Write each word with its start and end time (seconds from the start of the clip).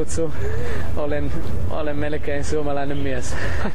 linakutsu. 0.00 0.32
Olen, 0.96 1.32
olen 1.70 1.96
melkein 1.96 2.44
suomalainen 2.44 2.98
mies. 2.98 3.34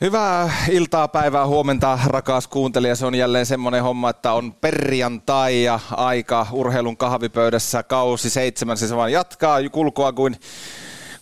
Hyvää 0.00 0.50
iltaa, 0.70 1.08
päivää, 1.08 1.46
huomenta, 1.46 1.98
rakas 2.06 2.48
kuuntelija. 2.48 2.96
Se 2.96 3.06
on 3.06 3.14
jälleen 3.14 3.46
semmoinen 3.46 3.82
homma, 3.82 4.10
että 4.10 4.32
on 4.32 4.52
perjantai 4.52 5.62
ja 5.62 5.80
aika 5.90 6.46
urheilun 6.52 6.96
kahvipöydässä. 6.96 7.82
Kausi 7.82 8.30
seitsemän, 8.30 8.76
se 8.76 8.96
vaan 8.96 9.12
jatkaa 9.12 9.58
kulkua 9.72 10.12
kuin 10.12 10.36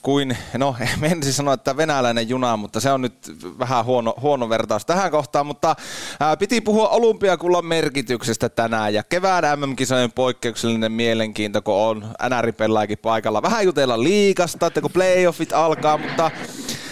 kuin, 0.06 0.37
no 0.59 0.77
en 1.02 1.23
siis 1.23 1.37
sanoa, 1.37 1.55
että 1.55 1.77
venäläinen 1.77 2.29
juna, 2.29 2.57
mutta 2.57 2.80
se 2.80 2.90
on 2.90 3.02
nyt 3.02 3.15
vähän 3.59 3.85
huono, 3.85 4.15
huono 4.21 4.48
vertaus 4.48 4.87
tähän 4.87 5.10
kohtaan, 5.10 5.46
mutta 5.46 5.76
ää, 6.21 6.37
piti 6.37 6.60
puhua 6.60 6.88
olympiakullan 6.88 7.66
merkityksestä 7.66 8.48
tänään 8.48 8.95
ja 8.95 9.02
kevään 9.02 9.60
MM-kisojen 9.60 10.13
poikkeuksellinen 10.13 10.93
mielenkiinto, 10.93 11.63
kun 11.63 11.74
on 11.74 12.04
NR-pelaajakin 12.29 12.98
paikalla. 12.98 13.43
Vähän 13.43 13.65
jutella 13.65 14.02
liikasta, 14.02 14.66
että 14.66 14.80
kun 14.80 14.90
playoffit 14.93 15.52
alkaa, 15.52 15.98
mutta 15.98 16.30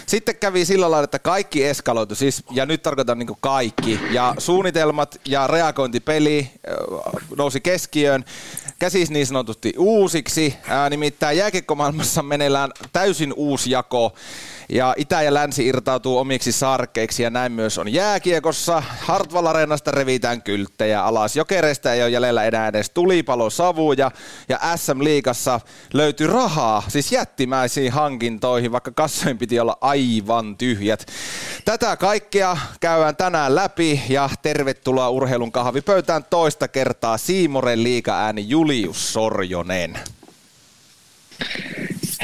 sitten 0.07 0.37
kävi 0.37 0.65
sillä 0.65 0.91
lailla, 0.91 1.05
että 1.05 1.19
kaikki 1.19 1.65
eskaloitu, 1.65 2.15
siis, 2.15 2.45
ja 2.51 2.67
nyt 2.67 2.83
tarkoitan 2.83 3.19
niin 3.19 3.37
kaikki, 3.41 4.01
ja 4.11 4.35
suunnitelmat 4.39 5.21
ja 5.25 5.47
reagointipeli 5.47 6.51
nousi 7.37 7.61
keskiöön, 7.61 8.25
käsis 8.85 9.11
niin 9.11 9.27
sanotusti 9.27 9.73
uusiksi, 9.79 10.55
ää, 10.69 10.91
nimittäin 10.91 11.39
jääkiekkomaailmassa 11.39 12.23
meneillään 12.23 12.71
täysin 12.93 13.33
uusi 13.37 13.71
jako, 13.71 14.13
ja 14.69 14.95
Itä 14.97 15.23
ja 15.23 15.35
Länsi 15.35 15.67
irtautuu 15.67 16.19
omiksi 16.19 16.53
sarkeiksi 16.53 17.23
ja 17.23 17.31
näin 17.31 17.53
myös 17.53 17.79
on 17.79 17.93
jääkiekossa. 17.93 18.83
Hartwall 19.01 19.47
Areenasta 19.47 19.91
revitään 19.91 20.43
kylttejä 20.43 21.05
alas. 21.05 21.37
Jokereista 21.37 21.93
ei 21.93 22.03
ole 22.03 22.11
jäljellä 22.11 22.45
enää 22.45 22.69
edes 22.69 22.91
tulipalosavuja 22.91 24.11
ja 24.49 24.61
SM 24.77 25.05
Liigassa 25.05 25.61
löytyy 25.93 26.27
rahaa, 26.27 26.83
siis 26.89 27.13
jättimäisiin 27.13 27.93
hankintoihin, 27.93 28.73
vaikka 28.73 28.91
kassojen 28.91 29.39
piti 29.39 29.61
olla 29.61 29.79
aivan 29.81 30.57
tyhjät. 30.57 31.07
Tätä 31.65 31.97
kaikkea 31.97 32.57
käydään 32.81 33.17
tänään 33.17 33.55
läpi 33.55 34.03
ja 34.09 34.31
tervetuloa 34.43 35.11
urheilun 35.11 35.53
kahvipöytään 35.53 36.25
toista 36.25 36.69
kertaa 36.69 37.19
Siimoren 37.19 37.83
liiga-ääni 37.83 38.45
Julius 38.49 39.13
Sorjonen. 39.13 39.99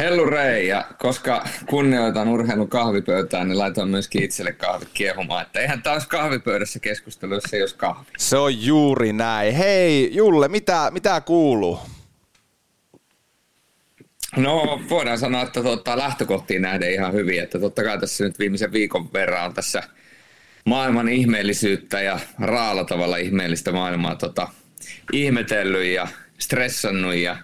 Hellu 0.01 0.25
Rei, 0.25 0.69
ja 0.69 0.85
koska 0.99 1.45
kunnioitan 1.67 2.29
urheilun 2.29 2.69
kahvipöytään, 2.69 3.49
niin 3.49 3.59
laitoin 3.59 3.89
myöskin 3.89 4.23
itselle 4.23 4.53
kahvit 4.53 4.89
kiehumaan. 4.95 5.43
Että 5.43 5.61
eihän 5.61 5.83
taas 5.83 6.07
kahvipöydässä 6.07 6.79
keskustelussa, 6.79 7.57
jos 7.57 7.75
kahvi. 7.75 8.07
Se 8.19 8.37
on 8.37 8.63
juuri 8.63 9.13
näin. 9.13 9.55
Hei 9.55 10.11
Julle, 10.13 10.49
mitä, 10.49 10.91
mitä 10.91 11.21
kuuluu? 11.21 11.79
No 14.37 14.81
voidaan 14.91 15.19
sanoa, 15.19 15.43
että 15.43 15.63
tota, 15.63 15.99
lähtökohtiin 15.99 16.63
nähden 16.63 16.93
ihan 16.93 17.13
hyvin. 17.13 17.43
Että 17.43 17.59
totta 17.59 17.85
kai 17.85 17.99
tässä 17.99 18.25
nyt 18.25 18.39
viimeisen 18.39 18.73
viikon 18.73 19.13
verran 19.13 19.47
on 19.47 19.55
tässä 19.55 19.83
maailman 20.65 21.09
ihmeellisyyttä 21.09 22.01
ja 22.01 22.19
raalla 22.41 22.85
tavalla 22.85 23.17
ihmeellistä 23.17 23.73
maailmaa 23.73 24.15
tota, 24.15 24.49
ihmetellyt 25.13 25.87
ja 25.87 26.09
stressannut 26.39 27.15
ja 27.15 27.37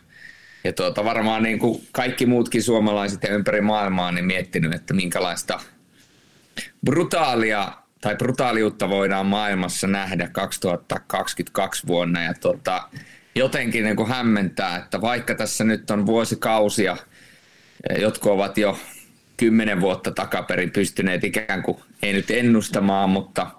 ja 0.67 0.73
tuota, 0.73 1.05
varmaan 1.05 1.43
niin 1.43 1.59
kuin 1.59 1.87
kaikki 1.93 2.27
muutkin 2.27 2.63
suomalaiset 2.63 3.23
ja 3.23 3.35
ympäri 3.35 3.61
maailmaa 3.61 4.13
niin 4.13 4.25
miettinyt, 4.25 4.75
että 4.75 4.95
minkälaista 4.95 5.61
brutaalia 6.85 7.73
tai 8.01 8.17
brutaaliutta 8.17 8.89
voidaan 8.89 9.27
maailmassa 9.27 9.87
nähdä 9.87 10.29
2022 10.29 11.87
vuonna. 11.87 12.23
Ja 12.23 12.35
tuota, 12.35 12.89
jotenkin 13.35 13.85
niin 13.85 13.97
kuin 13.97 14.09
hämmentää, 14.09 14.77
että 14.77 15.01
vaikka 15.01 15.35
tässä 15.35 15.65
nyt 15.65 15.91
on 15.91 16.07
vuosikausia, 16.07 16.97
jotka 17.99 18.31
ovat 18.31 18.59
jo 18.59 18.79
kymmenen 19.37 19.81
vuotta 19.81 20.11
takaperin 20.11 20.71
pystyneet 20.71 21.25
ikään 21.25 21.63
kuin, 21.63 21.79
ei 22.03 22.13
nyt 22.13 22.31
ennustamaan, 22.31 23.11
mutta– 23.11 23.47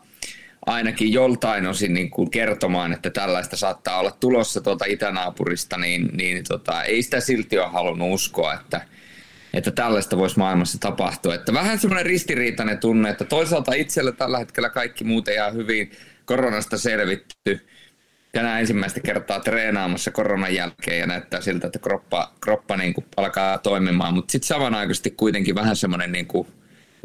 ainakin 0.68 1.14
joltain 1.14 1.68
osin 1.68 1.94
niin 1.94 2.10
kuin 2.10 2.32
kertomaan, 2.32 2.94
että 2.94 3.10
tällaista 3.10 3.58
saattaa 3.58 4.00
olla 4.00 4.12
tulossa 4.12 4.62
tuolta 4.62 4.86
itänaapurista, 4.86 5.78
niin, 5.78 6.10
niin 6.14 6.44
tota, 6.48 6.84
ei 6.84 7.04
sitä 7.04 7.20
silti 7.20 7.60
ole 7.60 7.68
halunnut 7.68 8.14
uskoa, 8.14 8.54
että, 8.54 8.82
että 9.54 9.72
tällaista 9.72 10.18
voisi 10.18 10.40
maailmassa 10.40 10.80
tapahtua. 10.80 11.36
Että 11.36 11.54
vähän 11.54 11.80
semmoinen 11.80 12.06
ristiriitainen 12.06 12.78
tunne, 12.78 13.10
että 13.10 13.26
toisaalta 13.26 13.74
itsellä 13.74 14.12
tällä 14.12 14.40
hetkellä 14.40 14.70
kaikki 14.70 15.04
muut 15.04 15.28
ei 15.28 15.38
hyvin 15.54 15.92
koronasta 16.26 16.78
selvitty. 16.78 17.68
Tänään 18.32 18.60
ensimmäistä 18.60 19.00
kertaa 19.00 19.40
treenaamassa 19.40 20.12
koronan 20.12 20.56
jälkeen 20.56 21.00
ja 21.00 21.08
näyttää 21.08 21.42
siltä, 21.42 21.68
että 21.68 21.80
kroppa, 21.80 22.34
kroppa 22.42 22.78
niin 22.78 22.94
kuin 22.94 23.06
alkaa 23.18 23.58
toimimaan, 23.58 24.14
mutta 24.14 24.32
sitten 24.32 24.48
samanaikaisesti 24.48 25.12
kuitenkin 25.12 25.56
vähän 25.56 25.76
semmoinen 25.76 26.12
niin 26.12 26.28
kuin 26.28 26.48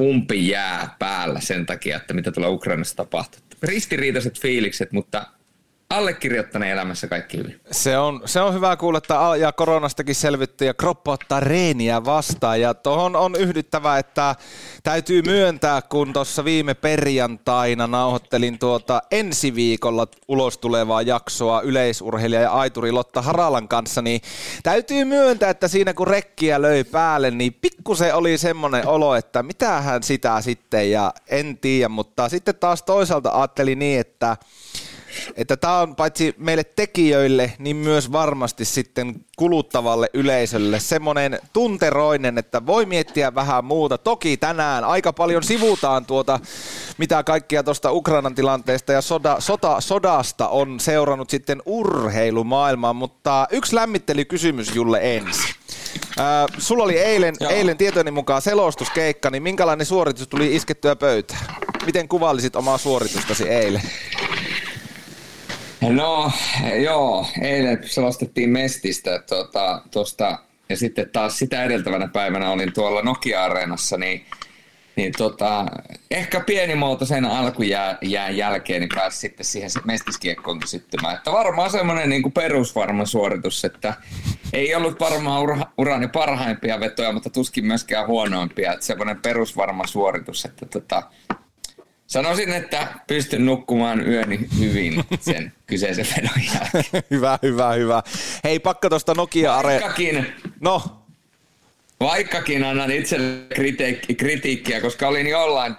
umpi 0.01 0.47
jää 0.47 0.95
päällä 0.99 1.39
sen 1.39 1.65
takia, 1.65 1.97
että 1.97 2.13
mitä 2.13 2.31
tuolla 2.31 2.49
Ukrainassa 2.49 2.95
tapahtuu 2.95 3.42
ristiriitaiset 3.63 4.39
fiilikset, 4.39 4.91
mutta 4.91 5.25
allekirjoittaneen 5.97 6.71
elämässä 6.71 7.07
kaikki 7.07 7.37
hyvin. 7.37 7.59
Se 7.71 7.97
on, 7.97 8.21
se 8.25 8.41
on 8.41 8.53
hyvä 8.53 8.75
kuulla, 8.75 8.97
että 8.97 9.15
ja 9.39 9.51
koronastakin 9.51 10.15
selvitty 10.15 10.65
ja 10.65 10.73
kroppa 10.73 11.11
ottaa 11.11 11.39
reeniä 11.39 12.05
vastaan. 12.05 12.61
Ja 12.61 12.73
tuohon 12.73 13.15
on 13.15 13.35
yhdyttävä, 13.35 13.97
että 13.97 14.35
täytyy 14.83 15.21
myöntää, 15.21 15.81
kun 15.81 16.13
tuossa 16.13 16.45
viime 16.45 16.73
perjantaina 16.73 17.87
nauhoittelin 17.87 18.59
tuota 18.59 19.01
ensi 19.11 19.55
viikolla 19.55 20.07
ulos 20.27 20.57
tulevaa 20.57 21.01
jaksoa 21.01 21.61
yleisurheilija 21.61 22.41
ja 22.41 22.51
aituri 22.51 22.91
Lotta 22.91 23.21
Haralan 23.21 23.67
kanssa, 23.67 24.01
niin 24.01 24.21
täytyy 24.63 25.05
myöntää, 25.05 25.49
että 25.49 25.67
siinä 25.67 25.93
kun 25.93 26.07
rekkiä 26.07 26.61
löi 26.61 26.83
päälle, 26.83 27.31
niin 27.31 27.53
pikkusen 27.53 28.15
oli 28.15 28.37
semmoinen 28.37 28.87
olo, 28.87 29.15
että 29.15 29.43
mitähän 29.43 30.03
sitä 30.03 30.41
sitten 30.41 30.91
ja 30.91 31.13
en 31.27 31.57
tiedä, 31.57 31.89
mutta 31.89 32.29
sitten 32.29 32.55
taas 32.55 32.83
toisaalta 32.83 33.31
ajattelin 33.31 33.79
niin, 33.79 33.99
että 33.99 34.37
että 35.35 35.57
tämä 35.57 35.79
on 35.79 35.95
paitsi 35.95 36.35
meille 36.37 36.63
tekijöille, 36.63 37.53
niin 37.59 37.75
myös 37.75 38.11
varmasti 38.11 38.65
sitten 38.65 39.15
kuluttavalle 39.37 40.09
yleisölle 40.13 40.79
semmoinen 40.79 41.39
tunteroinen, 41.53 42.37
että 42.37 42.65
voi 42.65 42.85
miettiä 42.85 43.35
vähän 43.35 43.65
muuta. 43.65 43.97
Toki 43.97 44.37
tänään 44.37 44.83
aika 44.83 45.13
paljon 45.13 45.43
sivutaan 45.43 46.05
tuota, 46.05 46.39
mitä 46.97 47.23
kaikkia 47.23 47.63
tuosta 47.63 47.91
Ukrainan 47.91 48.35
tilanteesta 48.35 48.93
ja 48.93 49.01
soda, 49.01 49.35
sota, 49.39 49.81
sodasta 49.81 50.47
on 50.47 50.79
seurannut 50.79 51.29
sitten 51.29 51.61
urheilumaailmaan, 51.65 52.95
mutta 52.95 53.47
yksi 53.51 53.75
lämmittelykysymys 53.75 54.75
Julle 54.75 54.99
ensin. 55.01 55.55
Äh, 56.19 56.25
sulla 56.57 56.83
oli 56.83 56.97
eilen, 56.99 57.35
eilen 57.49 57.77
tietojeni 57.77 58.11
mukaan 58.11 58.41
selostuskeikka, 58.41 59.29
niin 59.29 59.43
minkälainen 59.43 59.85
suoritus 59.85 60.27
tuli 60.27 60.55
iskettyä 60.55 60.95
pöytään? 60.95 61.45
Miten 61.85 62.07
kuvailisit 62.07 62.55
omaa 62.55 62.77
suoritustasi 62.77 63.49
eilen? 63.49 63.81
No 65.89 66.31
joo, 66.83 67.25
eilen 67.41 67.79
selostettiin 67.85 68.49
Mestistä 68.49 69.19
tuota, 69.29 69.81
tosta, 69.91 70.37
ja 70.69 70.77
sitten 70.77 71.09
taas 71.09 71.39
sitä 71.39 71.63
edeltävänä 71.63 72.07
päivänä 72.07 72.51
olin 72.51 72.73
tuolla 72.73 73.01
Nokia-areenassa, 73.01 73.97
niin, 73.97 74.25
niin 74.95 75.13
tota, 75.17 75.65
ehkä 76.11 76.39
pienimuotoisen 76.39 77.25
alkujään 77.25 77.97
jälkeen 78.31 78.81
niin 78.81 78.89
pääsi 78.95 79.17
sitten 79.17 79.45
siihen 79.45 79.69
mestiskiekkoon 79.83 80.59
syttymään. 80.65 81.15
Että 81.15 81.31
varmaan 81.31 81.71
semmoinen 81.71 82.09
niin 82.09 82.21
kuin 82.21 82.33
perusvarma 82.33 83.05
suoritus, 83.05 83.65
että 83.65 83.93
ei 84.53 84.75
ollut 84.75 84.99
varmaan 84.99 85.41
ura, 85.41 85.57
urani 85.77 86.07
parhaimpia 86.07 86.79
vetoja, 86.79 87.11
mutta 87.11 87.29
tuskin 87.29 87.65
myöskään 87.65 88.07
huonoimpia. 88.07 88.73
Että 88.73 88.85
semmoinen 88.85 89.21
perusvarma 89.21 89.87
suoritus, 89.87 90.45
että 90.45 90.65
tota, 90.65 91.03
Sanoisin, 92.13 92.53
että 92.53 92.87
pystyn 93.07 93.45
nukkumaan 93.45 94.07
yöni 94.07 94.39
hyvin 94.59 95.03
sen 95.19 95.53
kyseisen 95.67 96.07
vedon 96.17 96.43
jälkeen. 96.53 97.03
hyvä, 97.11 97.39
hyvä, 97.43 97.73
hyvä. 97.73 98.03
Hei, 98.43 98.59
pakka 98.59 98.89
tuosta 98.89 99.13
Nokia 99.13 99.55
Are... 99.55 99.73
Vaikkakin, 99.73 100.33
No? 100.59 100.83
vaikkakin 101.99 102.63
annan 102.63 102.91
itselle 102.91 103.47
kritiikkiä, 104.17 104.81
koska 104.81 105.07
olin 105.07 105.27
jollain 105.27 105.75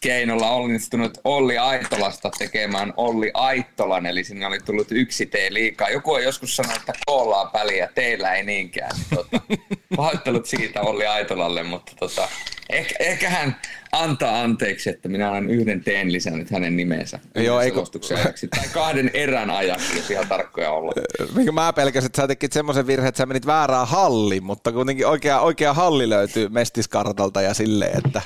keinolla 0.00 0.50
onnistunut 0.50 1.18
Olli 1.24 1.58
Aitolasta 1.58 2.30
tekemään 2.38 2.92
Olli 2.96 3.30
Aittolan, 3.34 4.06
eli 4.06 4.24
sinne 4.24 4.46
oli 4.46 4.58
tullut 4.60 4.88
yksi 4.90 5.26
tee 5.26 5.54
liikaa. 5.54 5.90
Joku 5.90 6.12
on 6.12 6.22
joskus 6.22 6.56
sanonut, 6.56 6.78
että 6.78 6.92
koolaa 7.06 7.50
väliä, 7.52 7.88
teillä 7.94 8.34
ei 8.34 8.42
niinkään. 8.42 8.96
Niin, 8.96 9.06
tota, 9.14 9.40
pahoittelut 9.96 10.46
siitä 10.46 10.80
Olli 10.80 11.06
Aitolalle, 11.06 11.62
mutta 11.62 11.92
tota, 11.98 12.28
ehkä, 12.70 12.94
ehkä 12.98 13.30
hän 13.30 13.56
antaa 13.92 14.42
anteeksi, 14.42 14.90
että 14.90 15.08
minä 15.08 15.30
olen 15.30 15.50
yhden 15.50 15.84
teen 15.84 16.12
lisännyt 16.12 16.50
hänen 16.50 16.76
nimensä. 16.76 17.18
Joo, 17.34 17.60
eikö... 17.60 17.82
Tai 18.50 18.68
kahden 18.72 19.10
erän 19.14 19.50
ajaksi, 19.50 19.96
jos 19.96 20.10
ihan 20.10 20.28
tarkkoja 20.28 20.70
olla. 20.70 20.92
Mikä 21.36 21.52
mä 21.52 21.72
pelkäsin, 21.72 22.06
että 22.06 22.22
sä 22.22 22.28
tekit 22.28 22.52
semmoisen 22.52 22.86
virheen, 22.86 23.08
että 23.08 23.18
sä 23.18 23.26
menit 23.26 23.46
väärään 23.46 23.88
halliin, 23.88 24.44
mutta 24.44 24.72
kuitenkin 24.72 25.06
oikea, 25.06 25.40
oikea 25.40 25.74
halli 25.74 26.08
löytyy 26.08 26.48
mestiskartalta 26.48 27.42
ja 27.42 27.54
silleen, 27.54 27.98
että... 28.06 28.22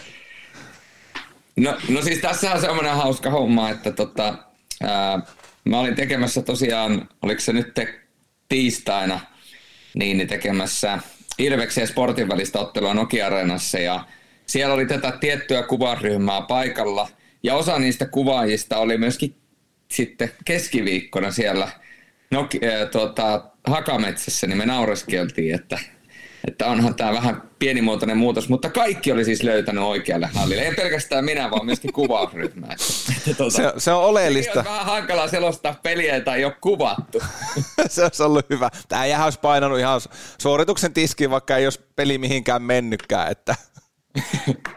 No, 1.57 1.77
no 1.89 2.03
siis 2.03 2.19
tässä 2.19 2.53
on 2.53 2.61
semmoinen 2.61 2.95
hauska 2.95 3.31
homma, 3.31 3.71
että 3.71 3.93
tota, 3.93 4.35
ää, 4.83 5.21
mä 5.65 5.81
olin 5.81 5.95
tekemässä 5.95 6.43
tosiaan, 6.43 7.09
oliko 7.23 7.41
se 7.41 7.53
nyt 7.53 7.75
te, 7.75 8.01
tiistaina, 8.49 9.21
niin, 9.95 10.17
niin 10.17 10.29
tekemässä 10.29 10.99
Ilveksen 11.39 11.83
ja 11.83 11.87
Sportin 11.89 12.29
välistä 12.29 12.59
ottelua 12.59 12.95
Nokia-areenassa 12.95 13.79
ja 13.79 14.05
siellä 14.47 14.75
oli 14.75 14.87
tätä 14.87 15.13
tiettyä 15.21 15.63
kuvaryhmää 15.63 16.43
paikalla 16.43 17.09
ja 17.43 17.55
osa 17.55 17.79
niistä 17.79 18.07
kuvaajista 18.07 18.79
oli 18.79 18.99
myöskin 18.99 19.37
sitten 19.89 20.31
keskiviikkona 20.45 21.31
siellä 21.31 21.69
Nokia, 22.31 22.71
ää, 22.71 22.87
tuota, 22.87 23.45
Hakametsässä, 23.67 24.47
niin 24.47 24.59
me 24.59 24.67
naureskeltiin, 24.67 25.55
että 25.55 25.79
että 26.49 26.67
onhan 26.67 26.95
tämä 26.95 27.13
vähän 27.13 27.43
pienimuotoinen 27.59 28.17
muutos, 28.17 28.49
mutta 28.49 28.71
kaikki 28.71 29.13
oli 29.13 29.25
siis 29.25 29.43
löytänyt 29.43 29.85
oikealle 29.85 30.31
hallille. 30.35 30.63
Ei 30.63 30.75
pelkästään 30.75 31.25
minä, 31.25 31.51
vaan 31.51 31.67
myöskin 31.67 31.93
kuvausryhmä. 31.93 32.67
tuota, 33.37 33.57
se, 33.57 33.73
se 33.77 33.93
on 33.93 34.05
oleellista. 34.05 34.59
On 34.59 34.65
vähän 34.65 34.87
hankalaa 34.87 35.29
selostaa 35.29 35.75
peliä, 35.83 36.15
jota 36.15 36.35
ei 36.35 36.45
ole 36.45 36.57
kuvattu. 36.61 37.23
se 37.89 38.03
olisi 38.03 38.23
ollut 38.23 38.51
hyvä. 38.51 38.71
Tämä 38.89 39.05
ei 39.05 39.15
olisi 39.25 39.39
painanut 39.41 39.79
ihan 39.79 40.01
suorituksen 40.39 40.93
tiskiin, 40.93 41.31
vaikka 41.31 41.57
ei 41.57 41.67
olisi 41.67 41.81
peli 41.97 42.19
mihinkään 42.19 42.63
mennytkään. 42.63 43.31
Että... 43.31 43.55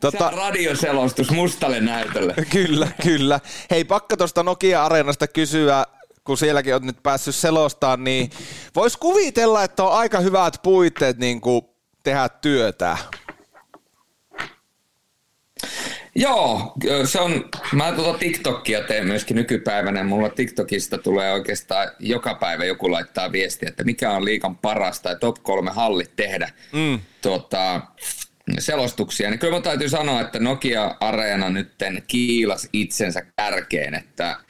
Tota, 0.00 0.26
on 0.26 0.34
radioselostus 0.34 1.30
mustalle 1.30 1.80
näytölle. 1.80 2.34
kyllä, 2.52 2.88
kyllä. 3.02 3.40
Hei, 3.70 3.84
pakka 3.84 4.16
tuosta 4.16 4.42
Nokia-areenasta 4.42 5.28
kysyä 5.28 5.84
kun 6.24 6.38
sielläkin 6.38 6.74
on 6.74 6.86
nyt 6.86 7.02
päässyt 7.02 7.34
selostaan, 7.34 8.04
niin 8.04 8.30
voisi 8.76 8.98
kuvitella, 8.98 9.64
että 9.64 9.84
on 9.84 9.92
aika 9.92 10.20
hyvät 10.20 10.54
puitteet 10.62 11.18
niin 11.18 11.40
kuin 11.40 11.62
tehdä 12.02 12.28
työtä. 12.28 12.96
Joo, 16.14 16.72
se 17.04 17.20
on, 17.20 17.44
mä 17.72 17.92
tuota 17.92 18.18
TikTokia 18.18 18.82
teen 18.82 19.06
myöskin 19.06 19.34
nykypäivänä. 19.34 20.04
Mulla 20.04 20.28
TikTokista 20.28 20.98
tulee 20.98 21.32
oikeastaan 21.32 21.88
joka 21.98 22.34
päivä 22.34 22.64
joku 22.64 22.92
laittaa 22.92 23.32
viestiä, 23.32 23.68
että 23.68 23.84
mikä 23.84 24.10
on 24.10 24.24
liikan 24.24 24.56
parasta 24.56 25.08
ja 25.08 25.18
top 25.18 25.36
kolme 25.42 25.70
hallit 25.70 26.16
tehdä 26.16 26.50
mm. 26.72 27.00
tuota, 27.22 27.80
selostuksia. 28.58 29.30
Niin 29.30 29.38
kyllä 29.38 29.56
mä 29.56 29.60
täytyy 29.60 29.88
sanoa, 29.88 30.20
että 30.20 30.38
Nokia 30.38 30.96
Areena 31.00 31.50
nytten 31.50 32.02
kiilas 32.06 32.68
itsensä 32.72 33.22
kärkeen, 33.36 33.94
että– 33.94 34.36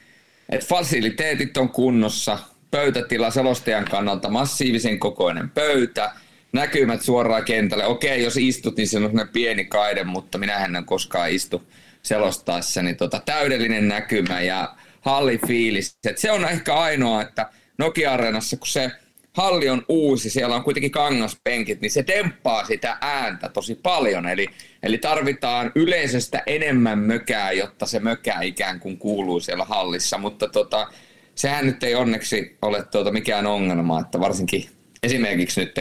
että 0.53 0.67
fasiliteetit 0.67 1.57
on 1.57 1.69
kunnossa, 1.69 2.39
pöytätila 2.71 3.31
selostajan 3.31 3.85
kannalta 3.85 4.31
massiivisen 4.31 4.99
kokoinen 4.99 5.51
pöytä, 5.51 6.13
näkymät 6.53 7.03
suoraan 7.03 7.45
kentälle. 7.45 7.87
Okei, 7.87 8.23
jos 8.23 8.37
istut, 8.37 8.77
niin 8.77 8.89
se 8.89 8.99
on 8.99 9.29
pieni 9.33 9.65
kaide, 9.65 10.05
mutta 10.05 10.39
minä 10.39 10.65
en 10.65 10.85
koskaan 10.85 11.31
istu 11.31 11.63
selostaessa, 12.03 12.83
niin 12.83 12.97
tota, 12.97 13.23
täydellinen 13.25 13.89
näkymä 13.89 14.41
ja 14.41 14.75
hallifiilis. 15.01 15.97
Et 16.05 16.19
se 16.19 16.33
on 16.33 16.45
ehkä 16.45 16.75
ainoa, 16.75 17.23
että 17.23 17.51
Nokia-areenassa, 17.79 18.57
kun 18.57 18.67
se 18.67 18.91
halli 19.37 19.69
on 19.69 19.85
uusi, 19.89 20.31
siellä 20.31 20.57
on 20.57 20.65
kuitenkin 20.65 20.91
kangaspenkit, 20.91 21.81
niin 21.81 21.91
se 21.91 22.03
temppaa 22.03 22.65
sitä 22.65 22.99
ääntä 23.01 23.49
tosi 23.49 23.75
paljon. 23.75 24.29
Eli, 24.29 24.47
eli 24.83 24.99
tarvitaan 24.99 25.73
yleisöstä 25.75 26.43
enemmän 26.47 26.99
mökää, 26.99 27.53
jotta 27.53 27.87
se 27.87 28.01
mökää 28.01 28.43
ikään 28.43 28.81
kuin 28.81 28.99
kuuluu 28.99 29.41
siellä 29.41 29.65
hallissa. 29.65 30.19
Mutta 30.19 30.49
tota, 30.49 30.89
sehän 31.35 31.67
nyt 31.67 31.83
ei 31.83 31.95
onneksi 31.95 32.57
ole 32.63 32.85
tuota 32.85 33.13
mikään 33.13 33.47
ongelma, 33.47 34.01
että 34.01 34.21
varsinkin 34.21 34.69
esimerkiksi 35.03 35.61
nyt 35.61 35.81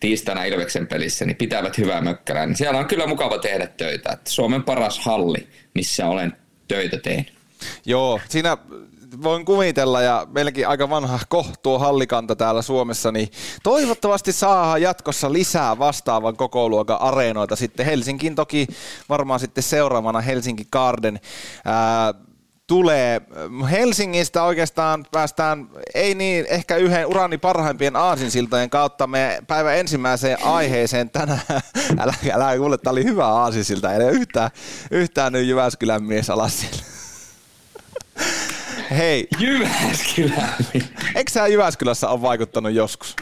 tiistaina 0.00 0.44
Ilveksen 0.44 0.86
pelissä, 0.86 1.24
niin 1.24 1.36
pitävät 1.36 1.78
hyvää 1.78 2.00
mökkälää. 2.00 2.46
Niin 2.46 2.56
siellä 2.56 2.78
on 2.78 2.86
kyllä 2.86 3.06
mukava 3.06 3.38
tehdä 3.38 3.66
töitä. 3.66 4.12
Että 4.12 4.30
Suomen 4.30 4.62
paras 4.62 4.98
halli, 4.98 5.48
missä 5.74 6.06
olen 6.06 6.32
töitä 6.68 6.96
tehnyt. 6.96 7.37
Joo, 7.88 8.20
siinä 8.28 8.56
voin 9.22 9.44
kuvitella 9.44 10.02
ja 10.02 10.26
meilläkin 10.30 10.68
aika 10.68 10.90
vanha 10.90 11.18
kohtuo 11.28 11.78
hallikanta 11.78 12.36
täällä 12.36 12.62
Suomessa, 12.62 13.12
niin 13.12 13.28
toivottavasti 13.62 14.32
saa 14.32 14.78
jatkossa 14.78 15.32
lisää 15.32 15.78
vastaavan 15.78 16.36
kokoluokan 16.36 17.00
areenoita 17.00 17.56
sitten 17.56 17.86
Helsinkiin 17.86 18.34
toki 18.34 18.66
varmaan 19.08 19.40
sitten 19.40 19.62
seuraavana 19.62 20.20
Helsinki 20.20 20.64
Garden 20.72 21.20
ää, 21.64 22.14
tulee. 22.66 23.20
Helsingistä 23.70 24.42
oikeastaan 24.42 25.06
päästään, 25.12 25.68
ei 25.94 26.14
niin, 26.14 26.46
ehkä 26.48 26.76
yhden 26.76 27.06
urani 27.06 27.38
parhaimpien 27.38 27.96
aasinsiltojen 27.96 28.70
kautta 28.70 29.06
me 29.06 29.42
päivän 29.46 29.76
ensimmäiseen 29.76 30.44
aiheeseen 30.44 31.10
tänään. 31.10 31.40
Älä, 32.00 32.14
älä 32.32 32.56
kuule, 32.56 32.78
tämä 32.78 32.92
oli 32.92 33.04
hyvä 33.04 33.26
aasinsilta, 33.26 33.92
ei 33.92 34.08
yhtään, 34.08 34.50
yhtään 34.90 35.32
nyt 35.32 35.46
Jyväskylän 35.46 36.04
mies 36.04 36.30
alas 36.30 36.60
siellä. 36.60 36.97
Hei. 38.96 39.28
Jyväskylä. 39.38 40.48
Eikö 41.14 41.30
sä 41.30 41.46
Jyväskylässä 41.46 42.08
ole 42.08 42.22
vaikuttanut 42.22 42.72
joskus? 42.72 43.16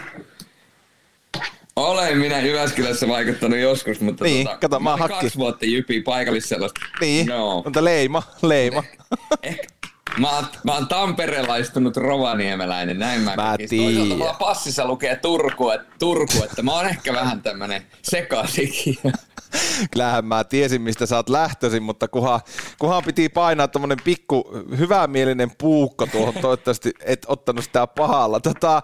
Olen 1.76 2.18
minä 2.18 2.38
Jyväskylässä 2.40 3.08
vaikuttanut 3.08 3.58
joskus, 3.58 4.00
mutta 4.00 4.24
niin, 4.24 4.46
tota, 4.46 4.58
kato, 4.58 4.80
mä 4.80 4.96
hakki. 4.96 5.20
kaksi 5.20 5.38
vuotta 5.38 5.66
jypii 5.66 6.02
paikallisselosta. 6.02 6.80
Niin, 7.00 7.26
no. 7.26 7.62
mutta 7.64 7.84
leima, 7.84 8.22
leima. 8.42 8.84
Eh, 9.42 9.52
eh, 9.52 9.58
mä, 10.20 10.30
oon, 10.30 10.46
mä 10.64 10.72
oon 10.72 10.88
tamperelaistunut 10.88 11.96
rovaniemeläinen, 11.96 12.98
näin 12.98 13.20
mä, 13.20 13.36
mä 13.36 13.56
tiedän. 13.68 14.34
passissa 14.38 14.86
lukee 14.86 15.16
Turku, 15.16 15.70
että, 15.70 15.86
Turku, 15.98 16.42
että 16.44 16.62
mä 16.62 16.72
oon 16.72 16.86
ehkä 16.88 17.12
vähän 17.12 17.42
tämmönen 17.42 17.82
sekasikin. 18.02 18.98
kyllähän 19.90 20.24
mä 20.24 20.44
tiesin, 20.44 20.82
mistä 20.82 21.06
sä 21.06 21.16
oot 21.16 21.28
lähtöisin, 21.28 21.82
mutta 21.82 22.08
kuhan, 22.08 22.40
kuhan 22.78 23.02
piti 23.04 23.28
painaa 23.28 23.68
tommonen 23.68 23.98
pikku 24.04 24.44
hyvämielinen 24.78 25.50
puukko 25.58 26.06
tuohon, 26.06 26.34
toivottavasti 26.34 26.92
et 27.04 27.26
ottanut 27.28 27.64
sitä 27.64 27.86
pahalla. 27.86 28.40
Tota, 28.40 28.82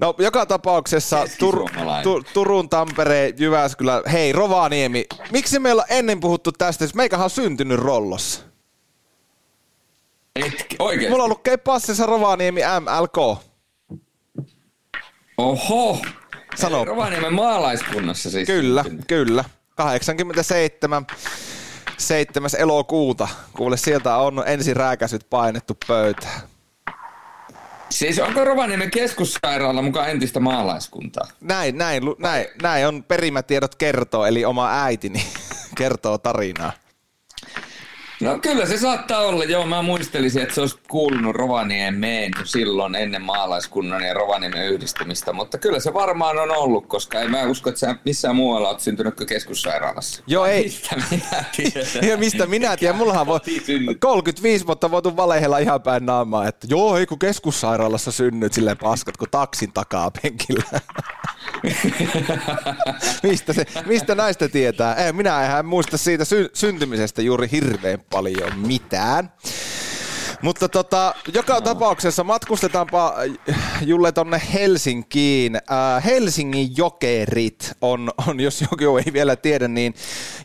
no 0.00 0.14
joka 0.18 0.46
tapauksessa 0.46 1.24
Tur, 1.38 1.70
Tur, 2.02 2.24
Turun, 2.34 2.68
Tampere, 2.68 3.34
Jyväskylä, 3.38 4.02
hei 4.12 4.32
Rovaniemi, 4.32 5.06
miksi 5.32 5.58
meillä 5.58 5.82
on 5.82 5.96
ennen 5.96 6.20
puhuttu 6.20 6.52
tästä, 6.52 6.84
meikähän 6.94 7.24
on 7.24 7.30
syntynyt 7.30 7.78
rollossa? 7.78 8.51
Et, 10.36 10.66
oikeesti? 10.78 11.10
Mulla 11.10 11.28
lukee 11.28 11.56
passissa 11.56 12.06
Rovaniemi 12.06 12.60
MLK. 12.80 13.38
Oho! 15.38 15.98
Sano. 16.54 16.84
Rovaniemen 16.84 17.34
maalaiskunnassa 17.34 18.30
siis. 18.30 18.46
Kyllä, 18.46 18.84
kyllä. 19.06 19.44
87. 19.74 21.06
7. 21.98 22.50
elokuuta. 22.58 23.28
Kuule, 23.56 23.76
sieltä 23.76 24.16
on 24.16 24.42
ensin 24.46 24.76
rääkäsyt 24.76 25.26
painettu 25.30 25.78
pöytään. 25.86 26.40
Siis 27.90 28.18
onko 28.18 28.44
Rovaniemen 28.44 28.90
keskussairaala 28.90 29.82
mukaan 29.82 30.10
entistä 30.10 30.40
maalaiskuntaa? 30.40 31.28
Näin, 31.40 31.78
näin, 31.78 32.02
näin, 32.18 32.46
näin 32.62 32.86
on 32.86 33.04
perimätiedot 33.04 33.74
kertoo, 33.74 34.26
eli 34.26 34.44
oma 34.44 34.82
äitini 34.84 35.26
kertoo 35.78 36.18
tarinaa. 36.18 36.72
No 38.22 38.38
kyllä 38.38 38.66
se 38.66 38.78
saattaa 38.78 39.20
olla. 39.20 39.44
Joo, 39.44 39.66
mä 39.66 39.82
muistelisin, 39.82 40.42
että 40.42 40.54
se 40.54 40.60
olisi 40.60 40.78
kuulunut 40.88 41.36
Rovaniemeen 41.36 42.32
silloin 42.44 42.94
ennen 42.94 43.22
maalaiskunnan 43.22 44.02
ja 44.02 44.14
Rovaniemen 44.14 44.68
yhdistymistä, 44.68 45.32
mutta 45.32 45.58
kyllä 45.58 45.80
se 45.80 45.94
varmaan 45.94 46.38
on 46.38 46.50
ollut, 46.50 46.86
koska 46.86 47.20
en 47.20 47.30
mä 47.30 47.42
usko, 47.42 47.70
että 47.70 47.78
sä 47.78 47.96
missään 48.04 48.36
muualla 48.36 48.68
olet 48.68 48.80
syntynyt 48.80 49.16
kuin 49.16 49.26
keskussairaalassa. 49.26 50.22
Joo, 50.26 50.46
ei. 50.46 50.62
Mistä 50.62 50.96
minä 51.10 51.44
tiedän? 51.56 51.88
ja 52.10 52.16
mistä 52.16 52.46
minä 52.46 52.76
tiedän? 52.76 52.96
Mullahan 52.96 53.26
voi 53.26 53.40
35 54.00 54.66
vuotta 54.66 54.90
voitu 54.90 55.16
valehella 55.16 55.58
ihan 55.58 55.82
päin 55.82 56.06
naamaa, 56.06 56.48
että 56.48 56.66
joo, 56.70 56.98
ei 56.98 57.06
kun 57.06 57.18
keskussairaalassa 57.18 58.12
synnyt 58.12 58.52
silleen 58.52 58.78
paskat 58.78 59.16
kuin 59.16 59.30
taksin 59.30 59.72
takaa 59.72 60.10
penkillä. 60.22 60.80
mistä, 63.22 63.52
se, 63.52 63.66
mistä 63.86 64.14
näistä 64.14 64.48
tietää? 64.48 64.94
Ei, 64.94 65.12
minä 65.12 65.58
en 65.58 65.66
muista 65.66 65.98
siitä 65.98 66.24
sy- 66.24 66.50
syntymisestä 66.54 67.22
juuri 67.22 67.48
hirveän 67.52 68.00
paljon 68.12 68.58
mitään. 68.66 69.32
Mutta 70.42 70.68
tota, 70.68 71.14
joka 71.34 71.54
no. 71.54 71.60
tapauksessa 71.60 72.24
matkustetaanpa 72.24 73.14
Julle 73.86 74.12
tonne 74.12 74.42
Helsinkiin. 74.52 75.56
Äh, 75.56 76.04
Helsingin 76.04 76.76
Jokerit 76.76 77.72
on, 77.80 78.10
on, 78.28 78.40
jos 78.40 78.60
joku 78.60 78.96
ei 78.96 79.12
vielä 79.12 79.36
tiedä, 79.36 79.68
niin 79.68 79.94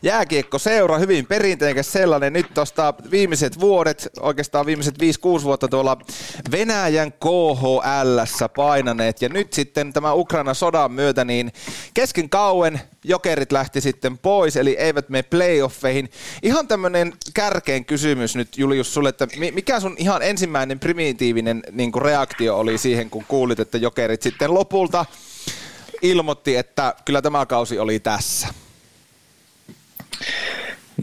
jääkiekko 0.02 0.58
seura, 0.58 0.98
hyvin 0.98 1.26
perinteikäs 1.26 1.92
sellainen. 1.92 2.32
Nyt 2.32 2.54
tuosta 2.54 2.94
viimeiset 3.10 3.60
vuodet, 3.60 4.08
oikeastaan 4.20 4.66
viimeiset 4.66 4.94
5-6 5.40 5.42
vuotta 5.42 5.68
tuolla 5.68 5.96
Venäjän 6.50 7.12
KHL 7.12 8.18
painaneet. 8.56 9.22
Ja 9.22 9.28
nyt 9.28 9.52
sitten 9.52 9.92
tämä 9.92 10.12
Ukraina 10.12 10.54
sodan 10.54 10.92
myötä, 10.92 11.24
niin 11.24 11.52
kesken 11.94 12.30
kauen 12.30 12.80
jokerit 13.04 13.52
lähti 13.52 13.80
sitten 13.80 14.18
pois, 14.18 14.56
eli 14.56 14.76
eivät 14.78 15.08
mene 15.08 15.22
playoffeihin. 15.22 16.10
Ihan 16.42 16.68
tämmöinen 16.68 17.12
kärkeen 17.34 17.84
kysymys 17.84 18.36
nyt 18.36 18.58
Julius 18.58 18.94
sulle, 18.94 19.08
että 19.08 19.26
mikä 19.52 19.80
sun 19.80 19.87
ihan 19.96 20.22
ensimmäinen 20.22 20.80
primitiivinen 20.80 21.62
niin 21.72 21.92
reaktio 22.02 22.58
oli 22.58 22.78
siihen, 22.78 23.10
kun 23.10 23.24
kuulit, 23.28 23.60
että 23.60 23.78
jokerit 23.78 24.22
sitten 24.22 24.54
lopulta 24.54 25.06
ilmoitti, 26.02 26.56
että 26.56 26.94
kyllä 27.04 27.22
tämä 27.22 27.46
kausi 27.46 27.78
oli 27.78 28.00
tässä? 28.00 28.48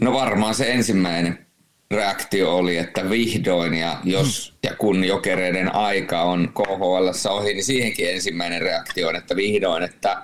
No 0.00 0.12
varmaan 0.12 0.54
se 0.54 0.72
ensimmäinen 0.72 1.46
reaktio 1.90 2.56
oli, 2.56 2.76
että 2.76 3.10
vihdoin 3.10 3.74
ja 3.74 4.00
jos 4.04 4.54
ja 4.62 4.76
kun 4.76 5.04
jokereiden 5.04 5.74
aika 5.74 6.22
on 6.22 6.52
KHL 6.54 7.28
ohi, 7.30 7.54
niin 7.54 7.64
siihenkin 7.64 8.10
ensimmäinen 8.10 8.62
reaktio 8.62 9.08
on, 9.08 9.16
että 9.16 9.36
vihdoin, 9.36 9.82
että, 9.82 10.22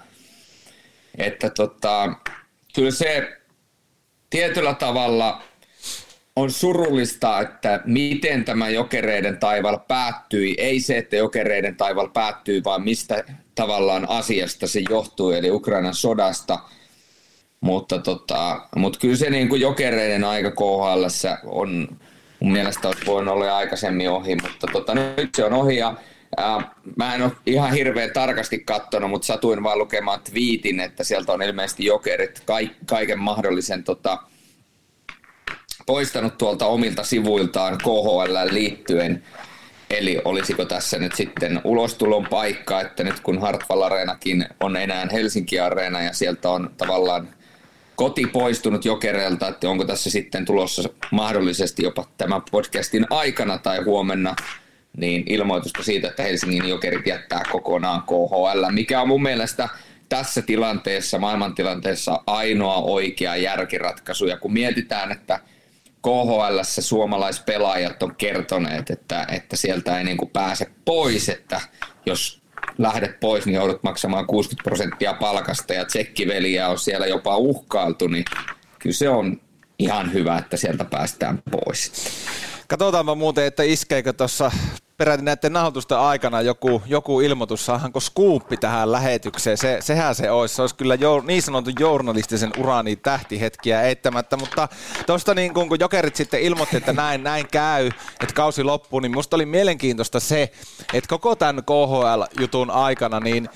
että 1.19 1.51
tota, 1.51 2.13
kyllä 2.75 2.91
se 2.91 3.39
tietyllä 4.31 4.75
tavalla 4.75 5.43
on 6.37 6.51
surullista, 6.51 7.41
että 7.41 7.81
miten 7.85 8.45
tämä 8.45 8.69
jokereiden 8.69 9.39
taival 9.39 9.79
päättyi. 9.79 10.55
Ei 10.59 10.81
se, 10.81 10.99
että 10.99 11.17
jokereiden 11.17 11.77
taival 11.77 12.09
päättyi, 12.09 12.65
vaan 12.65 12.83
mistä 12.83 13.25
tavallaan 13.55 14.09
asiasta 14.09 14.67
se 14.67 14.83
johtui, 14.91 15.39
eli 15.39 15.51
Ukrainan 15.51 15.95
sodasta. 15.95 16.59
Mutta, 17.61 17.99
tota, 17.99 18.69
mutta 18.77 18.99
kyllä 18.99 19.17
se 19.17 19.31
niin 19.31 19.49
kuin 19.49 19.61
jokereiden 19.61 20.25
aika 20.25 20.51
KHL 20.51 21.05
on 21.45 21.89
mun 22.41 22.53
mielestä 22.53 22.89
olisi 22.89 23.07
voinut 23.07 23.35
olla 23.35 23.57
aikaisemmin 23.57 24.11
ohi, 24.11 24.37
mutta 24.43 24.67
tota, 24.73 24.95
nyt 24.95 25.35
se 25.35 25.45
on 25.45 25.53
ohi 25.53 25.77
ja 25.77 25.95
ää, 26.37 26.75
mä 26.97 27.15
en 27.15 27.23
ole 27.23 27.33
ihan 27.47 27.73
hirveän 27.73 28.11
tarkasti 28.11 28.59
katsonut, 28.59 29.11
mutta 29.11 29.27
satuin 29.27 29.63
vaan 29.63 29.79
lukemaan 29.79 30.21
twiitin, 30.31 30.81
että 30.81 31.05
sieltä 31.05 31.33
on 31.33 31.43
ilmeisesti 31.43 31.85
jokerit 31.85 32.43
kaiken 32.87 33.19
mahdollisen 33.19 33.85
tota, 33.85 34.19
poistanut 35.87 36.39
tuolta 36.39 36.67
omilta 36.67 37.05
sivuiltaan 37.05 37.79
KHL 37.79 38.37
liittyen. 38.51 39.23
Eli 39.91 40.21
olisiko 40.25 40.65
tässä 40.65 40.99
nyt 40.99 41.15
sitten 41.15 41.61
ulostulon 41.65 42.27
paikka, 42.31 42.81
että 42.81 43.05
nyt 43.05 43.21
kun 43.21 43.41
Hartwall 43.41 43.83
Areenakin 43.83 44.47
on 44.61 44.77
enää 44.77 45.09
Helsinki 45.13 45.61
Areena 45.61 46.03
ja 46.03 46.13
sieltä 46.13 46.51
on 46.51 46.71
tavallaan 46.77 47.29
koti 47.97 48.27
poistunut 48.27 48.85
jokereelta, 48.85 49.49
että 49.49 49.69
onko 49.69 49.85
tässä 49.85 50.11
sitten 50.11 50.45
tulossa 50.45 50.89
mahdollisesti 51.11 51.83
jopa 51.83 52.05
tämän 52.19 52.43
podcastin 52.51 53.07
aikana 53.11 53.59
tai 53.59 53.83
huomenna 53.83 54.37
niin 54.97 55.25
ilmoitusta 55.27 55.83
siitä, 55.83 56.09
että 56.09 56.23
Helsingin 56.23 56.69
jokerit 56.69 57.07
jättää 57.07 57.43
kokonaan 57.53 58.03
KHL, 58.03 58.71
mikä 58.71 59.01
on 59.01 59.09
mun 59.09 59.23
mielestä 59.23 59.69
tässä 60.09 60.43
tilanteessa, 60.43 61.19
maailmantilanteessa 61.19 62.21
ainoa 62.27 62.77
oikea 62.77 63.37
järkiratkaisu. 63.37 64.27
Ja 64.27 64.37
kun 64.37 64.53
mietitään, 64.53 65.13
että 65.13 65.41
KHL 66.03 66.61
suomalaispelaajat 66.63 68.03
on 68.03 68.15
kertoneet, 68.17 68.91
että, 68.91 69.27
että 69.33 69.57
sieltä 69.57 69.99
ei 69.99 70.05
niin 70.05 70.17
kuin 70.17 70.31
pääse 70.31 70.67
pois, 70.85 71.29
että 71.29 71.61
jos 72.07 72.43
lähdet 72.79 73.21
pois, 73.21 73.47
niin 73.47 73.55
joudut 73.55 73.83
maksamaan 73.83 74.27
60 74.27 74.65
prosenttia 74.65 75.15
palkasta 75.15 75.75
ja 75.75 75.85
tsekkiveliä 75.85 76.69
on 76.69 76.79
siellä 76.79 77.07
jopa 77.07 77.37
uhkailtu, 77.37 78.09
niin 78.09 78.25
kyllä 78.79 78.95
se 78.95 79.09
on 79.09 79.41
ihan 79.79 80.13
hyvä, 80.13 80.39
että 80.39 80.57
sieltä 80.57 80.85
päästään 80.85 81.43
pois. 81.51 81.93
Katsotaanpa 82.69 83.15
muuten, 83.15 83.45
että 83.45 83.63
iskeekö 83.63 84.13
tuossa 84.13 84.53
peräti 84.97 85.23
näiden 85.23 85.53
nauhoitusten 85.53 85.99
aikana 85.99 86.41
joku, 86.41 86.83
joku 86.87 87.21
ilmoitus, 87.21 87.67
saahanko 87.67 88.01
skuuppi 88.01 88.57
tähän 88.57 88.93
lähetykseen. 88.93 89.59
Se, 89.59 89.79
sehän 89.81 90.15
se 90.15 90.31
olisi. 90.31 90.55
Se 90.55 90.63
olisi 90.63 90.75
kyllä 90.75 90.95
jo, 90.95 91.23
niin 91.27 91.43
sanotun 91.43 91.73
journalistisen 91.81 92.51
urani 92.59 92.97
tähtihetkiä 92.97 93.83
eittämättä, 93.83 94.37
mutta 94.37 94.69
tuosta 95.07 95.35
niin 95.35 95.55
kun, 95.55 95.69
kun 95.69 95.81
Jokerit 95.81 96.17
sitten 96.17 96.41
ilmoitti, 96.41 96.77
että 96.77 96.93
näin, 96.93 97.23
näin 97.23 97.47
käy, 97.51 97.87
että 98.21 98.35
kausi 98.35 98.65
loppuu, 98.65 99.01
niin 99.01 99.13
musta 99.15 99.37
oli 99.37 99.47
mielenkiintoista 99.47 100.21
se, 100.21 100.53
että 100.95 101.09
koko 101.09 101.37
tämän 101.37 101.65
KHL-jutun 101.65 102.71
aikana, 102.71 103.21
niin 103.21 103.49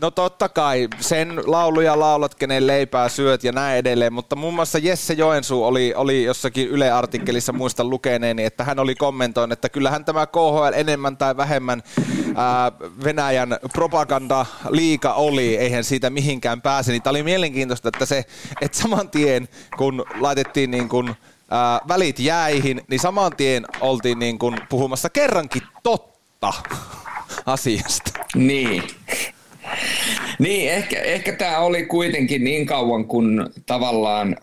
No 0.00 0.10
totta 0.10 0.48
kai, 0.48 0.88
sen 1.00 1.42
lauluja 1.46 2.00
laulat, 2.00 2.34
kenen 2.34 2.66
leipää 2.66 3.08
syöt 3.08 3.44
ja 3.44 3.52
näin 3.52 3.78
edelleen, 3.78 4.12
mutta 4.12 4.36
muun 4.36 4.54
muassa 4.54 4.78
Jesse 4.78 5.14
Joensuu 5.14 5.64
oli, 5.64 5.94
oli 5.96 6.24
jossakin 6.24 6.68
Yle-artikkelissa, 6.68 7.52
muistan 7.52 7.90
lukeneeni, 7.90 8.44
että 8.44 8.64
hän 8.64 8.78
oli 8.78 8.94
kommentoinut, 8.94 9.52
että 9.52 9.68
kyllähän 9.68 10.04
tämä 10.04 10.26
KHL 10.26 10.72
enemmän 10.74 11.16
tai 11.16 11.36
vähemmän 11.36 11.82
ää, 12.34 12.72
Venäjän 13.04 13.58
propaganda 13.72 14.46
liika 14.70 15.12
oli, 15.12 15.56
eihän 15.56 15.84
siitä 15.84 16.10
mihinkään 16.10 16.62
pääse, 16.62 16.92
niin 16.92 17.02
tämä 17.02 17.10
oli 17.10 17.22
mielenkiintoista, 17.22 17.88
että 17.88 18.06
se, 18.06 18.24
että 18.60 18.78
saman 18.78 19.10
tien 19.10 19.48
kun 19.78 20.04
laitettiin 20.20 20.70
niin 20.70 20.88
kuin, 20.88 21.14
ää, 21.50 21.80
välit 21.88 22.18
jäihin, 22.18 22.82
niin 22.88 23.00
saman 23.00 23.36
tien 23.36 23.66
oltiin 23.80 24.18
niin 24.18 24.38
kuin 24.38 24.56
puhumassa 24.68 25.10
kerrankin 25.10 25.62
totta 25.82 26.52
asiasta. 27.46 28.10
Niin. 28.34 28.82
Niin, 30.38 30.70
ehkä, 30.70 30.98
ehkä 30.98 31.32
tämä 31.32 31.58
oli 31.58 31.86
kuitenkin 31.86 32.44
niin 32.44 32.66
kauan, 32.66 33.04
kun 33.04 33.50
tavallaan 33.66 34.36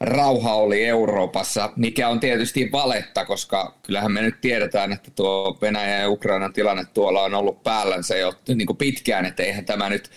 rauha 0.00 0.54
oli 0.54 0.84
Euroopassa, 0.84 1.72
mikä 1.76 2.08
on 2.08 2.20
tietysti 2.20 2.72
valetta, 2.72 3.24
koska 3.24 3.74
kyllähän 3.82 4.12
me 4.12 4.22
nyt 4.22 4.40
tiedetään, 4.40 4.92
että 4.92 5.10
tuo 5.10 5.58
Venäjän 5.62 6.00
ja 6.00 6.10
Ukrainan 6.10 6.52
tilanne 6.52 6.84
tuolla 6.94 7.22
on 7.22 7.34
ollut 7.34 7.62
päällänsä 7.62 8.16
jo 8.16 8.32
niin 8.48 8.66
kuin 8.66 8.76
pitkään, 8.76 9.26
että 9.26 9.42
eihän 9.42 9.64
tämä 9.64 9.88
nyt 9.88 10.10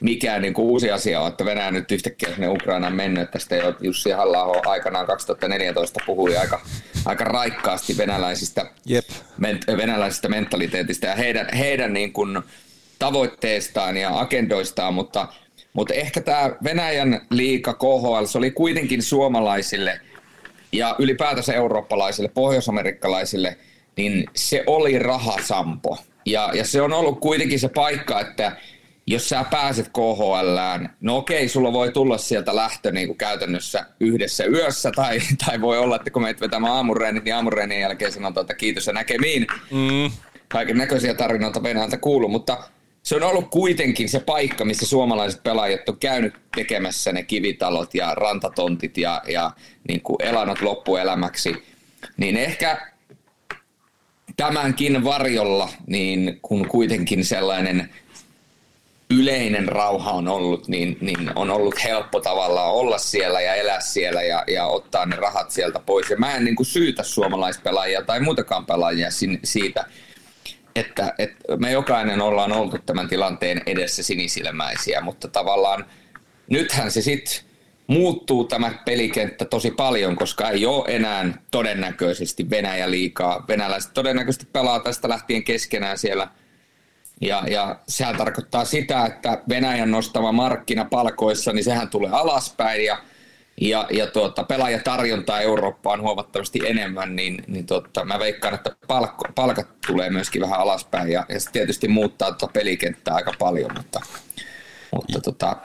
mikään 0.00 0.42
niin 0.42 0.54
kuin 0.54 0.66
uusi 0.66 0.90
asia 0.90 1.20
ole, 1.20 1.28
että 1.28 1.44
Venäjä 1.44 1.70
nyt 1.70 1.92
yhtäkkiä 1.92 2.28
sinne 2.28 2.48
Ukrainaan 2.48 2.92
mennyt. 2.94 3.30
Tästä 3.30 3.56
jo 3.56 3.74
Jussi 3.80 4.10
halla 4.10 4.42
aikanaan 4.66 5.06
2014 5.06 6.00
puhui 6.06 6.36
aika, 6.36 6.60
aika 7.04 7.24
raikkaasti 7.24 7.96
venäläisistä, 7.96 8.66
Jep. 8.86 9.04
Men, 9.38 9.60
venäläisistä 9.76 10.28
mentaliteetistä 10.28 11.06
ja 11.06 11.14
heidän, 11.14 11.48
heidän 11.58 11.92
niin 11.92 12.12
kuin, 12.12 12.42
tavoitteestaan 13.02 13.96
ja 13.96 14.20
agendoistaan, 14.20 14.94
mutta, 14.94 15.28
mutta 15.72 15.94
ehkä 15.94 16.20
tämä 16.20 16.50
Venäjän 16.64 17.20
liika 17.30 17.74
KHL, 17.74 18.24
se 18.24 18.38
oli 18.38 18.50
kuitenkin 18.50 19.02
suomalaisille 19.02 20.00
ja 20.72 20.96
ylipäätänsä 20.98 21.54
eurooppalaisille, 21.54 22.28
pohjoisamerikkalaisille, 22.28 23.56
niin 23.96 24.24
se 24.36 24.64
oli 24.66 24.98
rahasampo. 24.98 25.98
Ja, 26.26 26.50
ja 26.54 26.64
se 26.64 26.82
on 26.82 26.92
ollut 26.92 27.20
kuitenkin 27.20 27.60
se 27.60 27.68
paikka, 27.68 28.20
että 28.20 28.56
jos 29.06 29.28
sä 29.28 29.44
pääset 29.50 29.88
KHLään, 29.88 30.96
no 31.00 31.16
okei, 31.16 31.48
sulla 31.48 31.72
voi 31.72 31.92
tulla 31.92 32.18
sieltä 32.18 32.56
lähtö 32.56 32.92
niin 32.92 33.06
kuin 33.06 33.18
käytännössä 33.18 33.86
yhdessä 34.00 34.44
yössä, 34.44 34.90
tai, 34.96 35.18
tai 35.46 35.60
voi 35.60 35.78
olla, 35.78 35.96
että 35.96 36.10
kun 36.10 36.22
meitä 36.22 36.40
vetämään 36.40 36.74
aamureenit, 36.74 37.24
niin 37.24 37.34
aamureenin 37.34 37.80
jälkeen 37.80 38.12
sanotaan, 38.12 38.44
että 38.44 38.54
kiitos 38.54 38.86
ja 38.86 38.92
näkemiin. 38.92 39.46
Mm. 39.70 40.10
Kaiken 40.48 40.78
näköisiä 40.78 41.14
tarinoita 41.14 41.62
Venäjältä 41.62 41.96
kuuluu, 41.96 42.28
mutta 42.28 42.58
se 43.02 43.16
on 43.16 43.22
ollut 43.22 43.50
kuitenkin 43.50 44.08
se 44.08 44.20
paikka, 44.20 44.64
missä 44.64 44.86
suomalaiset 44.86 45.42
pelaajat 45.42 45.88
on 45.88 45.98
käynyt 45.98 46.34
tekemässä 46.56 47.12
ne 47.12 47.22
kivitalot 47.22 47.94
ja 47.94 48.14
rantatontit 48.14 48.98
ja, 48.98 49.22
ja 49.28 49.50
niin 49.88 50.00
kuin 50.00 50.22
elanut 50.22 50.62
loppuelämäksi. 50.62 51.64
Niin 52.16 52.36
ehkä 52.36 52.92
tämänkin 54.36 55.04
varjolla, 55.04 55.68
niin 55.86 56.38
kun 56.42 56.68
kuitenkin 56.68 57.24
sellainen 57.24 57.90
yleinen 59.10 59.68
rauha 59.68 60.10
on 60.10 60.28
ollut, 60.28 60.68
niin, 60.68 60.98
niin 61.00 61.30
on 61.34 61.50
ollut 61.50 61.84
helppo 61.84 62.20
tavallaan 62.20 62.72
olla 62.72 62.98
siellä 62.98 63.40
ja 63.40 63.54
elää 63.54 63.80
siellä 63.80 64.22
ja, 64.22 64.44
ja 64.46 64.66
ottaa 64.66 65.06
ne 65.06 65.16
rahat 65.16 65.50
sieltä 65.50 65.78
pois. 65.78 66.10
Ja 66.10 66.16
mä 66.16 66.34
en 66.34 66.44
niin 66.44 66.56
kuin 66.56 66.66
syytä 66.66 67.02
suomalaispelaajia 67.02 68.02
tai 68.02 68.20
muutakaan 68.20 68.66
pelaajia 68.66 69.08
siitä, 69.44 69.84
että, 70.76 71.14
että 71.18 71.56
me 71.56 71.70
jokainen 71.70 72.20
ollaan 72.20 72.52
oltu 72.52 72.78
tämän 72.86 73.08
tilanteen 73.08 73.62
edessä 73.66 74.02
sinisilmäisiä, 74.02 75.00
mutta 75.00 75.28
tavallaan 75.28 75.84
nythän 76.50 76.90
se 76.90 77.02
sitten 77.02 77.44
muuttuu 77.86 78.44
tämä 78.44 78.74
pelikenttä 78.84 79.44
tosi 79.44 79.70
paljon, 79.70 80.16
koska 80.16 80.50
ei 80.50 80.66
ole 80.66 80.84
enää 80.88 81.24
todennäköisesti 81.50 82.50
Venäjä 82.50 82.90
liikaa. 82.90 83.44
Venäläiset 83.48 83.94
todennäköisesti 83.94 84.46
pelaa 84.52 84.80
tästä 84.80 85.08
lähtien 85.08 85.44
keskenään 85.44 85.98
siellä. 85.98 86.28
Ja, 87.20 87.42
ja 87.50 87.76
sehän 87.88 88.16
tarkoittaa 88.16 88.64
sitä, 88.64 89.06
että 89.06 89.42
Venäjän 89.48 89.90
nostama 89.90 90.32
markkina 90.32 90.84
palkoissa, 90.84 91.52
niin 91.52 91.64
sehän 91.64 91.88
tulee 91.88 92.10
alaspäin 92.10 92.84
ja, 92.84 92.98
ja, 93.68 93.86
ja 93.90 94.06
tuota, 94.06 94.44
pelaajatarjontaa 94.44 95.40
Eurooppaan 95.40 96.00
huomattavasti 96.00 96.60
enemmän, 96.66 97.16
niin, 97.16 97.44
niin 97.46 97.66
tuota, 97.66 98.04
mä 98.04 98.18
veikkaan, 98.18 98.54
että 98.54 98.76
palkko, 98.88 99.24
palkat 99.34 99.68
tulee 99.86 100.10
myöskin 100.10 100.42
vähän 100.42 100.60
alaspäin 100.60 101.10
ja, 101.10 101.26
ja 101.28 101.40
se 101.40 101.50
tietysti 101.50 101.88
muuttaa 101.88 102.32
tuota 102.32 102.52
pelikenttää 102.52 103.14
aika 103.14 103.32
paljon, 103.38 103.70
mutta, 103.76 104.00
mutta 104.92 105.20
tota, 105.20 105.56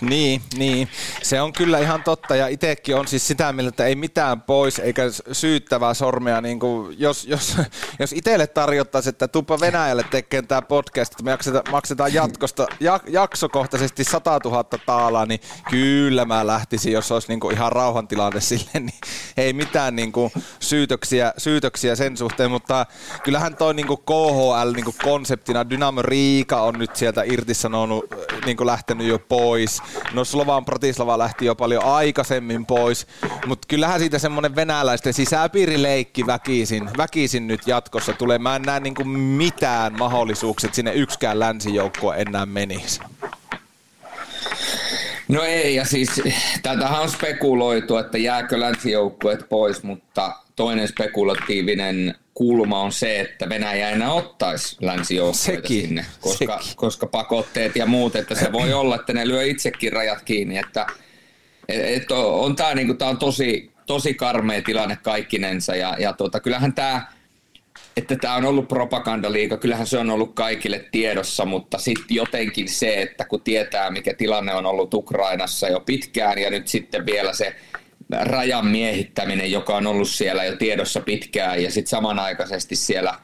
niin, 0.00 0.42
niin, 0.56 0.88
se 1.22 1.40
on 1.40 1.52
kyllä 1.52 1.78
ihan 1.78 2.02
totta 2.02 2.36
ja 2.36 2.48
itsekin 2.48 2.96
on 2.96 3.08
siis 3.08 3.26
sitä 3.26 3.52
mieltä, 3.52 3.68
että 3.68 3.84
ei 3.84 3.96
mitään 3.96 4.42
pois 4.42 4.78
eikä 4.78 5.02
syyttävää 5.32 5.94
sormea, 5.94 6.40
niin 6.40 6.60
kuin 6.60 6.96
jos, 7.00 7.24
jos, 7.24 7.56
jos 8.00 8.12
itselle 8.12 8.46
tarjottaisiin, 8.46 9.10
että 9.10 9.28
tupa 9.28 9.60
Venäjälle 9.60 10.04
tekemään 10.10 10.48
tämä 10.48 10.62
podcast, 10.62 11.12
että 11.12 11.22
me 11.22 11.38
maksetaan 11.70 12.14
jatkosta, 12.14 12.66
jak, 12.80 13.02
jaksokohtaisesti 13.08 14.04
100 14.04 14.38
000 14.44 14.64
taalaa, 14.86 15.26
niin 15.26 15.40
kyllä 15.70 16.24
mä 16.24 16.46
lähtisin, 16.46 16.92
jos 16.92 17.12
olisi 17.12 17.28
niin 17.28 17.40
kuin 17.40 17.54
ihan 17.54 17.72
rauhantilanne 17.72 18.40
sille, 18.40 18.70
niin 18.80 19.00
ei 19.36 19.52
mitään 19.52 19.96
niin 19.96 20.12
kuin 20.12 20.32
syytöksiä, 20.60 21.32
syytöksiä 21.38 21.96
sen 21.96 22.16
suhteen, 22.16 22.50
mutta 22.50 22.86
kyllähän 23.24 23.56
toi 23.56 23.74
niin 23.74 23.86
kuin 23.86 24.00
KHL 24.06 24.72
niin 24.74 24.84
kuin 24.84 24.96
konseptina, 25.04 25.70
Dynamo 25.70 26.02
Riika 26.02 26.62
on 26.62 26.74
nyt 26.78 26.96
sieltä 26.96 27.22
irtisanonut, 27.22 28.04
niin 28.44 28.56
kuin 28.56 28.66
lähtenyt 28.66 29.06
jo 29.06 29.18
pois, 29.18 29.77
No 30.12 30.24
Slovan 30.24 30.64
Pratislava 30.64 31.18
lähti 31.18 31.44
jo 31.44 31.54
paljon 31.54 31.84
aikaisemmin 31.84 32.66
pois, 32.66 33.06
mutta 33.46 33.68
kyllähän 33.68 34.00
siitä 34.00 34.18
semmoinen 34.18 34.56
venäläisten 34.56 35.14
sisäpiirileikki 35.14 36.26
väkisin, 36.26 36.90
väkisin 36.96 37.46
nyt 37.46 37.60
jatkossa 37.66 38.12
tulee. 38.12 38.38
Mä 38.38 38.56
en 38.56 38.62
näe 38.62 38.80
niinku 38.80 39.04
mitään 39.04 39.98
mahdollisuuksia, 39.98 40.68
että 40.68 40.76
sinne 40.76 40.92
yksikään 40.92 41.38
länsijoukkue 41.38 42.16
enää 42.16 42.46
menisi. 42.46 43.00
No 45.28 45.42
ei, 45.42 45.74
ja 45.74 45.84
siis 45.84 46.22
tätähän 46.62 47.02
on 47.02 47.10
spekuloitu, 47.10 47.96
että 47.96 48.18
jääkö 48.18 48.60
länsijoukkueet 48.60 49.48
pois, 49.48 49.82
mutta 49.82 50.32
toinen 50.56 50.88
spekulatiivinen 50.88 52.14
kulma 52.38 52.80
on 52.80 52.92
se, 52.92 53.20
että 53.20 53.48
Venäjä 53.48 53.90
enää 53.90 54.12
ottaisi 54.12 54.76
länsijoukkoita 54.80 55.68
sinne, 55.68 56.06
koska, 56.20 56.60
koska 56.76 57.06
pakotteet 57.06 57.76
ja 57.76 57.86
muut, 57.86 58.16
että 58.16 58.34
se 58.34 58.52
voi 58.52 58.72
olla, 58.72 58.94
että 58.94 59.12
ne 59.12 59.28
lyö 59.28 59.44
itsekin 59.44 59.92
rajat 59.92 60.22
kiinni, 60.22 60.58
että 60.58 60.86
et 61.68 62.10
on 62.12 62.56
tämä 62.56 62.74
niinku, 62.74 62.94
tää 62.94 63.08
on 63.08 63.18
tosi, 63.18 63.70
tosi 63.86 64.14
karmea 64.14 64.62
tilanne 64.62 64.98
kaikkinensa 65.02 65.76
ja, 65.76 65.96
ja 65.98 66.12
tota, 66.12 66.40
kyllähän 66.40 66.72
tämä 66.72 67.06
että 67.96 68.16
tämä 68.16 68.34
on 68.34 68.44
ollut 68.44 68.68
propagandaliika, 68.68 69.56
kyllähän 69.56 69.86
se 69.86 69.98
on 69.98 70.10
ollut 70.10 70.34
kaikille 70.34 70.84
tiedossa, 70.90 71.44
mutta 71.44 71.78
sitten 71.78 72.14
jotenkin 72.16 72.68
se, 72.68 73.02
että 73.02 73.24
kun 73.24 73.40
tietää, 73.40 73.90
mikä 73.90 74.14
tilanne 74.14 74.54
on 74.54 74.66
ollut 74.66 74.94
Ukrainassa 74.94 75.68
jo 75.68 75.80
pitkään 75.80 76.38
ja 76.38 76.50
nyt 76.50 76.68
sitten 76.68 77.06
vielä 77.06 77.32
se 77.32 77.56
rajan 78.10 78.66
miehittäminen, 78.66 79.52
joka 79.52 79.76
on 79.76 79.86
ollut 79.86 80.08
siellä 80.08 80.44
jo 80.44 80.56
tiedossa 80.56 81.00
pitkään 81.00 81.62
ja 81.62 81.70
sitten 81.70 81.90
samanaikaisesti 81.90 82.76
siellä 82.76 83.14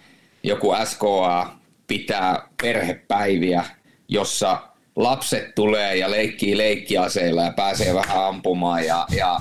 joku 0.42 0.74
SKA 0.84 1.52
pitää 1.86 2.48
perhepäiviä, 2.62 3.64
jossa 4.08 4.58
lapset 4.96 5.54
tulee 5.54 5.96
ja 5.96 6.10
leikkii 6.10 6.56
leikkiaseilla 6.56 7.42
ja 7.42 7.52
pääsee 7.52 7.94
vähän 7.94 8.24
ampumaan 8.24 8.84
ja, 8.86 9.06
ja 9.16 9.40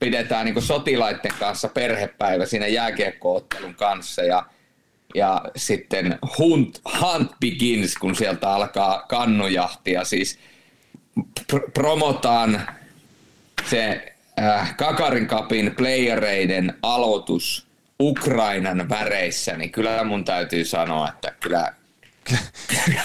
pidetään 0.00 0.46
niin 0.46 0.62
sotilaiden 0.62 1.32
kanssa 1.38 1.68
perhepäivä 1.68 2.46
siinä 2.46 2.66
jääkiekkoottelun 2.66 3.74
kanssa 3.74 4.22
ja, 4.22 4.46
ja 5.14 5.42
sitten 5.56 6.18
hunt, 6.38 6.80
hunt 7.00 7.30
begins, 7.40 7.96
kun 7.96 8.14
sieltä 8.14 8.50
alkaa 8.50 9.04
kannujahtia, 9.08 10.04
siis 10.04 10.38
pr- 11.20 11.70
promotaan 11.74 12.66
se 13.70 14.13
äh, 14.40 14.76
Kakarin 14.76 15.26
kapin 15.26 15.74
playereiden 15.76 16.74
aloitus 16.82 17.66
Ukrainan 18.00 18.88
väreissä, 18.88 19.56
niin 19.56 19.72
kyllä 19.72 20.04
mun 20.04 20.24
täytyy 20.24 20.64
sanoa, 20.64 21.08
että 21.08 21.32
kyllä 21.40 21.72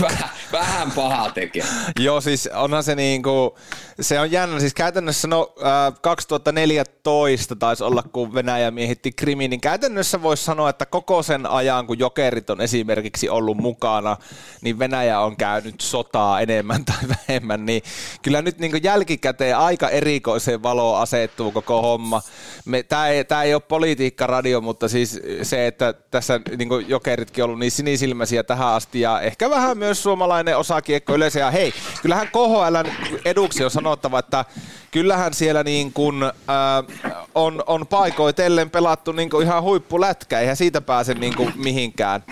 vähän, 0.02 0.30
vähän 0.52 0.92
pahaa 0.92 1.32
tekee. 1.32 1.64
Joo, 2.00 2.22
siis 2.22 2.50
onhan 2.54 2.84
se 2.84 2.96
niinku, 2.96 3.58
se 4.02 4.20
on 4.20 4.32
jännä, 4.32 4.60
siis 4.60 4.74
käytännössä 4.74 5.28
no 5.28 5.54
äh, 5.62 5.94
2014 6.02 7.56
taisi 7.56 7.84
olla, 7.84 8.04
kun 8.04 8.34
Venäjä 8.34 8.72
miehitti 8.72 9.12
Krimi, 9.12 9.48
niin 9.48 9.62
käytännössä 9.62 10.22
voisi 10.22 10.44
sanoa, 10.44 10.70
että 10.70 10.86
koko 10.86 11.24
sen 11.24 11.46
ajan, 11.46 11.88
kun 11.88 12.00
jokerit 12.00 12.50
on 12.50 12.62
esimerkiksi 12.62 13.30
ollut 13.30 13.58
mukana, 13.58 14.18
niin 14.62 14.80
Venäjä 14.80 15.20
on 15.20 15.38
käynyt 15.38 15.82
sotaa 15.82 16.42
enemmän 16.42 16.86
tai 16.86 17.10
vähemmän, 17.10 17.66
niin 17.66 17.82
kyllä 18.22 18.42
nyt 18.42 18.60
niinku 18.60 18.78
jälkikäteen 18.84 19.58
aika 19.58 19.90
erikoiseen 19.90 20.64
valoon 20.64 21.02
asettuu 21.02 21.52
koko 21.52 21.82
homma. 21.82 22.22
Tämä 22.90 23.08
ei, 23.08 23.24
tää 23.24 23.44
ei 23.44 23.54
ole 23.54 23.62
politiikkaradio, 23.62 24.62
mutta 24.62 24.88
siis 24.88 25.20
se, 25.44 25.68
että 25.68 25.94
tässä 25.94 26.40
niinku 26.58 26.80
jokeritkin 26.80 27.44
on 27.44 27.46
ollut 27.46 27.60
niin 27.60 27.72
sinisilmäisiä 27.72 28.44
tähän 28.44 28.68
asti 28.68 29.00
ja 29.00 29.09
ehkä 29.22 29.50
vähän 29.50 29.78
myös 29.78 30.04
suomalainen 30.04 30.58
osakiekko 30.58 31.16
yleensä. 31.16 31.40
Ja 31.40 31.52
hei, 31.52 31.74
kyllähän 32.02 32.28
KHL 32.28 32.90
eduksi 33.26 33.64
on 33.64 33.72
sanottava, 33.72 34.20
että 34.20 34.46
kyllähän 34.92 35.34
siellä 35.34 35.64
niin 35.64 35.94
kuin, 35.94 36.24
äh, 36.24 36.32
on, 37.36 37.64
on 37.68 37.88
paikoitellen 37.88 38.70
pelattu 38.70 39.12
niin 39.12 39.30
kuin 39.30 39.46
ihan 39.46 39.64
huippulätkä, 39.64 40.40
eihän 40.40 40.58
siitä 40.58 40.82
pääse 40.82 41.14
niin 41.14 41.36
kuin 41.36 41.54
mihinkään. 41.56 42.24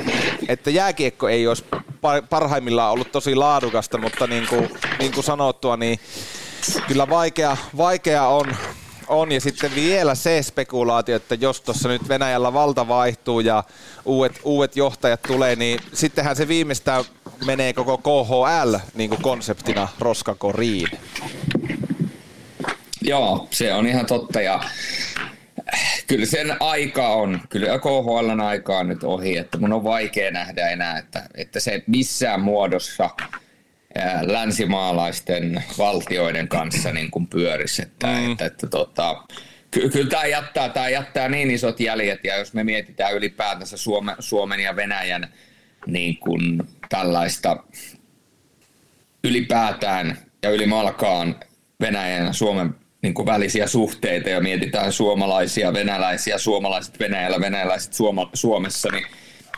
Että 0.47 0.69
jääkiekko 0.69 1.29
ei 1.29 1.47
olisi 1.47 1.65
parhaimmillaan 2.29 2.91
ollut 2.91 3.11
tosi 3.11 3.35
laadukasta, 3.35 3.97
mutta 3.97 4.27
niin 4.27 4.47
kuin, 4.47 4.69
niin 4.99 5.11
kuin 5.11 5.23
sanottua, 5.23 5.77
niin 5.77 5.99
kyllä 6.87 7.09
vaikea, 7.09 7.57
vaikea 7.77 8.27
on, 8.27 8.55
on. 9.07 9.31
Ja 9.31 9.41
sitten 9.41 9.75
vielä 9.75 10.15
se 10.15 10.41
spekulaatio, 10.43 11.15
että 11.15 11.35
jos 11.35 11.61
tuossa 11.61 11.89
nyt 11.89 12.09
Venäjällä 12.09 12.53
valta 12.53 12.87
vaihtuu 12.87 13.39
ja 13.39 13.63
uudet, 14.05 14.39
uudet 14.43 14.75
johtajat 14.75 15.21
tulee, 15.21 15.55
niin 15.55 15.79
sittenhän 15.93 16.35
se 16.35 16.47
viimeistään 16.47 17.03
menee 17.45 17.73
koko 17.73 17.97
KHL 17.97 18.75
niin 18.95 19.09
kuin 19.09 19.21
konseptina 19.21 19.87
roskakoriin. 19.99 20.87
Joo, 23.01 23.47
se 23.51 23.73
on 23.73 23.87
ihan 23.87 24.05
totta 24.05 24.41
ja 24.41 24.59
kyllä 26.07 26.25
sen 26.25 26.57
aika 26.59 27.07
on, 27.07 27.41
kyllä 27.49 27.79
KHLn 27.79 28.41
aika 28.41 28.77
on 28.77 28.87
nyt 28.87 29.03
ohi, 29.03 29.37
että 29.37 29.57
mun 29.57 29.73
on 29.73 29.83
vaikea 29.83 30.31
nähdä 30.31 30.69
enää, 30.69 30.97
että, 30.97 31.23
että 31.35 31.59
se 31.59 31.83
missään 31.87 32.41
muodossa 32.41 33.09
länsimaalaisten 34.21 35.63
valtioiden 35.77 36.47
kanssa 36.47 36.91
niin 36.91 37.11
kuin 37.11 37.27
pyörisi. 37.27 37.81
Että, 37.81 38.07
mm. 38.07 38.31
että, 38.31 38.45
että, 38.45 38.67
tota, 38.67 39.23
ky- 39.71 39.89
kyllä 39.89 40.09
tämä 40.09 40.25
jättää, 40.25 40.69
tämä 40.69 40.89
jättää 40.89 41.29
niin 41.29 41.51
isot 41.51 41.79
jäljet, 41.79 42.23
ja 42.23 42.37
jos 42.37 42.53
me 42.53 42.63
mietitään 42.63 43.15
ylipäätänsä 43.15 43.77
Suome, 43.77 44.15
Suomen 44.19 44.59
ja 44.59 44.75
Venäjän 44.75 45.33
niin 45.85 46.17
kuin 46.17 46.63
tällaista 46.89 47.57
ylipäätään 49.23 50.17
ja 50.43 50.49
ylimalkaan 50.49 51.35
Venäjän 51.81 52.25
ja 52.25 52.33
Suomen 52.33 52.75
niin 53.01 53.13
kuin 53.13 53.25
välisiä 53.25 53.67
suhteita 53.67 54.29
ja 54.29 54.41
mietitään 54.41 54.91
suomalaisia, 54.91 55.73
venäläisiä, 55.73 56.37
suomalaiset 56.37 56.99
Venäjällä, 56.99 57.39
venäläiset 57.39 57.93
Suoma, 57.93 58.29
Suomessa, 58.33 58.89
niin 58.91 59.05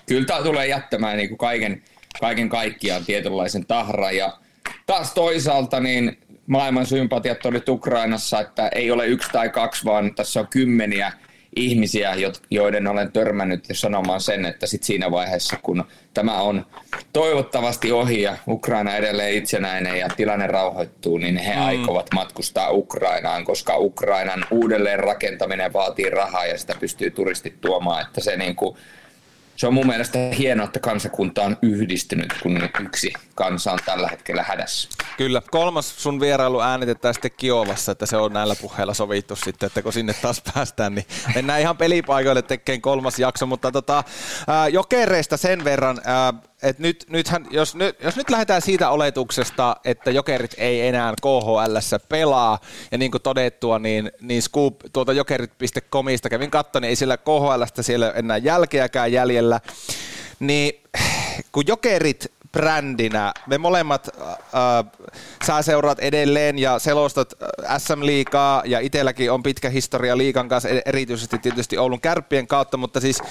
kyllä 0.05 0.25
tämä 0.25 0.43
tulee 0.43 0.67
jättämään 0.67 1.17
niin 1.17 1.29
kuin 1.29 1.37
kaiken, 1.37 1.83
kaiken 2.19 2.49
kaikkiaan 2.49 3.05
tietynlaisen 3.05 3.65
tahran. 3.65 4.15
Ja 4.15 4.37
taas 4.85 5.13
toisaalta 5.13 5.79
niin 5.79 6.17
maailman 6.47 6.85
sympatiat 6.85 7.45
oli 7.45 7.61
Ukrainassa, 7.69 8.39
että 8.39 8.67
ei 8.67 8.91
ole 8.91 9.07
yksi 9.07 9.29
tai 9.31 9.49
kaksi, 9.49 9.85
vaan 9.85 10.15
tässä 10.15 10.39
on 10.39 10.47
kymmeniä 10.47 11.11
ihmisiä, 11.55 12.15
joiden 12.51 12.87
olen 12.87 13.11
törmännyt 13.11 13.69
ja 13.69 13.75
sanomaan 13.75 14.21
sen, 14.21 14.45
että 14.45 14.67
sit 14.67 14.83
siinä 14.83 15.11
vaiheessa, 15.11 15.57
kun 15.61 15.83
tämä 16.13 16.41
on 16.41 16.65
toivottavasti 17.13 17.91
ohi 17.91 18.21
ja 18.21 18.37
Ukraina 18.47 18.95
edelleen 18.95 19.33
itsenäinen 19.33 19.99
ja 19.99 20.09
tilanne 20.09 20.47
rauhoittuu, 20.47 21.17
niin 21.17 21.37
he 21.37 21.55
mm. 21.55 21.61
aikovat 21.61 22.07
matkustaa 22.13 22.71
Ukrainaan, 22.71 23.45
koska 23.45 23.77
Ukrainan 23.77 24.45
uudelleen 24.51 24.99
rakentaminen 24.99 25.73
vaatii 25.73 26.09
rahaa 26.09 26.45
ja 26.45 26.57
sitä 26.57 26.75
pystyy 26.79 27.11
turistit 27.11 27.61
tuomaan, 27.61 28.05
että 28.05 28.21
se 28.21 28.37
niin 28.37 28.55
kuin 28.55 28.77
se 29.59 29.67
on 29.67 29.73
mun 29.73 29.87
mielestä 29.87 30.19
hienoa, 30.37 30.65
että 30.65 30.79
kansakunta 30.79 31.43
on 31.43 31.57
yhdistynyt, 31.61 32.33
kun 32.43 32.69
yksi 32.81 33.13
kansa 33.35 33.71
on 33.71 33.79
tällä 33.85 34.07
hetkellä 34.07 34.43
hädässä. 34.43 34.89
Kyllä. 35.17 35.41
Kolmas 35.51 36.03
sun 36.03 36.19
vierailu 36.19 36.61
äänitetään 36.61 37.13
sitten 37.13 37.31
Kiovassa, 37.37 37.91
että 37.91 38.05
se 38.05 38.17
on 38.17 38.33
näillä 38.33 38.55
puheilla 38.61 38.93
sovittu 38.93 39.35
sitten, 39.35 39.67
että 39.67 39.81
kun 39.81 39.93
sinne 39.93 40.13
taas 40.21 40.41
päästään, 40.53 40.95
niin 40.95 41.05
mennään 41.35 41.61
ihan 41.61 41.77
pelipaikoille 41.77 42.41
tekemään 42.41 42.81
kolmas 42.81 43.19
jakso, 43.19 43.45
mutta 43.45 43.71
tota, 43.71 44.03
jokereista 44.71 45.37
sen 45.37 45.63
verran, 45.63 46.01
ää, 46.03 46.33
et 46.63 46.79
nyt, 46.79 47.05
nythän, 47.09 47.47
jos, 47.51 47.75
nyt, 47.75 48.03
jos 48.03 48.15
nyt 48.15 48.29
lähdetään 48.29 48.61
siitä 48.61 48.89
oletuksesta, 48.89 49.75
että 49.85 50.11
jokerit 50.11 50.55
ei 50.57 50.87
enää 50.87 51.13
KHL 51.21 51.97
pelaa, 52.09 52.59
ja 52.91 52.97
niin 52.97 53.11
kuin 53.11 53.21
todettua, 53.21 53.79
niin, 53.79 54.11
niin 54.21 54.41
Scoop 54.41 54.75
tuolta 54.93 55.13
jokerit.comista 55.13 56.29
kävin 56.29 56.51
katsomaan, 56.51 56.81
niin 56.81 56.89
ei 56.89 56.95
siellä 56.95 57.17
KHLstä 57.17 57.83
siellä 57.83 58.11
enää 58.11 58.37
jälkeäkään 58.37 59.11
jäljellä, 59.11 59.59
niin 60.39 60.83
kun 61.51 61.63
jokerit 61.67 62.31
brändinä. 62.51 63.33
Me 63.47 63.57
molemmat, 63.57 64.09
äh, 64.19 64.85
sä 65.47 65.61
seuraat 65.61 65.99
edelleen 65.99 66.59
ja 66.59 66.79
selostat 66.79 67.33
SM-liikaa 67.77 68.63
ja 68.65 68.79
itselläkin 68.79 69.31
on 69.31 69.43
pitkä 69.43 69.69
historia 69.69 70.17
liikan 70.17 70.49
kanssa, 70.49 70.69
erityisesti 70.85 71.39
tietysti 71.39 71.77
Oulun 71.77 72.01
kärppien 72.01 72.47
kautta, 72.47 72.77
mutta 72.77 72.99
siis 72.99 73.21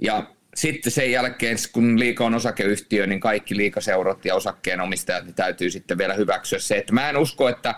ja 0.02 0.26
sitten 0.54 0.92
sen 0.92 1.10
jälkeen, 1.10 1.56
kun 1.72 1.98
liika 1.98 2.24
on 2.24 2.34
osakeyhtiö, 2.34 3.06
niin 3.06 3.20
kaikki 3.20 3.56
liikaseurat 3.56 4.24
ja 4.24 4.34
osakkeenomistajat 4.34 5.24
niin 5.24 5.34
täytyy 5.34 5.70
sitten 5.70 5.98
vielä 5.98 6.14
hyväksyä 6.14 6.58
se, 6.58 6.76
että 6.76 6.92
mä 6.92 7.10
en 7.10 7.16
usko, 7.16 7.48
että 7.48 7.74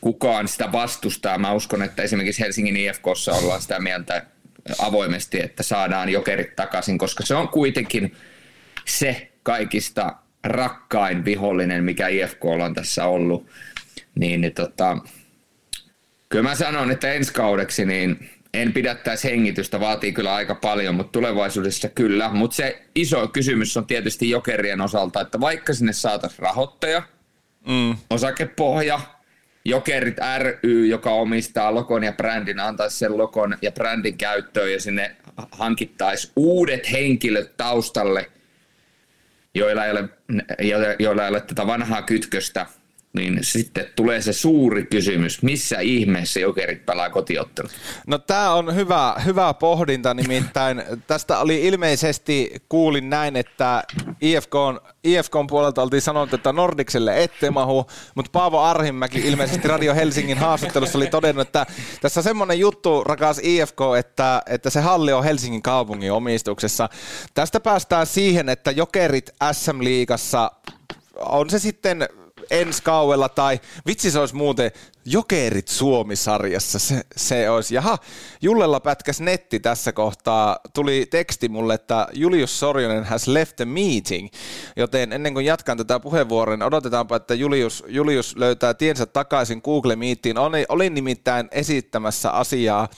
kukaan 0.00 0.48
sitä 0.48 0.72
vastustaa. 0.72 1.38
Mä 1.38 1.52
uskon, 1.52 1.82
että 1.82 2.02
esimerkiksi 2.02 2.42
Helsingin 2.42 2.76
IFKssa 2.76 3.32
ollaan 3.32 3.62
sitä 3.62 3.80
mieltä 3.80 4.26
avoimesti, 4.78 5.40
että 5.42 5.62
saadaan 5.62 6.08
jokerit 6.08 6.56
takaisin, 6.56 6.98
koska 6.98 7.26
se 7.26 7.34
on 7.34 7.48
kuitenkin 7.48 8.16
se 8.84 9.30
kaikista 9.42 10.14
rakkain 10.44 11.24
vihollinen, 11.24 11.84
mikä 11.84 12.08
IFK 12.08 12.44
on 12.44 12.74
tässä 12.74 13.04
ollut. 13.04 13.46
Niin, 14.14 14.40
niin 14.40 14.54
tota, 14.54 14.98
kyllä 16.28 16.48
mä 16.48 16.54
sanon, 16.54 16.90
että 16.90 17.12
ensi 17.12 17.32
kaudeksi 17.32 17.86
niin 17.86 18.30
en 18.54 18.72
pidättäisi 18.72 19.30
hengitystä, 19.30 19.80
vaatii 19.80 20.12
kyllä 20.12 20.34
aika 20.34 20.54
paljon, 20.54 20.94
mutta 20.94 21.12
tulevaisuudessa 21.12 21.88
kyllä. 21.88 22.28
Mutta 22.28 22.56
se 22.56 22.82
iso 22.94 23.28
kysymys 23.28 23.76
on 23.76 23.86
tietysti 23.86 24.30
jokerien 24.30 24.80
osalta, 24.80 25.20
että 25.20 25.40
vaikka 25.40 25.74
sinne 25.74 25.92
saataisiin 25.92 26.38
rahoittaja, 26.38 27.02
mm. 27.66 27.96
osakepohja, 28.10 29.00
Jokerit 29.64 30.16
ry, 30.38 30.86
joka 30.86 31.10
omistaa 31.10 31.74
lokon 31.74 32.04
ja 32.04 32.12
brändin, 32.12 32.60
antaisi 32.60 32.98
sen 32.98 33.18
lokon 33.18 33.58
ja 33.62 33.72
brändin 33.72 34.18
käyttöön 34.18 34.72
ja 34.72 34.80
sinne 34.80 35.16
hankittaisi 35.52 36.32
uudet 36.36 36.92
henkilöt 36.92 37.56
taustalle, 37.56 38.30
joilla 39.54 39.86
ei 39.86 39.92
ole, 39.92 40.08
joilla 40.98 41.22
ei 41.22 41.28
ole 41.28 41.40
tätä 41.40 41.66
vanhaa 41.66 42.02
kytköstä– 42.02 42.66
niin 43.12 43.38
sitten 43.42 43.86
tulee 43.96 44.22
se 44.22 44.32
suuri 44.32 44.86
kysymys, 44.86 45.42
missä 45.42 45.80
ihmeessä 45.80 46.40
jokerit 46.40 46.86
pelaa 46.86 47.10
kotiottelut? 47.10 47.72
No 48.06 48.18
tämä 48.18 48.52
on 48.52 48.74
hyvä, 48.74 49.14
hyvä 49.24 49.54
pohdinta, 49.54 50.14
nimittäin 50.14 50.82
tästä 51.06 51.38
oli 51.38 51.66
ilmeisesti, 51.66 52.52
kuulin 52.68 53.10
näin, 53.10 53.36
että 53.36 53.82
IFK 54.20 54.54
on, 54.54 54.80
IFK 55.04 55.36
on 55.36 55.46
puolelta 55.46 55.82
oltiin 55.82 56.02
sanonut, 56.02 56.34
että 56.34 56.52
Nordikselle 56.52 57.22
ette 57.22 57.50
mahu, 57.50 57.86
mutta 58.14 58.30
Paavo 58.32 58.60
Arhimäki 58.60 59.20
ilmeisesti 59.20 59.68
Radio 59.68 59.94
Helsingin 59.94 60.38
haastattelussa 60.38 60.98
oli 60.98 61.06
todennut, 61.06 61.46
että 61.48 61.66
tässä 62.00 62.20
on 62.20 62.24
semmoinen 62.24 62.58
juttu, 62.58 63.04
rakas 63.04 63.40
IFK, 63.42 63.80
että, 63.98 64.42
että 64.46 64.70
se 64.70 64.80
halli 64.80 65.12
on 65.12 65.24
Helsingin 65.24 65.62
kaupungin 65.62 66.12
omistuksessa. 66.12 66.88
Tästä 67.34 67.60
päästään 67.60 68.06
siihen, 68.06 68.48
että 68.48 68.70
jokerit 68.70 69.30
SM-liigassa 69.52 70.50
on 71.14 71.50
se 71.50 71.58
sitten 71.58 72.08
ensi 72.50 72.82
kauella 72.82 73.28
tai 73.28 73.60
vitsi 73.86 74.10
se 74.10 74.18
olisi 74.18 74.34
muuten 74.34 74.70
Jokerit 75.04 75.68
Suomi-sarjassa, 75.68 76.78
se, 76.78 77.00
se 77.16 77.50
olisi. 77.50 77.74
Jaha, 77.74 77.98
Jullella 78.42 78.80
pätkäs 78.80 79.20
netti 79.20 79.60
tässä 79.60 79.92
kohtaa. 79.92 80.58
Tuli 80.74 81.06
teksti 81.10 81.48
mulle, 81.48 81.74
että 81.74 82.08
Julius 82.12 82.60
Sorjonen 82.60 83.04
has 83.04 83.28
left 83.28 83.56
the 83.56 83.64
meeting, 83.64 84.28
joten 84.76 85.12
ennen 85.12 85.34
kuin 85.34 85.46
jatkan 85.46 85.76
tätä 85.76 86.00
puheenvuoroa, 86.00 86.56
niin 86.56 86.66
odotetaanpa, 86.66 87.16
että 87.16 87.34
Julius, 87.34 87.84
Julius 87.88 88.36
löytää 88.36 88.74
tiensä 88.74 89.06
takaisin 89.06 89.60
Google 89.64 89.96
Meetiin. 89.96 90.38
Olin, 90.38 90.66
olin 90.68 90.94
nimittäin 90.94 91.48
esittämässä 91.50 92.30
asiaa 92.30 92.88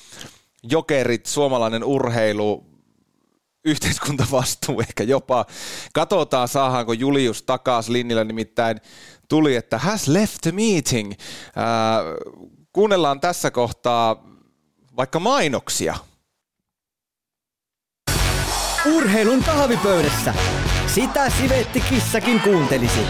Jokerit, 0.63 1.27
suomalainen 1.27 1.85
urheilu, 1.85 2.67
yhteiskuntavastuu 3.65 4.81
ehkä 4.81 5.05
jopa. 5.05 5.47
Katsotaan, 5.93 6.49
saadaanko 6.49 6.93
Julius 6.93 7.43
takaisin 7.43 7.93
linjalla, 7.93 8.25
nimittäin 8.25 8.81
tuli, 9.33 9.57
että 9.57 9.79
has 9.79 10.09
left 10.09 10.39
the 10.43 10.53
meeting. 10.53 11.13
Äh, 11.13 11.17
kuunnellaan 12.73 13.21
tässä 13.21 13.51
kohtaa 13.51 14.25
vaikka 14.97 15.21
mainoksia. 15.21 15.95
Urheilun 18.95 19.45
kahvipöydässä. 19.45 20.35
Sitä 20.87 21.31
Sivetti 21.31 21.81
Kissakin 21.81 22.41
kuuntelisi. 22.41 23.01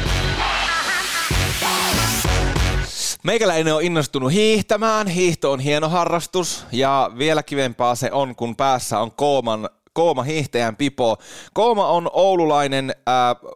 Meikäläinen 3.24 3.74
on 3.74 3.82
innostunut 3.82 4.32
hiihtämään. 4.32 5.06
Hiihto 5.06 5.52
on 5.52 5.60
hieno 5.60 5.88
harrastus 5.88 6.66
ja 6.72 7.10
vielä 7.18 7.42
kivempaa 7.42 7.94
se 7.94 8.12
on, 8.12 8.36
kun 8.36 8.56
päässä 8.56 8.98
on 8.98 9.12
Kooman 9.12 9.68
Kooma 9.92 10.22
hiihtäjän 10.22 10.76
pipo. 10.76 11.16
Kooma 11.52 11.88
on 11.88 12.10
oululainen 12.12 12.90
äh, 12.90 13.52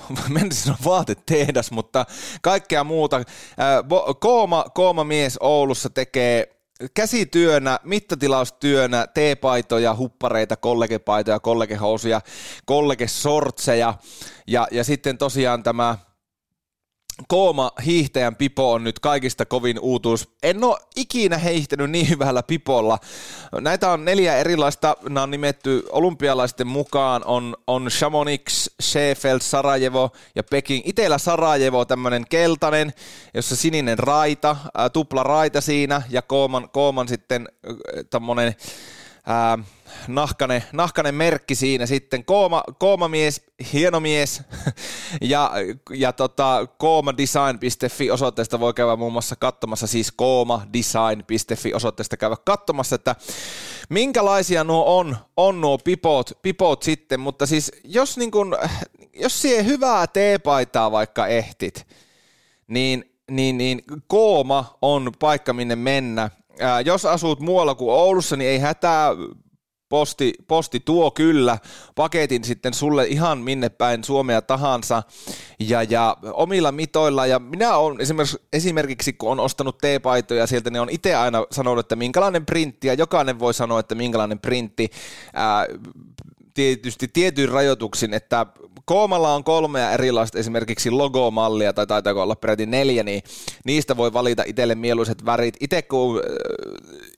menisin 0.28 0.62
sanoa 0.62 0.78
vaatetehdas, 0.84 1.70
mutta 1.70 2.06
kaikkea 2.42 2.84
muuta. 2.84 3.22
Kooma, 4.20 4.64
Kooma 4.74 5.04
mies 5.04 5.38
Oulussa 5.40 5.90
tekee 5.90 6.62
käsityönä, 6.94 7.78
mittatilaustyönä, 7.84 9.06
teepaitoja, 9.06 9.94
huppareita, 9.94 10.56
kollegepaitoja, 10.56 11.40
kollegehousuja, 11.40 12.20
kollegesortseja 12.64 13.94
ja, 14.46 14.68
ja 14.70 14.84
sitten 14.84 15.18
tosiaan 15.18 15.62
tämä 15.62 15.96
Kooma 17.28 17.72
hiihtäjän 17.84 18.36
pipo 18.36 18.72
on 18.72 18.84
nyt 18.84 18.98
kaikista 18.98 19.46
kovin 19.46 19.80
uutuus. 19.80 20.28
En 20.42 20.64
ole 20.64 20.78
ikinä 20.96 21.38
hiihtänyt 21.38 21.90
niin 21.90 22.08
hyvällä 22.08 22.42
pipolla. 22.42 22.98
Näitä 23.60 23.90
on 23.90 24.04
neljä 24.04 24.36
erilaista, 24.36 24.96
nämä 25.08 25.22
on 25.22 25.30
nimetty 25.30 25.82
olympialaisten 25.90 26.66
mukaan, 26.66 27.24
on, 27.24 27.56
on 27.66 27.86
Chamonix, 27.90 28.70
Sheffield, 28.82 29.40
Sarajevo 29.40 30.10
ja 30.34 30.42
Peking. 30.42 30.82
Itellä 30.84 31.18
Sarajevo 31.18 31.84
tämmöinen 31.84 32.24
keltainen, 32.30 32.92
jossa 33.34 33.56
sininen 33.56 33.98
raita, 33.98 34.56
ää, 34.74 34.90
tupla 34.90 35.22
raita 35.22 35.60
siinä 35.60 36.02
ja 36.10 36.22
Kooman, 36.22 36.68
Kooman 36.70 37.08
sitten 37.08 37.48
tämmöinen 38.10 38.54
ää, 39.26 39.58
nahkane, 40.08 40.62
nahkane 40.72 41.12
merkki 41.12 41.54
siinä 41.54 41.86
sitten. 41.86 42.24
Kooma, 42.24 42.64
kooma 42.78 43.08
mies, 43.08 43.42
hieno 43.72 44.00
mies 44.00 44.42
ja, 45.20 45.52
ja 45.90 46.12
tota, 46.12 46.66
koomadesign.fi 46.78 48.10
osoitteesta 48.10 48.60
voi 48.60 48.74
käydä 48.74 48.96
muun 48.96 49.12
muassa 49.12 49.36
katsomassa, 49.36 49.86
siis 49.86 50.12
koomadesign.fi 50.12 51.74
osoitteesta 51.74 52.16
käydä 52.16 52.36
katsomassa, 52.44 52.94
että 52.94 53.16
minkälaisia 53.88 54.64
nuo 54.64 54.98
on, 54.98 55.16
on 55.36 55.60
nuo 55.60 55.78
pipot, 55.78 56.30
pipot 56.42 56.82
sitten, 56.82 57.20
mutta 57.20 57.46
siis 57.46 57.72
jos, 57.84 58.18
niin 58.18 58.30
kun, 58.30 58.56
jos 59.14 59.42
siihen 59.42 59.66
hyvää 59.66 60.06
teepaitaa 60.06 60.90
vaikka 60.90 61.26
ehtit, 61.26 61.86
niin, 62.66 63.12
niin, 63.30 63.58
niin 63.58 63.82
Kooma 64.06 64.78
on 64.82 65.12
paikka 65.18 65.52
minne 65.52 65.76
mennä. 65.76 66.30
Ää, 66.60 66.80
jos 66.80 67.06
asut 67.06 67.40
muualla 67.40 67.74
kuin 67.74 67.94
Oulussa, 67.94 68.36
niin 68.36 68.50
ei 68.50 68.58
hätää, 68.58 69.10
posti, 69.92 70.34
posti 70.48 70.80
tuo 70.80 71.10
kyllä 71.10 71.58
paketin 71.94 72.44
sitten 72.44 72.74
sulle 72.74 73.06
ihan 73.06 73.38
minne 73.38 73.68
päin 73.68 74.04
Suomea 74.04 74.42
tahansa 74.42 75.02
ja, 75.60 75.82
ja 75.82 76.16
omilla 76.32 76.72
mitoilla. 76.72 77.26
Ja 77.26 77.38
minä 77.38 77.76
olen 77.76 78.00
esimerkiksi, 78.00 78.38
esimerkiksi, 78.52 79.12
kun 79.12 79.30
on 79.30 79.40
ostanut 79.40 79.78
T-paitoja 79.78 80.46
sieltä, 80.46 80.70
niin 80.70 80.80
on 80.80 80.90
itse 80.90 81.14
aina 81.14 81.46
sanonut, 81.50 81.86
että 81.86 81.96
minkälainen 81.96 82.46
printti, 82.46 82.86
ja 82.86 82.94
jokainen 82.94 83.38
voi 83.38 83.54
sanoa, 83.54 83.80
että 83.80 83.94
minkälainen 83.94 84.38
printti. 84.38 84.90
Ää, 85.34 85.66
tietysti 86.54 87.08
tietyin 87.08 87.48
rajoituksin, 87.48 88.14
että 88.14 88.46
Koomalla 88.84 89.34
on 89.34 89.44
kolmea 89.44 89.92
erilaista 89.92 90.38
esimerkiksi 90.38 90.90
logomallia, 90.90 91.72
tai 91.72 91.86
taitaako 91.86 92.22
olla 92.22 92.36
peräti 92.36 92.66
neljä, 92.66 93.02
niin 93.02 93.22
niistä 93.64 93.96
voi 93.96 94.12
valita 94.12 94.42
itselle 94.46 94.74
mieluiset 94.74 95.24
värit. 95.24 95.56
Itse 95.60 95.82
kun 95.82 96.16
äh, 96.16 96.22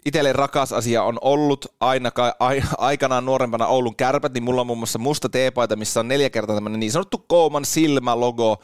itselle 0.05 0.33
rakas 0.33 0.73
asia 0.73 1.03
on 1.03 1.19
ollut 1.21 1.67
aina, 1.81 2.11
aikanaan 2.79 3.25
nuorempana 3.25 3.67
Oulun 3.67 3.97
kärpät, 3.97 4.35
niin 4.35 4.45
mulla 4.45 4.61
on 4.61 4.67
muun 4.67 4.79
muassa 4.79 4.99
musta 4.99 5.29
teepaita, 5.29 5.77
missä 5.77 6.01
on 6.01 6.09
neljä 6.09 6.31
kertaa 6.31 6.57
tämmöinen 6.57 6.81
niin 6.81 6.93
sanottu 6.93 7.25
Kooman 7.29 7.65
silmälogo, 7.65 8.63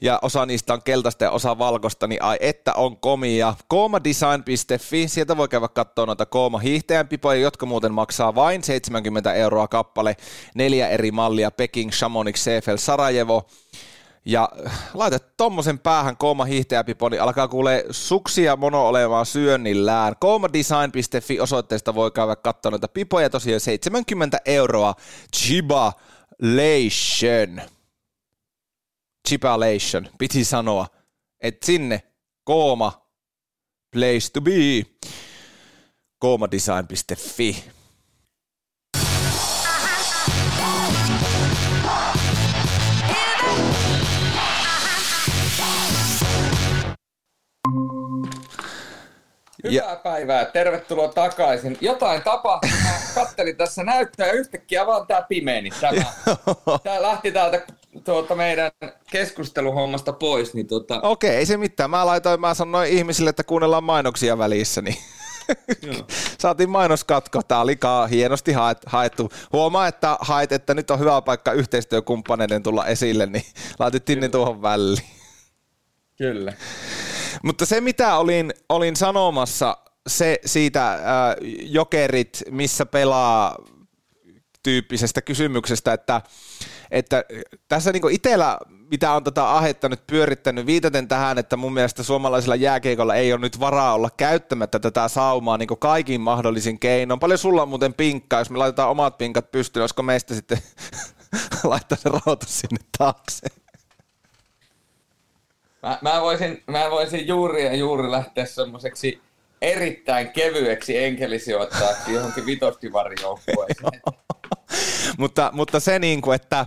ja 0.00 0.18
osa 0.22 0.46
niistä 0.46 0.74
on 0.74 0.82
keltaista 0.82 1.24
ja 1.24 1.30
osa 1.30 1.58
valkoista, 1.58 2.06
niin 2.06 2.22
ai 2.22 2.36
että 2.40 2.74
on 2.74 2.96
komia. 2.96 3.54
Koomadesign.fi, 3.68 5.08
sieltä 5.08 5.36
voi 5.36 5.48
käydä 5.48 5.68
katsoa 5.68 6.06
noita 6.06 6.26
Kooma 6.26 6.58
hiihtäjänpipoja, 6.58 7.40
jotka 7.40 7.66
muuten 7.66 7.92
maksaa 7.92 8.34
vain 8.34 8.64
70 8.64 9.32
euroa 9.32 9.68
kappale, 9.68 10.16
neljä 10.54 10.88
eri 10.88 11.10
mallia, 11.10 11.50
Peking, 11.50 11.90
Chamonix, 11.90 12.38
Seefeld, 12.38 12.78
Sarajevo, 12.78 13.46
ja 14.24 14.48
laita 14.94 15.18
tommosen 15.36 15.78
päähän 15.78 16.16
Kooma 16.16 16.44
hiihtäjäpipo, 16.44 17.08
niin 17.08 17.22
alkaa 17.22 17.48
kuulee 17.48 17.84
suksia 17.90 18.56
mono 18.56 18.88
olemaan 18.88 19.26
syönnillään. 19.26 20.14
Koomadesign.fi 20.20 21.40
osoitteesta 21.40 21.94
voi 21.94 22.10
käydä 22.10 22.36
katsoa 22.36 22.70
noita 22.70 22.88
pipoja, 22.88 23.30
tosiaan 23.30 23.60
70 23.60 24.40
euroa. 24.44 24.94
Chiba 25.36 25.92
Lation. 26.42 27.75
Chipalation, 29.28 30.08
piti 30.18 30.44
sanoa, 30.44 30.86
että 31.42 31.66
sinne 31.66 32.02
kooma 32.44 33.08
place 33.92 34.30
to 34.32 34.40
be, 34.40 34.52
koomadesign.fi. 36.18 37.64
Hyvää 49.64 49.90
ja... 49.90 49.96
päivää, 49.96 50.44
tervetuloa 50.44 51.08
takaisin. 51.08 51.78
Jotain 51.80 52.22
tapahtui, 52.22 52.70
kattelin 53.14 53.56
tässä 53.56 53.84
näyttää 53.84 54.26
ja 54.26 54.32
yhtäkkiä 54.32 54.86
vaan 54.86 55.06
tämä 55.06 55.22
pimeeni. 55.22 55.70
Tämä, 55.80 56.02
tämä 56.84 57.02
lähti 57.02 57.32
täältä 57.32 57.66
tuota 58.06 58.34
meidän 58.34 58.70
keskusteluhommasta 59.10 60.12
pois. 60.12 60.54
Niin 60.54 60.66
tuota... 60.66 61.00
Okei, 61.02 61.36
ei 61.36 61.46
se 61.46 61.56
mitään. 61.56 61.90
Mä 61.90 62.06
laitoin, 62.06 62.40
mä 62.40 62.54
sanoin 62.54 62.90
ihmisille, 62.90 63.30
että 63.30 63.44
kuunnellaan 63.44 63.84
mainoksia 63.84 64.38
välissä, 64.38 64.82
niin 64.82 64.96
Saatiin 66.40 66.70
mainoskatko. 66.70 67.42
Tämä 67.42 67.60
oli 67.60 67.78
hienosti 68.10 68.52
haettu. 68.86 69.30
Huomaa, 69.52 69.86
että 69.86 70.18
hait, 70.20 70.52
että 70.52 70.74
nyt 70.74 70.90
on 70.90 70.98
hyvä 70.98 71.22
paikka 71.22 71.52
yhteistyökumppaneiden 71.52 72.62
tulla 72.62 72.86
esille, 72.86 73.26
niin 73.26 73.44
laitettiin 73.78 74.16
Kyllä. 74.16 74.26
ne 74.26 74.30
tuohon 74.30 74.62
väliin. 74.62 75.02
Kyllä. 76.18 76.52
Mutta 77.42 77.66
se, 77.66 77.80
mitä 77.80 78.16
olin, 78.16 78.54
olin 78.68 78.96
sanomassa, 78.96 79.78
se 80.06 80.38
siitä 80.44 80.94
äh, 80.94 81.00
jokerit, 81.60 82.42
missä 82.50 82.86
pelaa 82.86 83.56
tyyppisestä 84.66 85.22
kysymyksestä, 85.22 85.92
että, 85.92 86.22
että 86.90 87.24
tässä 87.68 87.92
niin 87.92 88.10
itsellä, 88.10 88.58
mitä 88.90 89.12
on 89.12 89.24
tätä 89.24 89.50
ahetta 89.50 89.88
nyt 89.88 90.06
pyörittänyt, 90.06 90.66
viitaten 90.66 91.08
tähän, 91.08 91.38
että 91.38 91.56
mun 91.56 91.74
mielestä 91.74 92.02
suomalaisilla 92.02 92.54
jääkeikolla 92.54 93.14
ei 93.14 93.32
ole 93.32 93.40
nyt 93.40 93.60
varaa 93.60 93.94
olla 93.94 94.10
käyttämättä 94.16 94.78
tätä 94.78 95.08
saumaa 95.08 95.58
niin 95.58 95.68
kaikin 95.78 96.20
mahdollisin 96.20 96.78
keinoin. 96.78 97.20
Paljon 97.20 97.38
sulla 97.38 97.62
on 97.62 97.68
muuten 97.68 97.94
pinkkaa, 97.94 98.40
jos 98.40 98.50
me 98.50 98.58
laitetaan 98.58 98.90
omat 98.90 99.18
pinkat 99.18 99.50
pystyyn, 99.50 99.82
olisiko 99.82 100.02
meistä 100.02 100.34
sitten 100.34 100.58
laittaa 101.64 101.98
se 101.98 102.08
rahoitus 102.08 102.58
sinne 102.60 102.80
taakse? 102.98 103.46
Mä, 105.82 105.98
mä, 106.02 106.20
voisin, 106.20 106.62
mä 106.66 106.90
voisin 106.90 107.28
juuri 107.28 107.64
ja 107.64 107.74
juuri 107.74 108.10
lähteä 108.10 108.46
semmoiseksi 108.46 109.20
erittäin 109.62 110.30
kevyeksi 110.30 110.98
enkelisijoittajaksi 110.98 112.12
johonkin 112.12 112.46
vitostivarjoukkueeseen. 112.46 114.02
mutta, 115.18 115.50
mutta 115.54 115.80
se 115.80 115.98
niin 115.98 116.20
kuin, 116.20 116.36
että 116.36 116.66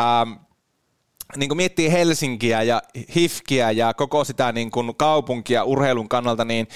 ähm, 0.00 0.32
niin 1.36 1.48
kuin 1.48 1.56
miettii 1.56 1.92
Helsinkiä 1.92 2.62
ja 2.62 2.82
Hifkiä 3.16 3.70
ja 3.70 3.94
koko 3.94 4.24
sitä 4.24 4.52
niin 4.52 4.70
kuin 4.70 4.96
kaupunkia 4.96 5.64
urheilun 5.64 6.08
kannalta, 6.08 6.44
niin 6.44 6.68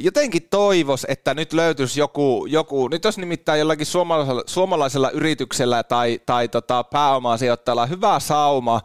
jotenkin 0.00 0.48
toivos, 0.50 1.06
että 1.08 1.34
nyt 1.34 1.52
löytyisi 1.52 2.00
joku, 2.00 2.46
joku 2.46 2.88
nyt 2.88 3.04
jos 3.04 3.18
nimittäin 3.18 3.58
jollakin 3.58 3.86
suomalaisella, 3.86 4.42
suomalaisella 4.46 5.10
yrityksellä 5.10 5.82
tai, 5.82 6.20
tai 6.26 6.48
tota 6.48 6.84
pääomasijoittajalla 6.84 7.86
hyvä 7.86 8.20
sauma 8.20 8.80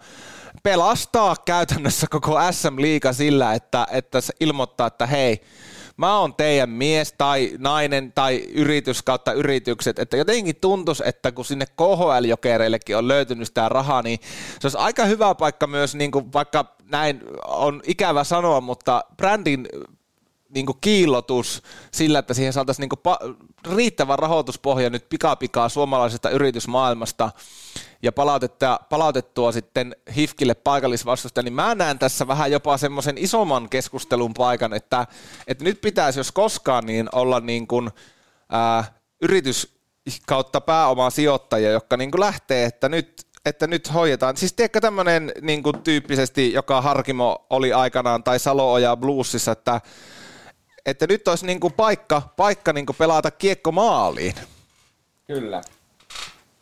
pelastaa 0.63 1.35
käytännössä 1.45 2.07
koko 2.09 2.39
SM-liiga 2.51 3.13
sillä, 3.13 3.53
että, 3.53 3.87
että 3.91 4.19
ilmoittaa, 4.39 4.87
että 4.87 5.05
hei, 5.05 5.41
mä 5.97 6.19
oon 6.19 6.35
teidän 6.35 6.69
mies 6.69 7.13
tai 7.17 7.51
nainen 7.57 8.11
tai 8.15 8.37
yritys 8.37 9.03
kautta 9.03 9.33
yritykset, 9.33 9.99
että 9.99 10.17
jotenkin 10.17 10.55
tuntuisi, 10.55 11.03
että 11.05 11.31
kun 11.31 11.45
sinne 11.45 11.65
KHL-jokereillekin 11.65 12.97
on 12.97 13.07
löytynyt 13.07 13.47
sitä 13.47 13.69
rahaa, 13.69 14.01
niin 14.01 14.19
se 14.59 14.67
olisi 14.67 14.77
aika 14.77 15.05
hyvä 15.05 15.35
paikka 15.35 15.67
myös, 15.67 15.95
niin 15.95 16.11
kuin 16.11 16.33
vaikka 16.33 16.75
näin 16.91 17.21
on 17.45 17.81
ikävä 17.87 18.23
sanoa, 18.23 18.61
mutta 18.61 19.03
brändin 19.17 19.67
niin 20.49 20.65
kuin 20.65 20.77
kiillotus 20.81 21.63
sillä, 21.91 22.19
että 22.19 22.33
siihen 22.33 22.53
saataisiin 22.53 22.83
niin 22.83 22.89
kuin 22.89 23.15
pa- 23.15 23.47
riittävä 23.75 24.15
rahoituspohja 24.15 24.89
nyt 24.89 25.09
pikapikaa 25.09 25.69
suomalaisesta 25.69 26.29
yritysmaailmasta 26.29 27.31
ja 28.01 28.11
palautettua, 28.11 28.79
palautettua 28.89 29.51
sitten 29.51 29.95
HIFKille 30.15 30.53
paikallisvastusta, 30.53 31.41
niin 31.41 31.53
mä 31.53 31.75
näen 31.75 31.99
tässä 31.99 32.27
vähän 32.27 32.51
jopa 32.51 32.77
semmoisen 32.77 33.17
isomman 33.17 33.69
keskustelun 33.69 34.33
paikan, 34.33 34.73
että, 34.73 35.07
että 35.47 35.63
nyt 35.63 35.81
pitäisi, 35.81 36.19
jos 36.19 36.31
koskaan, 36.31 36.85
niin 36.85 37.09
olla 37.11 37.39
niin 37.39 37.67
kuin, 37.67 37.89
ää, 38.49 38.83
yritys 39.21 39.77
kautta 40.27 40.61
pääomaa 40.61 41.09
sijoittajia, 41.09 41.71
jotka 41.71 41.97
niin 41.97 42.11
kuin 42.11 42.21
lähtee, 42.21 42.65
että 42.65 42.89
nyt 42.89 43.27
että 43.45 43.67
nyt 43.67 43.93
hoidetaan. 43.93 44.37
Siis 44.37 44.53
tiedätkö 44.53 44.81
tämmöinen 44.81 45.31
niin 45.41 45.63
tyyppisesti, 45.83 46.53
joka 46.53 46.81
Harkimo 46.81 47.45
oli 47.49 47.73
aikanaan, 47.73 48.23
tai 48.23 48.39
Salo-Oja 48.39 48.95
Bluesissa, 48.95 49.51
että 49.51 49.81
että 50.87 51.07
nyt 51.07 51.27
olisi 51.27 51.45
niin 51.45 51.59
kuin 51.59 51.73
paikka, 51.73 52.21
paikka 52.37 52.73
niin 52.73 52.85
kuin 52.85 52.95
pelata 52.95 53.31
kiekko 53.31 53.71
maaliin. 53.71 54.33
Kyllä. 55.27 55.61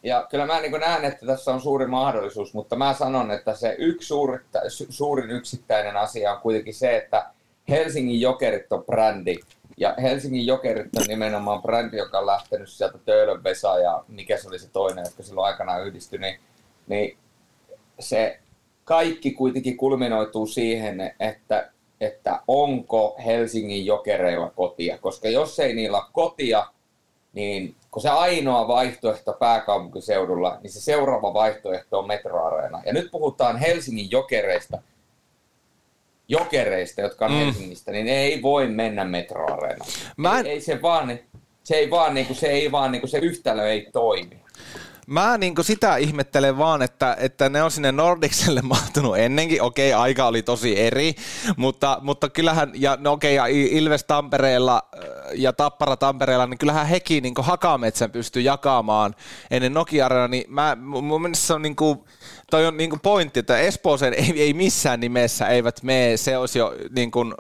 Ja 0.03 0.27
kyllä 0.29 0.45
mä 0.45 0.61
niin 0.61 0.71
näen, 0.71 1.05
että 1.05 1.25
tässä 1.25 1.53
on 1.53 1.61
suuri 1.61 1.87
mahdollisuus, 1.87 2.53
mutta 2.53 2.75
mä 2.75 2.93
sanon, 2.93 3.31
että 3.31 3.55
se 3.55 3.75
yksi 3.79 4.07
suuri, 4.07 4.39
suurin 4.67 5.31
yksittäinen 5.31 5.97
asia 5.97 6.33
on 6.33 6.41
kuitenkin 6.41 6.73
se, 6.73 6.97
että 6.97 7.29
Helsingin 7.69 8.21
Jokerit 8.21 8.71
on 8.71 8.83
brändi. 8.83 9.35
Ja 9.77 9.95
Helsingin 10.01 10.45
Jokerit 10.45 10.95
on 10.97 11.03
nimenomaan 11.07 11.61
brändi, 11.61 11.97
joka 11.97 12.19
on 12.19 12.25
lähtenyt 12.25 12.69
sieltä 12.69 12.97
Töölön 12.97 13.43
Vesa 13.43 13.79
ja 13.79 14.03
mikä 14.07 14.37
se 14.37 14.47
oli 14.47 14.59
se 14.59 14.69
toinen, 14.69 15.05
jotka 15.05 15.23
silloin 15.23 15.47
aikanaan 15.47 15.87
yhdistyi, 15.87 16.19
niin, 16.19 16.39
niin 16.87 17.17
se 17.99 18.39
kaikki 18.83 19.31
kuitenkin 19.31 19.77
kulminoituu 19.77 20.47
siihen, 20.47 21.15
että 21.19 21.71
että 22.05 22.41
onko 22.47 23.15
Helsingin 23.25 23.85
jokereilla 23.85 24.49
kotia, 24.49 24.97
koska 24.97 25.29
jos 25.29 25.59
ei 25.59 25.73
niillä 25.73 25.97
ole 25.97 26.05
kotia, 26.13 26.65
niin 27.33 27.75
kun 27.91 28.01
se 28.01 28.09
ainoa 28.09 28.67
vaihtoehto 28.67 29.33
pääkaupunkiseudulla, 29.33 30.57
niin 30.61 30.71
se 30.71 30.81
seuraava 30.81 31.33
vaihtoehto 31.33 31.99
on 31.99 32.07
metroareena. 32.07 32.81
Ja 32.85 32.93
nyt 32.93 33.11
puhutaan 33.11 33.57
Helsingin 33.57 34.11
jokereista, 34.11 34.77
jokereista, 36.27 37.01
jotka 37.01 37.25
on 37.25 37.31
mm. 37.31 37.37
Helsingistä, 37.37 37.91
niin 37.91 38.07
ei 38.07 38.41
voi 38.41 38.67
mennä 38.67 39.05
metroareenaan. 39.05 39.89
Mä 40.17 40.39
en... 40.39 40.45
ei, 40.45 40.51
ei 40.51 40.61
se 40.61 40.81
vaan, 40.81 41.19
se 41.63 41.75
ei 41.75 41.89
vaan, 41.89 42.13
niin 42.13 42.27
kuin, 42.27 42.37
se, 42.37 42.47
ei 42.47 42.71
vaan 42.71 42.91
niin 42.91 42.99
kuin, 42.99 43.09
se 43.09 43.17
yhtälö 43.17 43.69
ei 43.69 43.89
toimi. 43.93 44.44
Mä 45.05 45.37
niin 45.37 45.55
sitä 45.61 45.97
ihmettelen 45.97 46.57
vaan, 46.57 46.81
että, 46.81 47.17
että 47.19 47.49
ne 47.49 47.63
on 47.63 47.71
sinne 47.71 47.91
Nordicselle 47.91 48.61
mahtunut 48.75 49.17
ennenkin. 49.17 49.61
Okei, 49.61 49.93
aika 49.93 50.27
oli 50.27 50.41
tosi 50.41 50.79
eri, 50.79 51.15
mutta, 51.57 51.97
mutta 52.01 52.29
kyllähän, 52.29 52.71
ja 52.73 52.97
no 52.99 53.11
okei, 53.11 53.35
ja 53.35 53.45
Ilves 53.47 54.03
Tampereella 54.03 54.81
äh, 54.97 55.03
ja 55.35 55.53
Tappara 55.53 55.97
Tampereella, 55.97 56.47
niin 56.47 56.57
kyllähän 56.57 56.87
hekin 56.87 57.23
niin 57.23 57.33
Hakametsän 57.39 58.11
pystyy 58.11 58.41
jakamaan 58.41 59.15
ennen 59.51 59.73
Nokia 59.73 60.27
niin 60.27 60.45
mä, 60.47 60.77
mun 60.79 61.21
mielestä 61.21 61.47
se 61.47 61.53
on 61.53 61.61
niin 61.61 61.75
kuin, 61.75 61.99
toi 62.51 62.65
on 62.65 62.77
niin 62.77 62.89
kuin 62.89 62.99
pointti, 62.99 63.39
että 63.39 63.57
Espooseen 63.57 64.13
ei, 64.13 64.41
ei 64.41 64.53
missään 64.53 64.99
nimessä 64.99 65.47
eivät 65.47 65.83
mene, 65.83 66.17
se 66.17 66.37
olisi 66.37 66.59
jo 66.59 66.75
niin 66.95 67.11
kuin, 67.11 67.33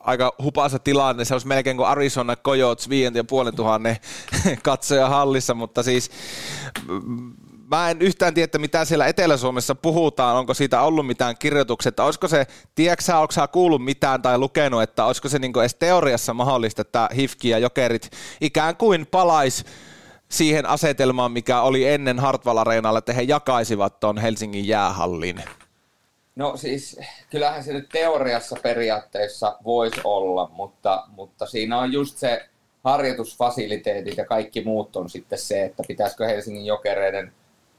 aika 0.00 0.34
hupaasa 0.42 0.78
tilanne, 0.78 1.24
se 1.24 1.34
olisi 1.34 1.46
melkein 1.46 1.76
kuin 1.76 1.88
Arizona 1.88 2.36
Coyotes 2.36 2.88
5500 2.88 3.80
katsoja 4.62 5.08
hallissa, 5.08 5.54
mutta 5.54 5.82
siis 5.82 6.10
mä 7.70 7.90
en 7.90 8.02
yhtään 8.02 8.34
tiedä, 8.34 8.58
mitä 8.58 8.84
siellä 8.84 9.06
Etelä-Suomessa 9.06 9.74
puhutaan, 9.74 10.36
onko 10.36 10.54
siitä 10.54 10.82
ollut 10.82 11.06
mitään 11.06 11.36
kirjoituksia, 11.38 11.88
että 11.88 12.04
olisiko 12.04 12.28
se, 12.28 12.46
tiedätkö 12.74 13.16
onko 13.16 13.32
sä 13.32 13.46
kuullut 13.46 13.84
mitään 13.84 14.22
tai 14.22 14.38
lukenut, 14.38 14.82
että 14.82 15.04
olisiko 15.04 15.28
se 15.28 15.38
niin 15.38 15.52
edes 15.60 15.74
teoriassa 15.74 16.34
mahdollista, 16.34 16.82
että 16.82 17.08
Hifki 17.16 17.48
ja 17.48 17.58
Jokerit 17.58 18.10
ikään 18.40 18.76
kuin 18.76 19.06
palais 19.06 19.64
siihen 20.28 20.66
asetelmaan, 20.66 21.32
mikä 21.32 21.60
oli 21.60 21.88
ennen 21.88 22.18
Hartwall 22.18 22.58
Areenalla, 22.58 22.98
että 22.98 23.12
he 23.12 23.22
jakaisivat 23.22 24.00
tuon 24.00 24.18
Helsingin 24.18 24.68
jäähallin? 24.68 25.42
No 26.36 26.56
siis 26.56 27.00
kyllähän 27.30 27.64
se 27.64 27.72
nyt 27.72 27.88
teoriassa 27.88 28.56
periaatteessa 28.62 29.58
voisi 29.64 30.00
olla, 30.04 30.50
mutta, 30.52 31.04
mutta 31.08 31.46
siinä 31.46 31.78
on 31.78 31.92
just 31.92 32.18
se 32.18 32.48
harjoitusfasiliteetit 32.84 34.16
ja 34.16 34.26
kaikki 34.26 34.64
muut 34.64 34.96
on 34.96 35.10
sitten 35.10 35.38
se, 35.38 35.64
että 35.64 35.82
pitäisikö 35.88 36.26
Helsingin 36.26 36.66
jokereiden, 36.66 37.32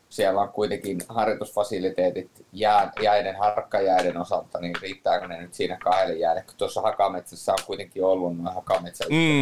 siellä 0.10 0.42
on 0.42 0.50
kuitenkin 0.50 1.00
harjoitusfasiliteetit 1.10 2.46
jää, 2.54 2.92
jäiden, 3.02 3.36
harkkajäiden 3.36 4.18
osalta, 4.18 4.60
niin 4.60 4.76
riittääkö 4.82 5.28
ne 5.28 5.42
nyt 5.42 5.54
siinä 5.54 5.78
kahdelle 5.84 6.14
jäädä, 6.14 6.42
kun 6.42 6.54
tuossa 6.58 6.82
Hakametsässä 6.82 7.52
on 7.52 7.66
kuitenkin 7.66 8.04
ollut 8.04 8.38
noin 8.38 8.56
Hakametsä 8.56 9.06
mm, 9.10 9.42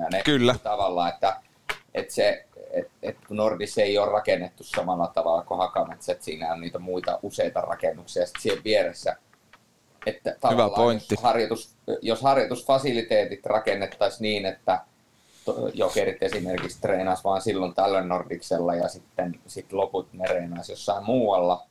ja 0.00 0.08
ne 0.12 0.22
kyllä. 0.24 0.54
tavallaan, 0.62 1.08
että, 1.08 1.36
että 1.94 2.14
se 2.14 2.44
et, 2.70 2.90
et 3.02 3.16
Nordis 3.30 3.78
ei 3.78 3.98
ole 3.98 4.12
rakennettu 4.12 4.64
samalla 4.64 5.06
tavalla 5.14 5.44
kuin 5.44 5.58
Hakametsä, 5.58 6.12
että 6.12 6.24
siinä 6.24 6.52
on 6.52 6.60
niitä 6.60 6.78
muita 6.78 7.18
useita 7.22 7.60
rakennuksia 7.60 8.26
sitten 8.26 8.42
siihen 8.42 8.64
vieressä. 8.64 9.16
Että 10.06 10.36
Hyvä 10.50 10.70
pointti. 10.76 11.14
Jos, 11.14 11.22
harjoitus, 11.22 11.74
jos 12.02 12.22
harjoitusfasiliteetit 12.22 13.46
rakennettaisiin 13.46 14.22
niin, 14.22 14.46
että 14.46 14.80
jokerit 15.74 16.22
esimerkiksi 16.22 16.80
treenas 16.80 17.24
vaan 17.24 17.42
silloin 17.42 17.74
tällöin 17.74 18.08
Nordiksella 18.08 18.74
ja 18.74 18.88
sitten 18.88 19.40
sit 19.46 19.72
loput 19.72 20.12
ne 20.12 20.26
treenas 20.26 20.68
jossain 20.68 21.04
muualla. 21.04 21.66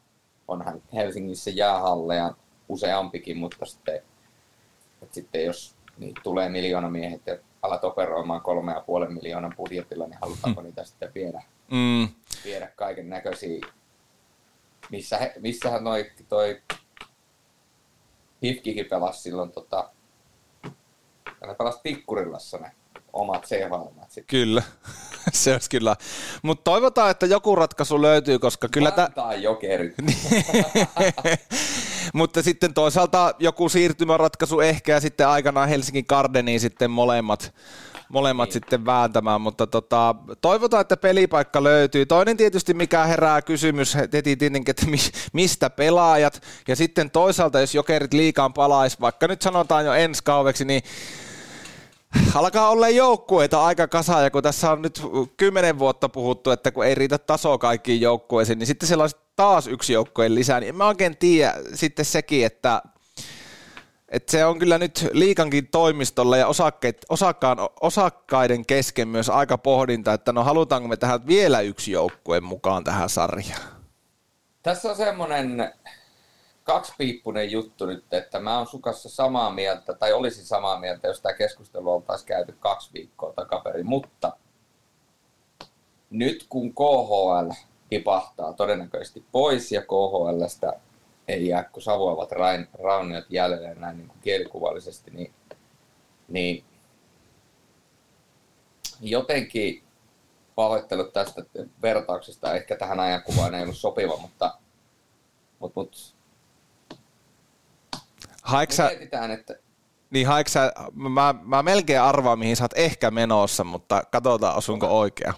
Onhan 0.48 0.82
Helsingissä 0.94 1.50
jäähalleja 1.50 2.34
useampikin, 2.70 3.38
mutta 3.38 3.66
sitten, 3.66 3.96
että 5.02 5.16
sitten 5.16 5.46
jos 5.46 5.76
niin 5.98 6.14
tulee 6.24 6.50
miljoona 6.50 6.90
miehet 6.90 7.22
alat 7.62 7.84
operoimaan 7.84 8.42
kolme 8.42 8.72
ja 8.72 8.82
puolen 8.82 9.14
miljoonan 9.14 9.54
budjetilla, 9.58 10.08
niin 10.08 10.20
halutaanko 10.22 10.62
mm. 10.62 10.66
niitä 10.66 10.84
sitten 10.84 11.12
viedä, 11.16 11.44
mm. 11.72 12.08
viedä 12.46 12.68
kaiken 12.76 13.10
näköisiä. 13.10 13.66
Missä 14.90 15.18
he, 15.18 15.34
missähän 15.40 15.84
noi, 15.84 16.12
toi 16.30 16.62
Hifkikin 18.44 18.86
pelasi 18.86 19.22
silloin, 19.22 19.52
tota, 19.52 19.90
ne 21.48 21.56
pelasi 21.58 21.80
Tikkurilassa 21.84 22.58
ne 22.58 22.72
omat 23.14 23.46
chl 23.46 24.22
Kyllä, 24.28 24.64
se 25.34 25.54
olisi 25.54 25.70
kyllä. 25.70 25.96
Mutta 26.42 26.64
toivotaan, 26.64 27.12
että 27.12 27.26
joku 27.26 27.56
ratkaisu 27.56 28.02
löytyy, 28.02 28.40
koska 28.40 28.68
kyllä... 28.68 28.94
Vantaa 28.98 29.30
tä... 29.32 29.36
jokerit. 29.36 29.96
Mutta 32.14 32.44
sitten 32.44 32.74
toisaalta 32.74 33.34
joku 33.40 33.70
siirtymäratkaisu 33.70 34.60
ehkä 34.60 34.92
ja 34.92 35.00
sitten 35.00 35.28
aikanaan 35.28 35.70
Helsingin 35.70 36.06
Gardeniin 36.10 36.60
sitten 36.60 36.92
molemmat, 36.92 37.54
molemmat 38.10 38.48
niin. 38.48 38.54
sitten 38.54 38.86
vääntämään, 38.86 39.42
mutta 39.42 39.68
tota, 39.68 40.16
toivotaan, 40.42 40.82
että 40.82 40.98
pelipaikka 40.98 41.64
löytyy. 41.64 42.06
Toinen 42.06 42.38
tietysti, 42.38 42.74
mikä 42.74 43.06
herää 43.06 43.42
kysymys 43.42 43.96
heti 43.96 44.36
tietenkin, 44.36 44.72
että 44.72 44.86
mistä 45.34 45.70
pelaajat, 45.70 46.42
ja 46.68 46.76
sitten 46.76 47.12
toisaalta, 47.12 47.60
jos 47.60 47.76
jokerit 47.76 48.14
liikaan 48.14 48.54
palaisi, 48.54 48.98
vaikka 49.02 49.28
nyt 49.28 49.42
sanotaan 49.42 49.86
jo 49.86 49.94
ensi 49.94 50.24
kaudeksi, 50.24 50.66
niin 50.66 50.84
alkaa 52.36 52.70
olla 52.70 52.90
joukkueita 52.90 53.66
aika 53.66 53.88
kasa, 53.88 54.22
ja 54.22 54.32
kun 54.32 54.44
tässä 54.44 54.72
on 54.72 54.82
nyt 54.82 55.02
kymmenen 55.38 55.80
vuotta 55.80 56.10
puhuttu, 56.10 56.52
että 56.52 56.72
kun 56.72 56.86
ei 56.86 56.96
riitä 56.96 57.18
taso 57.18 57.58
kaikkiin 57.58 58.02
joukkueisiin, 58.02 58.60
niin 58.60 58.68
sitten 58.68 58.88
siellä 58.88 59.04
olisi 59.04 59.18
taas 59.36 59.68
yksi 59.68 59.94
joukkueen 59.94 60.36
lisää, 60.36 60.60
niin 60.60 60.70
en 60.70 60.76
mä 60.76 60.88
oikein 60.88 61.18
tiedä 61.18 61.54
sitten 61.74 62.06
sekin, 62.06 62.46
että 62.46 62.82
että 64.12 64.32
se 64.32 64.46
on 64.46 64.60
kyllä 64.60 64.78
nyt 64.78 65.08
liikankin 65.12 65.68
toimistolla 65.68 66.38
ja 66.38 66.48
osakkeet, 66.48 67.06
osakkaan, 67.10 67.58
osakkaiden 67.82 68.66
kesken 68.66 69.08
myös 69.08 69.30
aika 69.30 69.58
pohdinta, 69.58 70.14
että 70.14 70.34
no 70.34 70.44
halutaanko 70.44 70.88
me 70.88 70.98
tähän 70.98 71.28
vielä 71.28 71.62
yksi 71.62 71.92
joukkue 71.92 72.42
mukaan 72.42 72.84
tähän 72.84 73.10
sarjaan. 73.10 73.62
Tässä 74.64 74.90
on 74.90 74.96
semmoinen 74.96 75.74
kaksipiippunen 76.64 77.52
juttu 77.52 77.86
nyt, 77.86 78.14
että 78.14 78.40
mä 78.40 78.58
oon 78.58 78.68
sukassa 78.68 79.10
samaa 79.10 79.52
mieltä, 79.52 79.94
tai 79.94 80.14
olisin 80.14 80.46
samaa 80.46 80.80
mieltä, 80.80 81.08
jos 81.08 81.22
tämä 81.22 81.34
keskustelu 81.34 81.92
oltaisiin 81.92 82.28
käyty 82.28 82.56
kaksi 82.60 82.90
viikkoa 82.94 83.34
takaperin, 83.34 83.86
mutta 83.86 84.38
nyt 86.10 86.46
kun 86.50 86.74
KHL 86.74 87.52
tipahtaa 87.92 88.54
todennäköisesti 88.54 89.26
pois 89.32 89.72
ja 89.72 89.82
KHLstä 89.82 90.74
ei 91.28 91.48
jää 91.48 91.64
kuin 91.64 91.84
savuavat 91.84 92.32
rain, 92.32 92.68
rauniot 92.84 93.26
jäljelle 93.30 93.76
näin 93.76 93.98
niin 93.98 94.08
kuin 94.08 94.20
kielikuvallisesti, 94.22 95.12
niin, 95.12 95.34
niin 96.28 96.64
jotenkin 99.02 99.84
pahoittelut 100.56 101.14
tästä 101.14 101.46
vertauksesta, 101.82 102.54
ehkä 102.54 102.76
tähän 102.76 103.00
ajankuvaan 103.00 103.56
ei 103.56 103.64
ollut 103.64 103.78
sopiva, 103.78 104.18
mutta, 104.18 104.58
mutta, 105.60 105.80
mutta 105.80 105.98
Haiksa, 108.44 108.88
mietitään, 108.88 109.32
että... 109.32 109.56
Niin 110.10 110.28
haiksa, 110.28 110.72
mä, 110.94 111.36
mä 111.44 111.64
melkein 111.64 112.02
arvaan, 112.02 112.40
mihin 112.40 112.56
sä 112.56 112.64
oot 112.64 112.78
ehkä 112.78 113.12
menossa, 113.12 113.64
mutta 113.64 114.04
katsotaan, 114.12 114.58
osunko 114.58 115.00
oikea. 115.00 115.34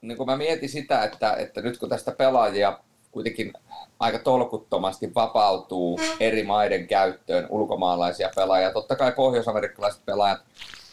Niin 0.00 0.18
kun 0.18 0.26
mä 0.26 0.36
mietin 0.36 0.68
sitä, 0.68 1.04
että, 1.04 1.32
että 1.34 1.60
nyt 1.60 1.78
kun 1.78 1.88
tästä 1.88 2.12
pelaajia 2.12 2.78
kuitenkin 3.12 3.52
aika 4.00 4.18
tolkuttomasti 4.18 5.14
vapautuu 5.14 6.00
eri 6.20 6.42
maiden 6.42 6.86
käyttöön 6.86 7.46
ulkomaalaisia 7.50 8.30
pelaajia. 8.36 8.72
Totta 8.72 8.96
kai 8.96 9.12
pohjoisamerikkalaiset 9.12 10.04
pelaajat, 10.06 10.40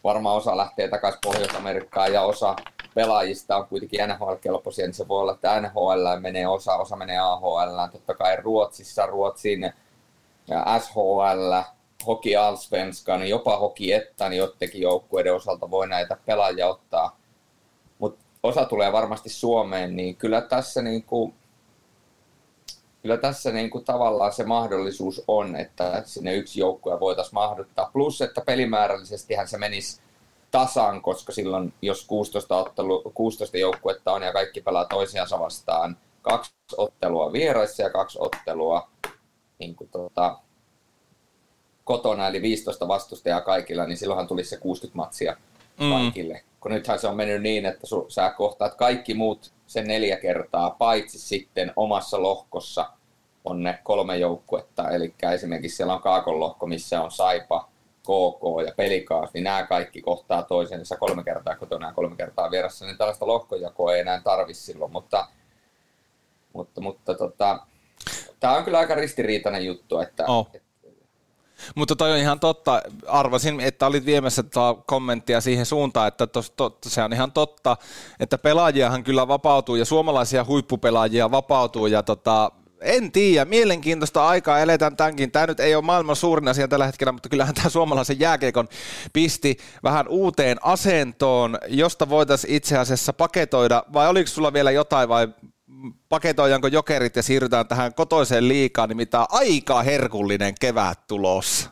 varmaan 0.03 0.35
osa 0.35 0.57
lähtee 0.57 0.87
takaisin 0.87 1.19
Pohjois-Amerikkaan 1.23 2.13
ja 2.13 2.21
osa 2.21 2.55
pelaajista 2.95 3.57
on 3.57 3.67
kuitenkin 3.67 3.99
NHL-kelpoisia, 3.99 4.85
niin 4.85 4.93
se 4.93 5.07
voi 5.07 5.21
olla, 5.21 5.31
että 5.31 5.61
NHL 5.61 6.19
menee 6.19 6.47
osa, 6.47 6.75
osa 6.75 6.95
menee 6.95 7.17
AHL. 7.17 7.87
Totta 7.91 8.13
kai 8.13 8.35
Ruotsissa, 8.35 9.05
Ruotsin 9.05 9.73
ja 10.47 10.79
SHL, 10.79 11.53
Hoki 12.07 12.35
Allsvenskan, 12.35 13.29
jopa 13.29 13.57
Hoki 13.57 13.93
Ettan 13.93 14.33
jottekin 14.33 14.81
joukkueiden 14.81 15.33
osalta 15.33 15.71
voi 15.71 15.87
näitä 15.87 16.17
pelaajia 16.25 16.67
ottaa. 16.67 17.17
Osa 18.47 18.65
tulee 18.65 18.91
varmasti 18.91 19.29
Suomeen, 19.29 19.95
niin 19.95 20.15
kyllä 20.15 20.41
tässä 20.41 20.81
niin 20.81 21.03
kuin, 21.03 21.33
kyllä 23.01 23.17
tässä 23.17 23.51
niin 23.51 23.69
kuin 23.69 23.85
tavallaan 23.85 24.33
se 24.33 24.43
mahdollisuus 24.43 25.23
on, 25.27 25.55
että 25.55 26.03
sinne 26.05 26.35
yksi 26.35 26.59
joukkue 26.59 26.99
voitaisiin 26.99 27.33
mahduttaa. 27.33 27.89
Plus, 27.93 28.21
että 28.21 28.41
pelimäärällisesti 28.41 29.35
se 29.45 29.57
menisi 29.57 30.01
tasan, 30.51 31.01
koska 31.01 31.31
silloin, 31.31 31.73
jos 31.81 32.05
16, 32.05 32.57
ottelu, 32.57 33.11
16 33.13 33.57
joukkuetta 33.57 34.11
on 34.11 34.21
ja 34.21 34.33
kaikki 34.33 34.61
pelaa 34.61 34.85
toisiansa 34.85 35.39
vastaan, 35.39 35.97
kaksi 36.21 36.51
ottelua 36.77 37.33
vieraissa 37.33 37.83
ja 37.83 37.89
kaksi 37.89 38.17
ottelua 38.21 38.89
niin 39.59 39.75
kuin 39.75 39.89
tota, 39.89 40.37
kotona, 41.83 42.27
eli 42.27 42.41
15 42.41 42.87
vastustajaa 42.87 43.41
kaikilla, 43.41 43.85
niin 43.85 43.97
silloinhan 43.97 44.27
tulisi 44.27 44.49
se 44.49 44.57
60 44.57 44.97
matsia 44.97 45.37
mm. 45.79 45.91
kaikille. 45.91 46.43
Kun 46.59 46.71
nythän 46.71 46.99
se 46.99 47.07
on 47.07 47.15
mennyt 47.15 47.41
niin, 47.41 47.65
että 47.65 47.87
su, 47.87 48.05
sä 48.09 48.33
kohtaat 48.37 48.75
kaikki 48.75 49.13
muut 49.13 49.51
sen 49.67 49.87
neljä 49.87 50.17
kertaa, 50.17 50.69
paitsi 50.69 51.19
sitten 51.19 51.73
omassa 51.75 52.21
lohkossa 52.21 52.89
on 53.45 53.63
ne 53.63 53.79
kolme 53.83 54.17
joukkuetta. 54.17 54.89
Eli 54.89 55.13
esimerkiksi 55.33 55.77
siellä 55.77 55.93
on 55.93 56.01
Kaakon 56.01 56.39
lohko, 56.39 56.67
missä 56.67 57.01
on 57.01 57.11
Saipa, 57.11 57.69
KK 58.01 58.67
ja 58.67 58.73
Pelikaas, 58.77 59.33
niin 59.33 59.43
nämä 59.43 59.63
kaikki 59.63 60.01
kohtaa 60.01 60.43
toisensa 60.43 60.97
kolme 60.97 61.23
kertaa 61.23 61.55
kotona 61.55 61.87
ja 61.87 61.93
kolme 61.93 62.15
kertaa 62.15 62.51
vieressä, 62.51 62.85
niin 62.85 62.97
tällaista 62.97 63.27
lohkojakoa 63.27 63.93
ei 63.93 64.01
enää 64.01 64.21
tarvi 64.21 64.53
silloin, 64.53 64.91
mutta, 64.91 65.27
mutta, 66.53 66.81
mutta 66.81 67.15
tota, 67.15 67.59
tämä 68.39 68.57
on 68.57 68.63
kyllä 68.63 68.79
aika 68.79 68.95
ristiriitainen 68.95 69.65
juttu, 69.65 69.99
että, 69.99 70.25
oh. 70.27 70.49
että 70.53 70.66
Mutta 71.75 71.95
toi 71.95 72.11
on 72.11 72.17
ihan 72.17 72.39
totta. 72.39 72.81
Arvasin, 73.07 73.59
että 73.59 73.87
olit 73.87 74.05
viemässä 74.05 74.43
tota 74.43 74.75
kommenttia 74.85 75.41
siihen 75.41 75.65
suuntaan, 75.65 76.07
että 76.07 76.27
tos, 76.27 76.51
to, 76.51 76.77
se 76.85 77.03
on 77.03 77.13
ihan 77.13 77.31
totta, 77.31 77.77
että 78.19 78.37
pelaajiahan 78.37 79.03
kyllä 79.03 79.27
vapautuu 79.27 79.75
ja 79.75 79.85
suomalaisia 79.85 80.45
huippupelaajia 80.45 81.31
vapautuu 81.31 81.87
ja 81.87 82.03
tota, 82.03 82.51
en 82.81 83.11
tiedä, 83.11 83.45
mielenkiintoista 83.45 84.27
aikaa 84.27 84.59
eletään 84.59 84.97
tämänkin. 84.97 85.31
Tämä 85.31 85.47
nyt 85.47 85.59
ei 85.59 85.75
ole 85.75 85.83
maailman 85.83 86.15
suurin 86.15 86.47
asia 86.47 86.67
tällä 86.67 86.85
hetkellä, 86.85 87.11
mutta 87.11 87.29
kyllähän 87.29 87.55
tämä 87.55 87.69
suomalaisen 87.69 88.19
jääkeikon 88.19 88.67
pisti 89.13 89.57
vähän 89.83 90.07
uuteen 90.07 90.57
asentoon, 90.61 91.57
josta 91.67 92.09
voitaisiin 92.09 92.53
itse 92.53 92.77
asiassa 92.77 93.13
paketoida, 93.13 93.83
vai 93.93 94.07
oliko 94.07 94.27
sulla 94.27 94.53
vielä 94.53 94.71
jotain, 94.71 95.09
vai 95.09 95.27
paketoidaanko 96.09 96.67
jokerit 96.67 97.15
ja 97.15 97.23
siirrytään 97.23 97.67
tähän 97.67 97.93
kotoiseen 97.93 98.47
liikaan, 98.47 98.89
nimittäin 98.89 99.25
aika 99.29 99.83
herkullinen 99.83 100.55
kevät 100.59 101.07
tulossa. 101.07 101.69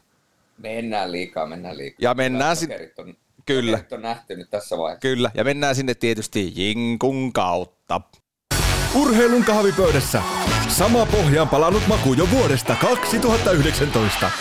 Mennään 0.57 1.11
liikaa, 1.11 1.45
mennään 1.45 1.77
liikaa. 1.77 1.97
Ja 1.99 2.13
mennään 2.13 2.55
sinne. 2.55 2.91
On, 2.97 3.15
Kyllä. 3.45 3.79
on 3.91 4.01
nähty 4.01 4.35
nyt 4.35 4.49
tässä 4.49 4.77
vaiheessa. 4.77 5.01
Kyllä, 5.01 5.31
ja 5.33 5.43
mennään 5.43 5.75
sinne 5.75 5.93
tietysti 5.93 6.53
Jinkun 6.55 7.33
kautta. 7.33 8.01
Urheilun 8.95 9.43
kahvipöydässä. 9.43 10.21
Sama 10.67 11.05
pohjaan 11.05 11.49
palannut 11.49 11.87
maku 11.87 12.13
jo 12.13 12.27
vuodesta 12.31 12.75
2019. 12.75 14.31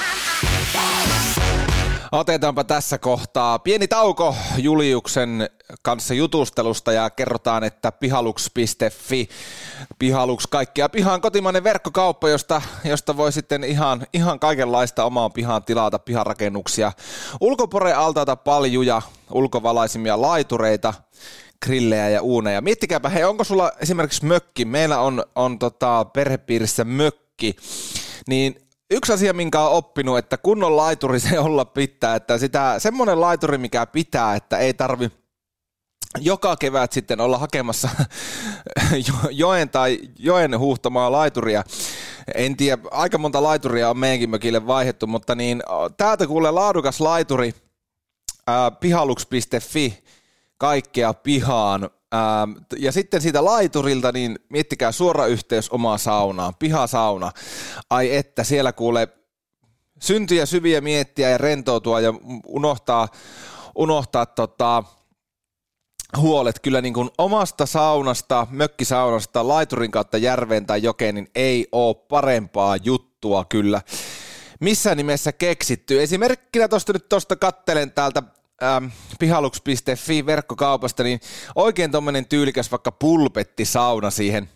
Otetaanpa 2.14 2.64
tässä 2.64 2.98
kohtaa 2.98 3.58
pieni 3.58 3.88
tauko 3.88 4.36
Juliuksen 4.56 5.48
kanssa 5.82 6.14
jutustelusta 6.14 6.92
ja 6.92 7.10
kerrotaan, 7.10 7.64
että 7.64 7.92
pihalux.fi, 7.92 9.28
pihalux 9.98 10.46
kaikkia 10.46 10.88
pihaan 10.88 11.20
kotimainen 11.20 11.64
verkkokauppa, 11.64 12.28
josta, 12.28 12.62
josta 12.84 13.16
voi 13.16 13.32
sitten 13.32 13.64
ihan, 13.64 14.06
ihan 14.12 14.38
kaikenlaista 14.38 15.04
omaan 15.04 15.32
pihaan 15.32 15.64
tilata 15.64 15.98
piharakennuksia. 15.98 16.92
Ulkoporealtaita 17.40 18.36
paljuja, 18.36 19.02
ulkovalaisimia 19.30 20.20
laitureita, 20.20 20.94
grillejä 21.64 22.08
ja 22.08 22.22
uuneja. 22.22 22.60
Miettikääpä, 22.60 23.08
hei, 23.08 23.24
onko 23.24 23.44
sulla 23.44 23.72
esimerkiksi 23.80 24.24
mökki? 24.24 24.64
Meillä 24.64 24.98
on, 24.98 25.24
on 25.34 25.58
tota 25.58 26.04
perhepiirissä 26.04 26.84
mökki, 26.84 27.56
niin 28.28 28.63
yksi 28.94 29.12
asia, 29.12 29.32
minkä 29.32 29.60
on 29.60 29.72
oppinut, 29.72 30.18
että 30.18 30.36
kunnon 30.36 30.76
laituri 30.76 31.20
se 31.20 31.38
olla 31.38 31.64
pitää, 31.64 32.14
että 32.14 32.38
sitä, 32.38 32.74
semmoinen 32.78 33.20
laituri, 33.20 33.58
mikä 33.58 33.86
pitää, 33.86 34.34
että 34.34 34.58
ei 34.58 34.74
tarvi 34.74 35.10
joka 36.20 36.56
kevät 36.56 36.92
sitten 36.92 37.20
olla 37.20 37.38
hakemassa 37.38 37.88
joen 39.30 39.70
tai 39.70 39.98
joen 40.18 40.58
huhtamaa 40.58 41.12
laituria. 41.12 41.62
En 42.34 42.56
tiedä, 42.56 42.82
aika 42.90 43.18
monta 43.18 43.42
laituria 43.42 43.90
on 43.90 43.98
meidänkin 43.98 44.30
mökille 44.30 44.66
vaihdettu, 44.66 45.06
mutta 45.06 45.34
niin 45.34 45.62
täältä 45.96 46.26
kuulee 46.26 46.50
laadukas 46.50 47.00
laituri 47.00 47.54
ää, 48.46 48.70
pihalux.fi 48.70 50.04
kaikkea 50.58 51.14
pihaan. 51.14 51.90
Ähm, 52.14 52.52
ja 52.78 52.92
sitten 52.92 53.20
siitä 53.20 53.44
laiturilta, 53.44 54.12
niin 54.12 54.38
miettikää 54.48 54.92
suora 54.92 55.26
yhteys 55.26 55.70
omaa 55.70 55.98
saunaan, 55.98 56.54
pihasauna. 56.58 57.32
Ai 57.90 58.16
että, 58.16 58.44
siellä 58.44 58.72
kuulee 58.72 59.08
syntyjä 60.00 60.46
syviä 60.46 60.80
miettiä 60.80 61.30
ja 61.30 61.38
rentoutua 61.38 62.00
ja 62.00 62.14
unohtaa, 62.46 63.08
unohtaa 63.74 64.26
tota, 64.26 64.82
huolet 66.16 66.60
kyllä 66.60 66.80
niin 66.80 66.94
kuin 66.94 67.10
omasta 67.18 67.66
saunasta, 67.66 68.46
mökkisaunasta, 68.50 69.48
laiturin 69.48 69.90
kautta 69.90 70.18
järveen 70.18 70.66
tai 70.66 70.82
jokeen, 70.82 71.14
niin 71.14 71.30
ei 71.34 71.68
ole 71.72 71.94
parempaa 71.94 72.76
juttua 72.76 73.44
kyllä 73.44 73.80
missään 74.60 74.96
nimessä 74.96 75.32
keksitty. 75.32 76.02
Esimerkkinä 76.02 76.68
tuosta 76.68 76.92
nyt 76.92 77.08
tuosta 77.08 77.36
kattelen 77.36 77.92
täältä 77.92 78.22
ähm, 78.62 78.86
pihalux.fi 79.18 80.26
verkkokaupasta, 80.26 81.02
niin 81.02 81.20
oikein 81.54 81.90
tuommoinen 81.90 82.26
tyylikäs 82.26 82.70
vaikka 82.70 82.92
pulpetti 82.92 83.64
sauna 83.64 84.10
siihen 84.10 84.48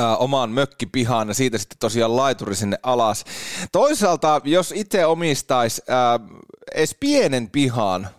äh, 0.00 0.20
omaan 0.22 0.50
mökkipihaan 0.50 1.28
ja 1.28 1.34
siitä 1.34 1.58
sitten 1.58 1.78
tosiaan 1.78 2.16
laituri 2.16 2.54
sinne 2.54 2.78
alas. 2.82 3.24
Toisaalta, 3.72 4.40
jos 4.44 4.72
itse 4.76 5.06
omistaisi 5.06 5.82
äh, 5.90 6.40
edes 6.74 6.96
pienen 7.00 7.50
pihan, 7.50 8.04
äh, 8.04 8.10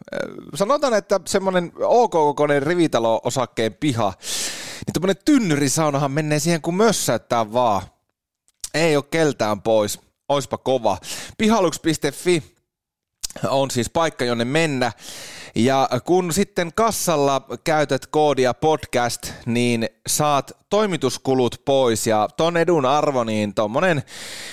sanotaan, 0.55 0.93
että 0.93 1.19
semmoinen 1.25 1.71
OK-kokoinen 1.79 2.63
rivitalo-osakkeen 2.63 3.73
piha, 3.73 4.13
niin 4.85 4.93
tuommoinen 4.93 5.23
tynnyrisaunahan 5.25 6.11
menee 6.11 6.39
siihen 6.39 6.61
kuin 6.61 6.75
mössäyttää 6.75 7.53
vaan. 7.53 7.81
Ei 8.73 8.95
ole 8.95 9.05
keltään 9.11 9.61
pois. 9.61 9.99
Oispa 10.29 10.57
kova. 10.57 10.97
Pihalux.fi 11.37 12.52
on 13.47 13.71
siis 13.71 13.89
paikka, 13.89 14.25
jonne 14.25 14.45
mennä. 14.45 14.91
Ja 15.55 15.89
kun 16.05 16.33
sitten 16.33 16.71
kassalla 16.75 17.41
käytät 17.63 18.07
koodia 18.07 18.53
podcast, 18.53 19.31
niin 19.45 19.89
saat 20.07 20.51
toimituskulut 20.69 21.61
pois. 21.65 22.07
Ja 22.07 22.27
ton 22.37 22.57
edun 22.57 22.85
arvo 22.85 23.23
niin 23.23 23.53
tuommoinen 23.53 24.03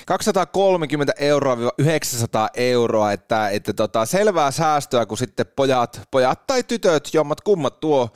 230 0.06 1.12
euroa 1.18 1.56
900 1.78 2.48
euroa, 2.54 3.12
että, 3.12 3.48
että 3.48 3.72
tota, 3.72 4.06
selvää 4.06 4.50
säästöä, 4.50 5.06
kun 5.06 5.18
sitten 5.18 5.46
pojat, 5.56 6.00
pojat 6.10 6.46
tai 6.46 6.62
tytöt, 6.62 7.08
jommat 7.14 7.40
kummat 7.40 7.80
tuo, 7.80 8.08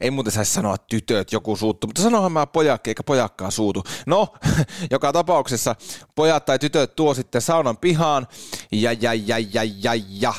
ei 0.00 0.10
muuten 0.10 0.32
saisi 0.32 0.52
sanoa 0.52 0.76
tytöt, 0.78 1.32
joku 1.32 1.56
suuttu, 1.56 1.86
mutta 1.86 2.02
sanohan 2.02 2.32
mä 2.32 2.46
pojakki 2.46 2.90
eikä 2.90 3.02
pojakkaan 3.02 3.52
suutu. 3.52 3.84
No, 4.06 4.28
joka 4.90 5.12
tapauksessa 5.12 5.76
pojat 6.14 6.44
tai 6.44 6.58
tytöt 6.58 6.96
tuo 6.96 7.14
sitten 7.14 7.40
saunan 7.40 7.76
pihaan. 7.76 8.26
Ja 8.72 8.92
ja 8.92 9.14
ja 9.14 9.38
ja 9.38 9.62
ja, 9.82 9.92
ja 10.08 10.34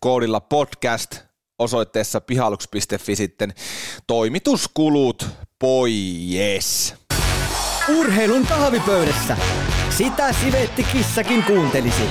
koodilla 0.00 0.40
podcast 0.40 1.29
osoitteessa 1.60 2.20
pihalux.fi 2.20 3.16
sitten 3.16 3.54
toimituskulut 4.06 5.26
pois. 5.58 6.94
Urheilun 7.98 8.46
kahvipöydässä. 8.46 9.36
Sitä 9.90 10.32
Sivetti 10.32 10.82
Kissakin 10.82 11.42
kuuntelisi. 11.42 12.02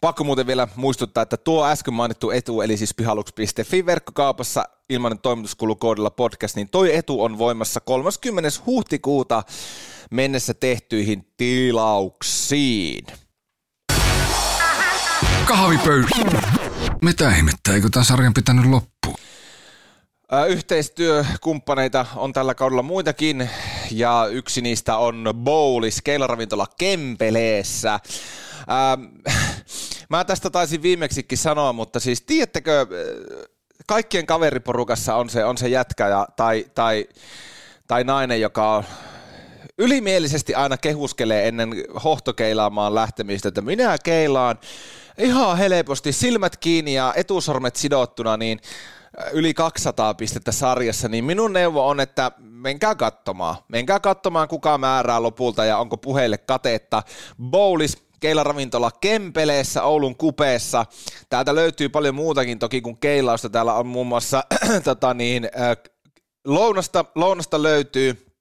Pakko 0.00 0.24
muuten 0.24 0.46
vielä 0.46 0.68
muistuttaa, 0.76 1.22
että 1.22 1.36
tuo 1.36 1.66
äsken 1.66 1.94
mainittu 1.94 2.30
etu, 2.30 2.62
eli 2.62 2.76
siis 2.76 2.94
pihalux.fi 2.94 3.86
verkkokaupassa 3.86 4.64
ilmainen 4.88 5.18
toimituskulukoodilla 5.18 6.10
podcast, 6.10 6.56
niin 6.56 6.68
toi 6.68 6.96
etu 6.96 7.22
on 7.22 7.38
voimassa 7.38 7.80
30. 7.80 8.50
huhtikuuta 8.66 9.42
mennessä 10.10 10.54
tehtyihin 10.54 11.26
tilauksiin. 11.36 13.06
Kahvipöydä. 15.52 16.08
Mitä 17.02 17.30
ihmettä, 17.36 17.74
eikö 17.74 17.88
tämän 17.92 18.04
sarjan 18.04 18.34
pitänyt 18.34 18.64
loppua? 18.64 19.14
Yhteistyökumppaneita 20.48 22.06
on 22.16 22.32
tällä 22.32 22.54
kaudella 22.54 22.82
muitakin 22.82 23.50
ja 23.90 24.28
yksi 24.30 24.60
niistä 24.60 24.96
on 24.96 25.34
Bowlis, 25.34 26.02
keilaravintola 26.02 26.66
Kempeleessä. 26.78 27.92
Ähm, 27.94 29.02
mä 30.08 30.24
tästä 30.24 30.50
taisin 30.50 30.82
viimeksikin 30.82 31.38
sanoa, 31.38 31.72
mutta 31.72 32.00
siis 32.00 32.22
tiedättekö, 32.22 32.86
kaikkien 33.86 34.26
kaveriporukassa 34.26 35.14
on 35.14 35.30
se, 35.30 35.44
on 35.44 35.58
se 35.58 35.68
jätkä 35.68 36.08
ja, 36.08 36.26
tai, 36.36 36.66
tai, 36.74 37.06
tai 37.86 38.04
nainen, 38.04 38.40
joka 38.40 38.72
on 38.72 38.84
ylimielisesti 39.78 40.54
aina 40.54 40.76
kehuskelee 40.76 41.48
ennen 41.48 41.70
hohtokeilaamaan 42.04 42.94
lähtemistä, 42.94 43.48
että 43.48 43.60
minä 43.60 43.96
keilaan 44.04 44.58
ihan 45.22 45.58
helposti 45.58 46.12
silmät 46.12 46.56
kiinni 46.56 46.94
ja 46.94 47.14
etusormet 47.16 47.76
sidottuna, 47.76 48.36
niin 48.36 48.60
äh, 49.20 49.32
yli 49.32 49.54
200 49.54 50.14
pistettä 50.14 50.52
sarjassa, 50.52 51.08
niin 51.08 51.24
minun 51.24 51.52
neuvo 51.52 51.88
on, 51.88 52.00
että 52.00 52.32
menkää 52.38 52.94
katsomaan. 52.94 53.56
Menkää 53.68 54.00
katsomaan, 54.00 54.48
kuka 54.48 54.78
määrää 54.78 55.22
lopulta 55.22 55.64
ja 55.64 55.78
onko 55.78 55.96
puheille 55.96 56.38
katetta. 56.38 57.02
Bowlis 57.42 57.98
keilaravintola 58.20 58.90
Kempeleessä, 59.00 59.82
Oulun 59.82 60.16
kupeessa. 60.16 60.86
Täältä 61.28 61.54
löytyy 61.54 61.88
paljon 61.88 62.14
muutakin 62.14 62.58
toki 62.58 62.80
kuin 62.80 62.96
keilausta. 62.96 63.50
Täällä 63.50 63.74
on 63.74 63.86
muun 63.86 64.06
muassa 64.06 64.44
tota 64.84 65.14
niin, 65.14 65.44
äh, 65.44 65.76
lounasta, 66.44 67.04
lounasta 67.14 67.62
löytyy 67.62 68.31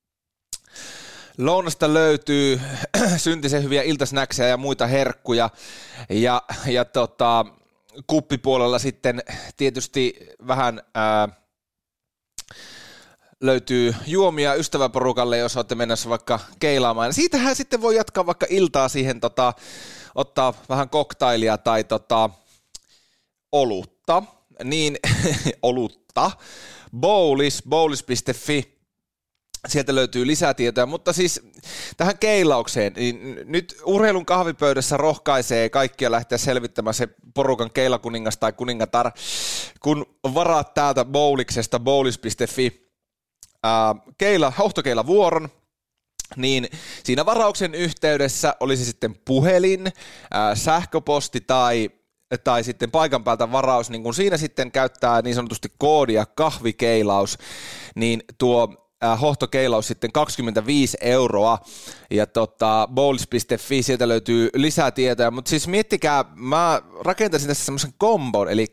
Lounasta 1.41 1.93
löytyy 1.93 2.61
syntisen 3.17 3.63
hyviä 3.63 3.81
iltasnäksejä 3.81 4.49
ja 4.49 4.57
muita 4.57 4.87
herkkuja. 4.87 5.49
Ja, 6.09 6.41
ja 6.65 6.85
tota, 6.85 7.45
kuppipuolella 8.07 8.79
sitten 8.79 9.23
tietysti 9.57 10.27
vähän 10.47 10.81
ää, 10.95 11.29
löytyy 13.41 13.95
juomia 14.07 14.53
ystäväporukalle, 14.53 15.37
jos 15.37 15.57
olette 15.57 15.75
mennessä 15.75 16.09
vaikka 16.09 16.39
keilaamaan. 16.59 17.13
Siitähän 17.13 17.55
sitten 17.55 17.81
voi 17.81 17.95
jatkaa 17.95 18.25
vaikka 18.25 18.45
iltaa 18.49 18.89
siihen, 18.89 19.19
tota, 19.19 19.53
ottaa 20.15 20.53
vähän 20.69 20.89
koktailia 20.89 21.57
tai 21.57 21.83
tota, 21.83 22.29
olutta. 23.51 24.23
Niin, 24.63 24.97
olutta. 25.61 26.31
Bowlis, 26.97 27.63
bowlis.fi 27.69 28.80
sieltä 29.67 29.95
löytyy 29.95 30.27
lisätietoja, 30.27 30.85
mutta 30.85 31.13
siis 31.13 31.41
tähän 31.97 32.17
keilaukseen, 32.17 32.93
niin 32.95 33.39
nyt 33.45 33.77
urheilun 33.85 34.25
kahvipöydässä 34.25 34.97
rohkaisee 34.97 35.69
kaikkia 35.69 36.11
lähteä 36.11 36.37
selvittämään 36.37 36.93
se 36.93 37.07
porukan 37.33 37.71
keilakuningas 37.71 38.37
tai 38.37 38.53
kuningatar, 38.53 39.11
kun 39.79 40.05
varaat 40.23 40.73
täältä 40.73 41.05
bowliksesta 41.05 41.79
bowlis.fi 41.79 42.91
keila, 44.17 44.53
hohtokeila 44.59 45.05
vuoron, 45.05 45.49
niin 46.35 46.67
siinä 47.03 47.25
varauksen 47.25 47.75
yhteydessä 47.75 48.55
olisi 48.59 48.85
sitten 48.85 49.15
puhelin, 49.25 49.91
ää, 50.31 50.55
sähköposti 50.55 51.41
tai 51.41 51.89
tai 52.43 52.63
sitten 52.63 52.91
paikan 52.91 53.23
päältä 53.23 53.51
varaus, 53.51 53.89
niin 53.89 54.03
kun 54.03 54.13
siinä 54.13 54.37
sitten 54.37 54.71
käyttää 54.71 55.21
niin 55.21 55.35
sanotusti 55.35 55.73
koodia 55.77 56.25
kahvikeilaus, 56.25 57.37
niin 57.95 58.23
tuo 58.37 58.80
hohtokeilaus 59.21 59.87
sitten 59.87 60.11
25 60.11 60.97
euroa. 61.01 61.59
Ja 62.11 62.27
tota, 62.27 62.89
bowls.fi, 62.93 63.83
sieltä 63.83 64.07
löytyy 64.07 64.49
lisää 64.55 64.91
tietoja, 64.91 65.31
mutta 65.31 65.49
siis 65.49 65.67
miettikää, 65.67 66.25
mä 66.35 66.81
rakentaisin 67.05 67.47
tässä 67.47 67.65
semmoisen 67.65 67.93
kombon, 67.97 68.49
eli 68.49 68.67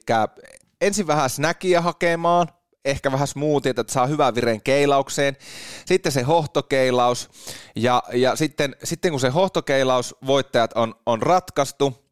ensin 0.81 1.07
vähän 1.07 1.31
snackia 1.31 1.81
hakemaan, 1.81 2.49
ehkä 2.85 3.13
vähän 3.13 3.29
smoothie, 3.29 3.71
että 3.71 3.93
saa 3.93 4.07
hyvän 4.07 4.35
viren 4.35 4.63
keilaukseen. 4.63 5.37
Sitten 5.85 6.13
se 6.13 6.23
hohtokeilaus. 6.23 7.29
Ja, 7.77 8.03
ja 8.13 8.37
sitten, 8.37 8.77
sitten 8.85 9.11
kun 9.11 9.21
se 9.21 9.29
hohtokeilaus 9.29 10.17
voittajat 10.27 10.73
on, 10.75 10.95
on 11.07 11.23
ratkaistu, 11.23 12.08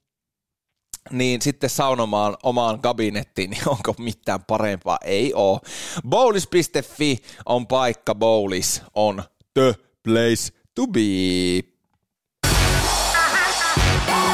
niin 1.10 1.42
sitten 1.42 1.70
saunomaan 1.70 2.36
omaan 2.42 2.80
kabinettiin, 2.80 3.50
niin 3.50 3.68
onko 3.68 3.94
mitään 3.98 4.44
parempaa? 4.44 4.98
Ei 5.04 5.32
oo. 5.34 5.60
Bowlis.fi 6.08 7.18
on 7.46 7.66
paikka, 7.66 8.14
Bowlis 8.14 8.82
on 8.94 9.22
the 9.54 9.74
place 10.04 10.52
to 10.74 10.86
be. 10.86 11.00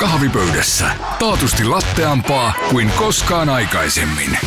Kahvipöydässä. 0.01 0.91
Taatusti 1.19 1.65
latteampaa 1.65 2.53
kuin 2.71 2.91
koskaan 2.99 3.49
aikaisemmin. 3.49 4.39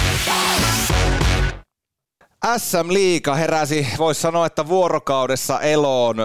SM 2.57 2.93
Liiga 2.93 3.35
heräsi, 3.35 3.87
voisi 3.97 4.21
sanoa, 4.21 4.45
että 4.45 4.67
vuorokaudessa 4.67 5.59
eloon 5.61 6.15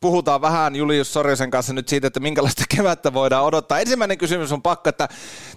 puhutaan 0.00 0.40
vähän 0.40 0.76
Julius 0.76 1.12
Sorjosen 1.12 1.50
kanssa 1.50 1.72
nyt 1.72 1.88
siitä, 1.88 2.06
että 2.06 2.20
minkälaista 2.20 2.64
kevättä 2.76 3.14
voidaan 3.14 3.44
odottaa. 3.44 3.78
Ensimmäinen 3.78 4.18
kysymys 4.18 4.52
on 4.52 4.62
pakko, 4.62 4.88
että 4.88 5.08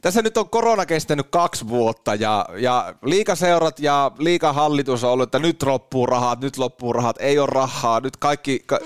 tässä 0.01 0.21
nyt 0.21 0.37
on 0.37 0.49
korona 0.49 0.85
kestänyt 0.85 1.27
kaksi 1.29 1.67
vuotta 1.67 2.15
ja, 2.15 2.45
ja 2.57 2.95
liikaseurat 3.05 3.79
ja 3.79 4.11
liikahallitus 4.17 5.03
on 5.03 5.11
ollut, 5.11 5.27
että 5.27 5.39
nyt 5.39 5.63
loppuu 5.63 6.05
rahat, 6.05 6.41
nyt 6.41 6.57
loppuu 6.57 6.93
rahat, 6.93 7.15
ei 7.19 7.39
ole 7.39 7.49
rahaa, 7.51 7.99
nyt 7.99 8.17
kaikki 8.17 8.63
ka, 8.65 8.79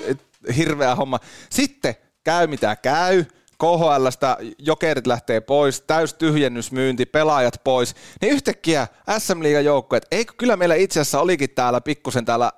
hirveä 0.58 0.95
homma. 0.95 1.20
Sitten 1.49 1.95
käy 2.24 2.47
mitä 2.47 2.76
käy, 2.76 3.26
KHLstä 3.58 4.38
jokerit 4.60 5.08
lähtee 5.08 5.41
pois, 5.41 5.82
täys 5.82 6.14
tyhjennysmyynti, 6.14 7.06
pelaajat 7.06 7.62
pois, 7.64 7.95
niin 8.22 8.34
yhtäkkiä 8.34 8.88
SM 9.18 9.43
Liigan 9.43 9.66
joukkueet, 9.66 10.08
eikö 10.12 10.34
kyllä 10.38 10.58
meillä 10.58 10.76
itse 10.76 10.99
asiassa 10.99 11.20
olikin 11.20 11.49
täällä 11.49 11.82
pikkusen 11.82 12.26
täällä 12.26 12.51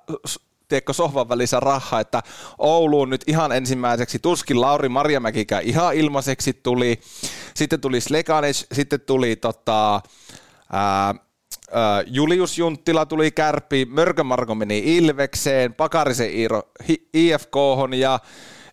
tiedätkö, 0.68 0.92
sohvan 0.92 1.28
välissä 1.28 1.60
rahaa, 1.60 2.00
että 2.00 2.22
Ouluun 2.58 3.10
nyt 3.10 3.24
ihan 3.26 3.52
ensimmäiseksi 3.52 4.18
tuskin 4.18 4.60
Lauri 4.60 4.88
Marjamäkikään 4.88 5.62
ihan 5.62 5.94
ilmaiseksi 5.94 6.52
tuli, 6.52 7.00
sitten 7.54 7.80
tuli 7.80 8.00
Slekanec, 8.00 8.64
sitten 8.72 9.00
tuli 9.00 9.36
tota, 9.36 10.00
ää, 10.72 11.14
Julius 12.06 12.58
Junttila 12.58 13.06
tuli 13.06 13.30
kärpi, 13.30 13.84
Mörkö 13.90 14.24
Marko 14.24 14.54
meni 14.54 14.96
Ilvekseen, 14.96 15.74
Pakarisen 15.74 16.30
Iiro 16.30 16.62
IFK 17.14 17.56
ja 17.98 18.20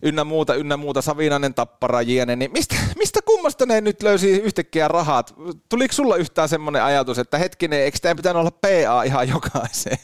ynnä 0.02 0.24
muuta, 0.24 0.54
ynnä 0.54 0.76
muuta, 0.76 1.02
Savinainen, 1.02 1.54
Tappara, 1.54 2.02
Jiene, 2.02 2.36
niin 2.36 2.52
mistä, 2.52 2.76
mistä 2.98 3.20
kummasta 3.22 3.66
ne 3.66 3.80
nyt 3.80 4.02
löysi 4.02 4.30
yhtäkkiä 4.30 4.88
rahat? 4.88 5.34
Tuliko 5.68 5.94
sulla 5.94 6.16
yhtään 6.16 6.48
semmoinen 6.48 6.82
ajatus, 6.82 7.18
että 7.18 7.38
hetkinen, 7.38 7.80
eikö 7.80 7.98
tämä 8.02 8.14
pitänyt 8.14 8.40
olla 8.40 8.50
PA 8.50 9.02
ihan 9.02 9.28
jokaiseen? 9.28 9.98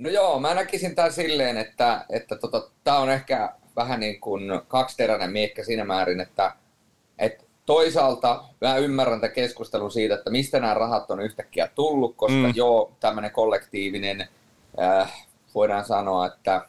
No 0.00 0.10
joo, 0.10 0.40
mä 0.40 0.54
näkisin 0.54 0.94
tämän 0.94 1.12
silleen, 1.12 1.56
että, 1.56 2.04
että 2.10 2.36
tota, 2.36 2.70
tämä 2.84 2.98
on 2.98 3.10
ehkä 3.10 3.52
vähän 3.76 4.00
niin 4.00 4.20
kuin 4.20 4.42
kaksiteräinen 4.68 5.32
miekkä 5.32 5.64
siinä 5.64 5.84
määrin, 5.84 6.20
että, 6.20 6.52
että 7.18 7.44
toisaalta 7.66 8.44
mä 8.60 8.76
ymmärrän 8.76 9.20
tämän 9.20 9.34
keskustelun 9.34 9.90
siitä, 9.90 10.14
että 10.14 10.30
mistä 10.30 10.60
nämä 10.60 10.74
rahat 10.74 11.10
on 11.10 11.20
yhtäkkiä 11.20 11.68
tullut, 11.74 12.16
koska 12.16 12.36
mm. 12.36 12.52
joo, 12.54 12.92
tämmöinen 13.00 13.30
kollektiivinen, 13.30 14.28
äh, 14.80 15.26
voidaan 15.54 15.84
sanoa, 15.84 16.26
että 16.26 16.66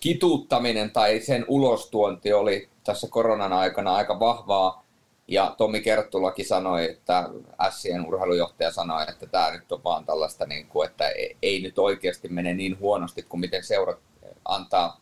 kituuttaminen 0.00 0.90
tai 0.90 1.20
sen 1.20 1.44
ulostuonti 1.48 2.32
oli 2.32 2.68
tässä 2.84 3.08
koronan 3.10 3.52
aikana 3.52 3.94
aika 3.94 4.20
vahvaa, 4.20 4.81
ja 5.32 5.54
Tomi 5.58 5.80
Kerttulakin 5.80 6.46
sanoi, 6.46 6.90
että 6.90 7.28
Sien 7.70 8.06
urheilujohtaja 8.06 8.72
sanoi, 8.72 9.04
että 9.08 9.26
tämä 9.26 9.50
nyt 9.50 9.72
on 9.72 9.84
vaan 9.84 10.06
tällaista, 10.06 10.46
niin 10.46 10.66
kuin, 10.66 10.88
että 10.88 11.04
ei 11.42 11.60
nyt 11.62 11.78
oikeasti 11.78 12.28
mene 12.28 12.54
niin 12.54 12.78
huonosti 12.78 13.22
kuin 13.22 13.40
miten 13.40 13.64
seurat 13.64 13.98
antaa, 14.44 15.00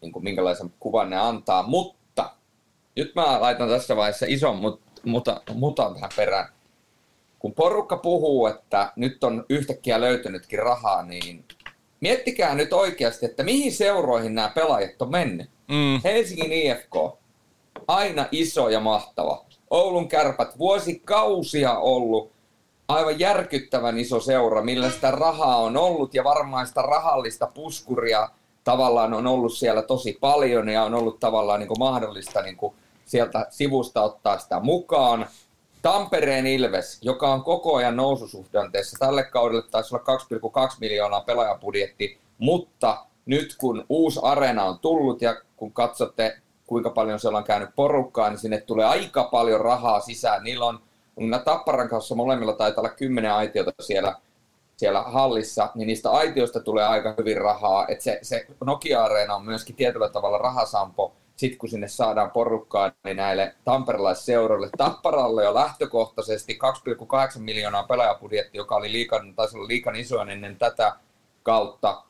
niin 0.00 0.12
kuin 0.12 0.24
minkälaisen 0.24 0.72
kuvan 0.80 1.10
ne 1.10 1.16
antaa. 1.16 1.62
Mutta 1.62 2.30
nyt 2.96 3.14
mä 3.14 3.40
laitan 3.40 3.68
tässä 3.68 3.96
vaiheessa 3.96 4.26
ison 4.28 4.56
mut, 4.56 4.80
muta, 5.04 5.40
mutan 5.54 5.94
tähän 5.94 6.10
perään. 6.16 6.48
Kun 7.38 7.54
porukka 7.54 7.96
puhuu, 7.96 8.46
että 8.46 8.92
nyt 8.96 9.24
on 9.24 9.44
yhtäkkiä 9.48 10.00
löytynytkin 10.00 10.58
rahaa, 10.58 11.02
niin 11.02 11.44
miettikää 12.00 12.54
nyt 12.54 12.72
oikeasti, 12.72 13.26
että 13.26 13.42
mihin 13.42 13.72
seuroihin 13.72 14.34
nämä 14.34 14.48
pelaajat 14.48 15.02
on 15.02 15.10
mennyt. 15.10 15.50
Mm. 15.68 16.00
Helsingin 16.04 16.52
IFK, 16.52 16.94
aina 17.88 18.26
iso 18.32 18.68
ja 18.68 18.80
mahtava. 18.80 19.44
Oulun 19.70 20.08
kärpät 20.08 20.58
vuosikausia 20.58 21.78
ollut 21.78 22.32
aivan 22.88 23.20
järkyttävän 23.20 23.98
iso 23.98 24.20
seura, 24.20 24.62
millä 24.62 24.90
sitä 24.90 25.10
rahaa 25.10 25.56
on 25.56 25.76
ollut 25.76 26.14
ja 26.14 26.24
varmaan 26.24 26.66
sitä 26.66 26.82
rahallista 26.82 27.46
puskuria 27.54 28.28
tavallaan 28.64 29.14
on 29.14 29.26
ollut 29.26 29.52
siellä 29.52 29.82
tosi 29.82 30.18
paljon 30.20 30.68
ja 30.68 30.82
on 30.82 30.94
ollut 30.94 31.20
tavallaan 31.20 31.60
niin 31.60 31.68
kuin 31.68 31.78
mahdollista 31.78 32.42
niin 32.42 32.56
kuin 32.56 32.74
sieltä 33.04 33.46
sivusta 33.50 34.02
ottaa 34.02 34.38
sitä 34.38 34.60
mukaan. 34.60 35.26
Tampereen 35.82 36.46
Ilves, 36.46 36.98
joka 37.02 37.32
on 37.32 37.44
koko 37.44 37.74
ajan 37.74 37.96
noususuhdanteessa, 37.96 38.96
tälle 38.98 39.24
kaudelle 39.24 39.62
taisi 39.70 39.94
olla 39.94 40.04
2,2 40.70 40.76
miljoonaa 40.80 41.20
pelaajapudjetti, 41.20 42.18
mutta 42.38 43.06
nyt 43.26 43.56
kun 43.58 43.84
uusi 43.88 44.20
areena 44.22 44.64
on 44.64 44.78
tullut 44.78 45.22
ja 45.22 45.36
kun 45.56 45.72
katsotte 45.72 46.38
kuinka 46.74 46.90
paljon 46.90 47.20
siellä 47.20 47.38
on 47.38 47.44
käynyt 47.44 47.68
porukkaa, 47.76 48.30
niin 48.30 48.38
sinne 48.38 48.60
tulee 48.60 48.86
aika 48.86 49.24
paljon 49.24 49.60
rahaa 49.60 50.00
sisään. 50.00 50.44
Niillä 50.44 50.64
on, 50.64 50.80
kun 51.14 51.40
Tapparan 51.44 51.88
kanssa 51.88 52.14
molemmilla 52.14 52.52
taitaa 52.52 52.82
olla 52.82 52.94
kymmenen 52.94 53.32
aitiota 53.32 53.72
siellä, 53.80 54.16
siellä 54.76 55.02
hallissa, 55.02 55.70
niin 55.74 55.86
niistä 55.86 56.10
aitioista 56.10 56.60
tulee 56.60 56.84
aika 56.84 57.14
hyvin 57.18 57.36
rahaa. 57.36 57.86
Et 57.88 58.00
se, 58.00 58.18
se 58.22 58.46
Nokia-areena 58.64 59.34
on 59.34 59.44
myöskin 59.44 59.76
tietyllä 59.76 60.08
tavalla 60.08 60.38
rahasampo, 60.38 61.12
sitten 61.36 61.58
kun 61.58 61.68
sinne 61.68 61.88
saadaan 61.88 62.30
porukkaa, 62.30 62.92
niin 63.04 63.16
näille 63.16 63.54
tamperelaisseuroille. 63.64 64.70
Tapparalle 64.78 65.44
jo 65.44 65.54
lähtökohtaisesti 65.54 66.58
2,8 67.34 67.40
miljoonaa 67.40 67.82
pelaajapudjetti, 67.82 68.58
joka 68.58 68.76
oli 68.76 68.92
liikan, 68.92 69.34
taisi 69.34 69.56
olla 69.56 69.68
liikan 69.68 69.96
isoin 69.96 70.30
ennen 70.30 70.56
tätä 70.56 70.96
kautta. 71.42 72.02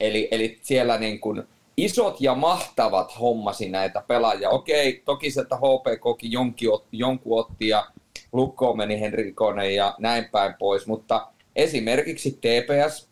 Eli, 0.00 0.28
eli 0.30 0.58
siellä 0.62 0.98
niin 0.98 1.20
kuin 1.20 1.48
isot 1.76 2.20
ja 2.20 2.34
mahtavat 2.34 3.20
hommasi 3.20 3.68
näitä 3.68 4.02
pelaajia. 4.06 4.50
Okei, 4.50 5.02
toki 5.04 5.30
sieltä 5.30 5.56
HPKkin 5.56 6.32
jonkin, 6.32 6.68
jonkun 6.92 7.40
otti 7.40 7.68
ja 7.68 7.86
Lukko 8.32 8.74
meni 8.74 9.00
Henrikonen 9.00 9.74
ja 9.74 9.94
näin 9.98 10.24
päin 10.32 10.54
pois, 10.58 10.86
mutta 10.86 11.26
esimerkiksi 11.56 12.30
TPS 12.30 13.08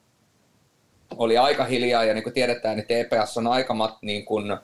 oli 1.17 1.39
aika 1.39 1.65
hiljaa 1.65 2.05
ja 2.05 2.15
niin 2.15 2.23
kuin 2.25 2.35
tiedetään, 2.35 2.77
niin 2.77 2.87
TPS 2.87 3.39
on 3.39 3.47
aika, 3.47 3.75
niin 4.03 4.25
kuin, 4.25 4.51
äh, 4.51 4.59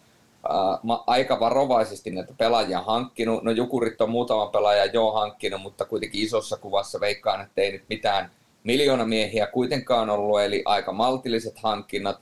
aika 1.07 1.41
varovaisesti 1.41 2.11
näitä 2.11 2.35
pelaajia 2.39 2.81
hankkinut. 2.81 3.43
No 3.43 3.51
Jukurit 3.51 4.01
on 4.01 4.11
muutaman 4.11 4.51
pelaajan 4.51 4.93
jo 4.93 5.13
hankkinut, 5.13 5.63
mutta 5.63 5.85
kuitenkin 5.85 6.23
isossa 6.23 6.57
kuvassa 6.57 7.01
veikkaan, 7.01 7.41
että 7.41 7.61
ei 7.61 7.73
nyt 7.73 7.85
mitään 7.89 8.31
miljoonamiehiä 8.65 9.47
kuitenkaan 9.47 10.11
ollut, 10.11 10.41
eli 10.41 10.63
aika 10.65 10.93
maltilliset 10.93 11.59
hankinnat. 11.59 12.21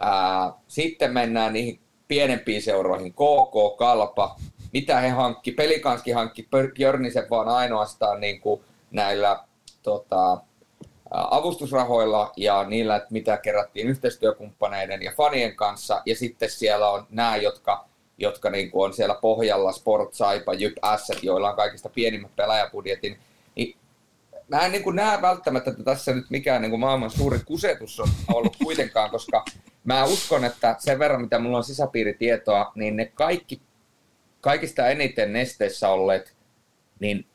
Ää, 0.00 0.52
sitten 0.68 1.12
mennään 1.12 1.52
niihin 1.52 1.80
pienempiin 2.08 2.62
seuroihin, 2.62 3.12
KK, 3.12 3.76
Kalpa, 3.78 4.36
mitä 4.72 5.00
he 5.00 5.08
hankki, 5.08 5.52
Pelikanski 5.52 6.10
hankki 6.10 6.48
Björnisen 6.74 7.30
vaan 7.30 7.48
ainoastaan 7.48 8.20
niin 8.20 8.40
kuin 8.40 8.60
näillä 8.90 9.40
tota, 9.82 10.40
avustusrahoilla 11.10 12.32
ja 12.36 12.64
niillä, 12.64 12.96
että 12.96 13.08
mitä 13.10 13.36
kerättiin 13.36 13.88
yhteistyökumppaneiden 13.88 15.02
ja 15.02 15.12
fanien 15.16 15.56
kanssa. 15.56 16.02
Ja 16.06 16.16
sitten 16.16 16.50
siellä 16.50 16.90
on 16.90 17.06
nämä, 17.10 17.36
jotka, 17.36 17.84
jotka 18.18 18.50
niin 18.50 18.70
kuin 18.70 18.84
on 18.84 18.94
siellä 18.94 19.14
pohjalla, 19.14 19.72
Sport, 19.72 20.14
Saipa, 20.14 20.54
Jyp, 20.54 20.76
Asset, 20.82 21.22
joilla 21.22 21.50
on 21.50 21.56
kaikista 21.56 21.88
pienimmät 21.88 22.36
pelaajapudjetin. 22.36 23.18
Mä 24.48 24.66
en 24.66 24.72
niin 24.72 24.82
kuin 24.82 24.96
näe 24.96 25.22
välttämättä, 25.22 25.70
että 25.70 25.84
tässä 25.84 26.14
nyt 26.14 26.30
mikään 26.30 26.62
niin 26.62 26.70
kuin 26.70 26.80
maailman 26.80 27.10
suuri 27.10 27.38
kusetus 27.44 28.00
on 28.00 28.08
ollut 28.34 28.56
kuitenkaan, 28.64 29.10
koska 29.10 29.44
mä 29.84 30.04
uskon, 30.04 30.44
että 30.44 30.76
sen 30.78 30.98
verran, 30.98 31.20
mitä 31.20 31.38
mulla 31.38 31.56
on 31.56 31.64
sisäpiiritietoa, 31.64 32.72
niin 32.74 32.96
ne 32.96 33.04
kaikki, 33.14 33.60
kaikista 34.40 34.88
eniten 34.88 35.32
nesteissä 35.32 35.88
olleet, 35.88 36.36
niin 37.00 37.26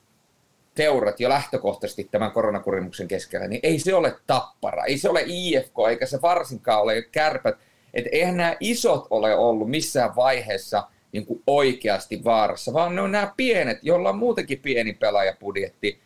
teurat 0.75 1.19
jo 1.19 1.29
lähtökohtaisesti 1.29 2.07
tämän 2.11 2.31
koronakurimuksen 2.31 3.07
keskellä, 3.07 3.47
niin 3.47 3.59
ei 3.63 3.79
se 3.79 3.95
ole 3.95 4.15
tappara, 4.27 4.85
ei 4.85 4.97
se 4.97 5.09
ole 5.09 5.23
IFK, 5.25 5.75
eikä 5.89 6.05
se 6.05 6.21
varsinkaan 6.21 6.81
ole 6.81 7.01
kärpät. 7.01 7.55
Että 7.93 8.09
eihän 8.13 8.37
nämä 8.37 8.55
isot 8.59 9.07
ole 9.09 9.35
ollut 9.35 9.69
missään 9.69 10.15
vaiheessa 10.15 10.87
niin 11.11 11.25
kuin 11.25 11.43
oikeasti 11.47 12.23
vaarassa, 12.23 12.73
vaan 12.73 12.95
ne 12.95 13.01
on 13.01 13.11
nämä 13.11 13.33
pienet, 13.37 13.79
joilla 13.81 14.09
on 14.09 14.17
muutenkin 14.17 14.59
pieni 14.59 14.93
pelaajapudjetti. 14.93 16.01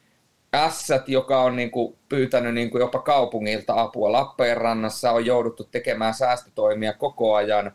Ässät, 0.55 1.09
joka 1.09 1.41
on 1.41 1.55
niin 1.55 1.71
kuin 1.71 1.95
pyytänyt 2.09 2.53
niin 2.53 2.69
kuin 2.69 2.79
jopa 2.79 2.99
kaupungilta 2.99 3.81
apua. 3.81 4.11
Lappeenrannassa 4.11 5.11
on 5.11 5.25
jouduttu 5.25 5.63
tekemään 5.71 6.13
säästötoimia 6.13 6.93
koko 6.93 7.35
ajan. 7.35 7.71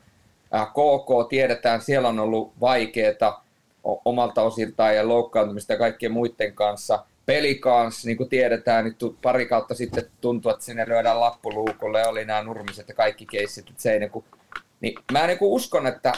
KK 0.50 1.28
tiedetään, 1.28 1.80
siellä 1.80 2.08
on 2.08 2.18
ollut 2.18 2.52
vaikeaa 2.60 3.44
omalta 4.04 4.42
osiltaan 4.42 4.96
ja 4.96 5.08
loukkaantumista 5.08 5.72
ja 5.72 5.78
kaikkien 5.78 6.12
muiden 6.12 6.52
kanssa. 6.54 7.04
Peli 7.26 7.54
kanssa, 7.54 8.08
niin 8.08 8.16
kuin 8.16 8.28
tiedetään, 8.28 8.84
nyt 8.84 8.96
pari 9.22 9.46
kautta 9.46 9.74
sitten 9.74 10.04
tuntuu, 10.20 10.50
että 10.50 10.64
sinne 10.64 10.88
lyödään 10.88 11.20
lappuluukolle, 11.20 12.06
oli 12.06 12.24
nämä 12.24 12.42
nurmiset 12.42 12.88
ja 12.88 12.94
kaikki 12.94 13.26
keissit, 13.26 13.68
että 13.68 13.82
se 13.82 13.92
ei 13.92 14.00
niin 14.00 14.10
kuin, 14.10 14.24
niin 14.80 14.94
mä 15.12 15.26
niin 15.26 15.38
kuin 15.38 15.52
uskon, 15.52 15.86
että 15.86 16.12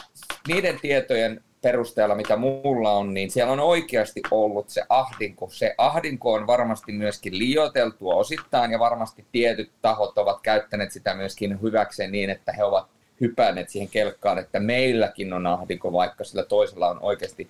niiden 0.48 0.78
tietojen 0.80 1.44
perusteella, 1.62 2.14
mitä 2.14 2.36
mulla 2.36 2.92
on, 2.92 3.14
niin 3.14 3.30
siellä 3.30 3.52
on 3.52 3.60
oikeasti 3.60 4.22
ollut 4.30 4.68
se 4.68 4.82
ahdinko. 4.88 5.48
Se 5.50 5.74
ahdinko 5.78 6.32
on 6.32 6.46
varmasti 6.46 6.92
myöskin 6.92 7.38
liioiteltua 7.38 8.14
osittain 8.14 8.72
ja 8.72 8.78
varmasti 8.78 9.24
tietyt 9.32 9.70
tahot 9.82 10.18
ovat 10.18 10.40
käyttäneet 10.42 10.92
sitä 10.92 11.14
myöskin 11.14 11.62
hyväkseen 11.62 12.12
niin, 12.12 12.30
että 12.30 12.52
he 12.52 12.64
ovat 12.64 12.86
hypänneet 13.20 13.68
siihen 13.68 13.88
kelkkaan, 13.88 14.38
että 14.38 14.60
meilläkin 14.60 15.32
on 15.32 15.46
ahdinko, 15.46 15.92
vaikka 15.92 16.24
sillä 16.24 16.44
toisella 16.44 16.88
on 16.88 16.98
oikeasti 17.00 17.48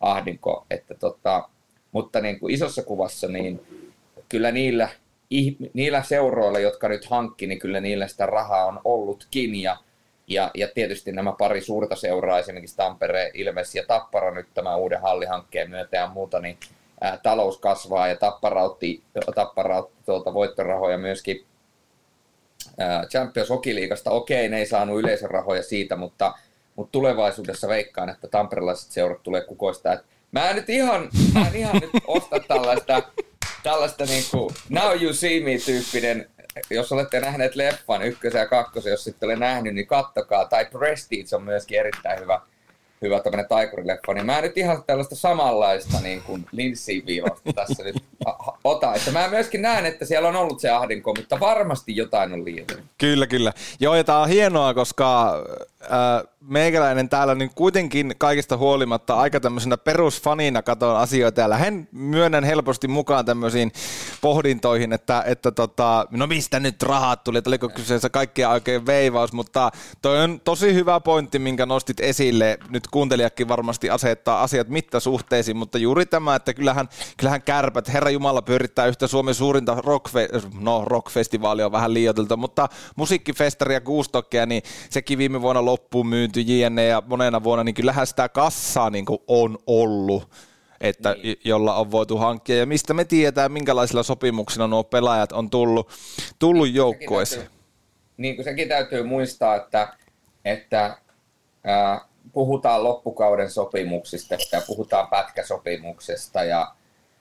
ahdinko. 0.00 0.66
Että 0.70 0.94
tota, 0.94 1.48
mutta 1.92 2.20
niin 2.20 2.40
kuin 2.40 2.54
isossa 2.54 2.82
kuvassa, 2.82 3.28
niin 3.28 3.60
kyllä 4.28 4.50
niillä, 4.50 4.88
niillä 5.74 6.02
seuroilla, 6.02 6.58
jotka 6.58 6.88
nyt 6.88 7.04
hankki, 7.04 7.46
niin 7.46 7.58
kyllä 7.58 7.80
niillä 7.80 8.08
sitä 8.08 8.26
rahaa 8.26 8.66
on 8.66 8.80
ollutkin. 8.84 9.62
Ja, 9.62 9.76
ja, 10.28 10.50
ja 10.54 10.68
tietysti 10.74 11.12
nämä 11.12 11.32
pari 11.38 11.60
suurta 11.60 11.96
seuraa, 11.96 12.38
esimerkiksi 12.38 12.76
Tampere, 12.76 13.30
Ilves 13.34 13.74
ja 13.74 13.82
Tappara 13.86 14.34
nyt 14.34 14.46
tämän 14.54 14.78
uuden 14.78 15.00
hallihankkeen 15.00 15.70
myötä 15.70 15.96
ja 15.96 16.06
muuta, 16.06 16.40
niin 16.40 16.58
ää, 17.00 17.18
talous 17.22 17.58
kasvaa 17.58 18.08
ja 18.08 18.16
Tapparautti, 18.16 19.02
Tapparautti 19.34 19.96
tuolta 20.06 20.34
voittorahoja 20.34 20.98
myöskin 20.98 21.44
Champions 23.08 23.50
Hockey-liigasta. 23.50 24.10
Okei, 24.10 24.48
ne 24.48 24.58
ei 24.58 24.66
saanut 24.66 24.98
yleisörahoja 24.98 25.62
siitä, 25.62 25.96
mutta, 25.96 26.34
mutta 26.76 26.92
tulevaisuudessa 26.92 27.68
veikkaan, 27.68 28.08
että 28.08 28.28
tamperelaiset 28.28 28.90
seurat 28.90 29.22
tulee 29.22 29.40
kukoista. 29.40 29.92
Et 29.92 30.00
mä 30.32 30.50
en 30.50 30.56
nyt 30.56 30.70
ihan, 30.70 31.08
mä 31.34 31.48
en 31.48 31.56
ihan 31.56 31.74
nyt 31.74 31.90
osta 32.06 32.40
tällaista, 32.40 33.02
tällaista 33.62 34.04
niinku 34.04 34.52
now 34.68 35.02
you 35.02 35.12
see 35.12 35.40
me 35.40 35.50
tyyppinen 35.66 36.30
jos 36.70 36.92
olette 36.92 37.20
nähneet 37.20 37.54
leffan 37.54 38.02
ykkösen 38.02 38.38
ja 38.38 38.46
kakkosen, 38.46 38.90
jos 38.90 39.04
sitten 39.04 39.26
olette 39.26 39.44
nähnyt, 39.44 39.74
niin 39.74 39.86
kattokaa. 39.86 40.44
Tai 40.44 40.64
Prestige 40.64 41.36
on 41.36 41.42
myöskin 41.42 41.80
erittäin 41.80 42.20
hyvä 42.20 42.40
hyvä 43.02 43.20
tämmöinen 43.20 43.48
taikurileffa, 43.48 44.14
niin 44.14 44.26
mä 44.26 44.40
nyt 44.40 44.58
ihan 44.58 44.82
tällaista 44.86 45.16
samanlaista 45.16 46.00
niin 46.00 46.22
kuin 46.22 46.46
linssiin 46.52 47.06
viivasta 47.06 47.52
tässä 47.52 47.84
nyt 47.84 47.96
ota. 48.64 48.94
Että 48.94 49.10
mä 49.10 49.28
myöskin 49.28 49.62
näen, 49.62 49.86
että 49.86 50.04
siellä 50.04 50.28
on 50.28 50.36
ollut 50.36 50.60
se 50.60 50.70
ahdinko, 50.70 51.14
mutta 51.14 51.40
varmasti 51.40 51.96
jotain 51.96 52.32
on 52.32 52.44
liian. 52.44 52.66
Kyllä, 52.98 53.26
kyllä. 53.26 53.52
Joo, 53.80 53.94
ja 53.94 54.04
tää 54.04 54.18
on 54.18 54.28
hienoa, 54.28 54.74
koska 54.74 55.34
meikäläinen 56.40 57.08
täällä 57.08 57.34
niin 57.34 57.50
kuitenkin 57.54 58.14
kaikista 58.18 58.56
huolimatta 58.56 59.14
aika 59.14 59.40
tämmöisenä 59.40 59.76
perusfanina 59.76 60.62
katon 60.62 60.96
asioita 60.96 61.40
ja 61.40 61.50
lähden 61.50 61.88
myönnän 61.92 62.44
helposti 62.44 62.88
mukaan 62.88 63.24
tämmöisiin 63.24 63.72
pohdintoihin, 64.20 64.92
että, 64.92 65.22
että 65.26 65.50
tota, 65.50 66.06
no 66.10 66.26
mistä 66.26 66.60
nyt 66.60 66.82
rahat 66.82 67.24
tuli, 67.24 67.38
että 67.38 67.50
oliko 67.50 67.68
kyseessä 67.68 68.10
kaikkia 68.10 68.50
oikein 68.50 68.86
veivaus, 68.86 69.32
mutta 69.32 69.70
toi 70.02 70.24
on 70.24 70.40
tosi 70.44 70.74
hyvä 70.74 71.00
pointti, 71.00 71.38
minkä 71.38 71.66
nostit 71.66 72.00
esille. 72.00 72.58
Nyt 72.70 72.86
kuuntelijakin 72.86 73.48
varmasti 73.48 73.90
asettaa 73.90 74.42
asiat 74.42 74.68
mittasuhteisiin, 74.68 75.56
mutta 75.56 75.78
juuri 75.78 76.06
tämä, 76.06 76.34
että 76.34 76.54
kyllähän, 76.54 76.88
kyllähän 77.16 77.42
kärpät, 77.42 77.92
Herra 77.92 78.10
Jumala 78.10 78.42
pyörittää 78.42 78.86
yhtä 78.86 79.06
Suomen 79.06 79.34
suurinta 79.34 79.74
rockfe- 79.74 80.48
no 80.60 80.82
rockfestivaalia 80.86 81.66
on 81.66 81.72
vähän 81.72 81.94
liioiteltu, 81.94 82.36
mutta 82.36 82.68
musiikkifestaria 82.96 83.80
Guustokkia, 83.80 84.46
niin 84.46 84.62
sekin 84.90 85.18
viime 85.18 85.42
vuonna 85.42 85.67
loppuun 85.70 86.06
myynty 86.06 86.40
JNE 86.40 86.86
ja 86.86 87.02
monena 87.06 87.42
vuonna, 87.42 87.64
niin 87.64 87.74
kyllähän 87.74 88.06
sitä 88.06 88.28
kassaa 88.28 88.90
niin 88.90 89.04
kuin 89.04 89.18
on 89.26 89.58
ollut 89.66 90.30
että 90.80 91.16
niin. 91.22 91.36
jolla 91.44 91.74
on 91.74 91.90
voitu 91.90 92.16
hankkia. 92.16 92.56
Ja 92.56 92.66
mistä 92.66 92.94
me 92.94 93.04
tiedetään, 93.04 93.52
minkälaisilla 93.52 94.02
sopimuksilla 94.02 94.66
nuo 94.66 94.84
pelaajat 94.84 95.32
on 95.32 95.50
tullut, 95.50 95.90
tullut 96.38 96.72
joukkueeseen. 96.72 97.50
Niin 98.16 98.36
kuin 98.36 98.44
sekin 98.44 98.68
täytyy 98.68 99.02
muistaa, 99.02 99.56
että, 99.56 99.96
että 100.44 100.96
ää, 101.64 102.00
puhutaan 102.32 102.84
loppukauden 102.84 103.50
sopimuksista 103.50 104.34
ja 104.52 104.62
puhutaan 104.66 105.08
pätkäsopimuksesta 105.08 106.44
ja 106.44 106.74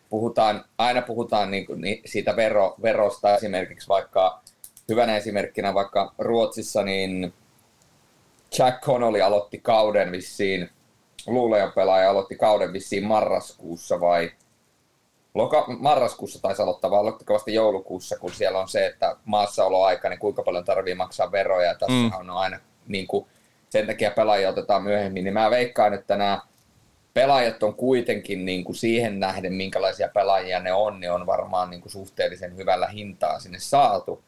puhutaan, 0.09 0.65
aina 0.77 1.01
puhutaan 1.01 1.51
niin 1.51 1.65
kuin 1.65 1.81
siitä 2.05 2.35
vero, 2.35 2.75
verosta 2.81 3.35
esimerkiksi 3.35 3.87
vaikka 3.87 4.41
hyvänä 4.89 5.17
esimerkkinä 5.17 5.73
vaikka 5.73 6.13
Ruotsissa, 6.17 6.83
niin 6.83 7.33
Jack 8.59 8.83
Connolly 8.83 9.21
aloitti 9.21 9.57
kauden 9.57 10.11
vissiin, 10.11 10.69
luulejan 11.27 11.71
pelaaja 11.71 12.09
aloitti 12.09 12.35
kauden 12.35 12.73
vissiin 12.73 13.03
marraskuussa 13.03 13.99
vai 13.99 14.31
Loka, 15.37 15.65
marraskuussa 15.79 16.41
taisi 16.41 16.61
aloittaa, 16.61 16.91
vai 16.91 16.99
aloittiko 16.99 17.33
vasta 17.33 17.51
joulukuussa, 17.51 18.17
kun 18.17 18.31
siellä 18.31 18.59
on 18.59 18.67
se, 18.67 18.85
että 18.85 19.15
maassaoloaika, 19.25 20.09
niin 20.09 20.19
kuinka 20.19 20.43
paljon 20.43 20.65
tarvii 20.65 20.95
maksaa 20.95 21.31
veroja, 21.31 21.67
ja 21.67 21.75
tässä 21.75 21.93
mm. 21.93 22.11
on 22.19 22.29
aina 22.29 22.59
niin 22.87 23.07
kuin, 23.07 23.27
sen 23.69 23.87
takia 23.87 24.11
pelaajia 24.11 24.49
otetaan 24.49 24.83
myöhemmin, 24.83 25.23
niin 25.23 25.33
mä 25.33 25.49
veikkaan, 25.49 25.93
että 25.93 26.15
nämä 26.15 26.41
pelaajat 27.13 27.63
on 27.63 27.75
kuitenkin 27.75 28.45
niin 28.45 28.63
kuin 28.63 28.75
siihen 28.75 29.19
nähden, 29.19 29.53
minkälaisia 29.53 30.09
pelaajia 30.13 30.59
ne 30.59 30.73
on, 30.73 30.99
niin 30.99 31.11
on 31.11 31.25
varmaan 31.25 31.69
niin 31.69 31.81
kuin 31.81 31.91
suhteellisen 31.91 32.57
hyvällä 32.57 32.87
hintaa 32.87 33.39
sinne 33.39 33.59
saatu. 33.59 34.23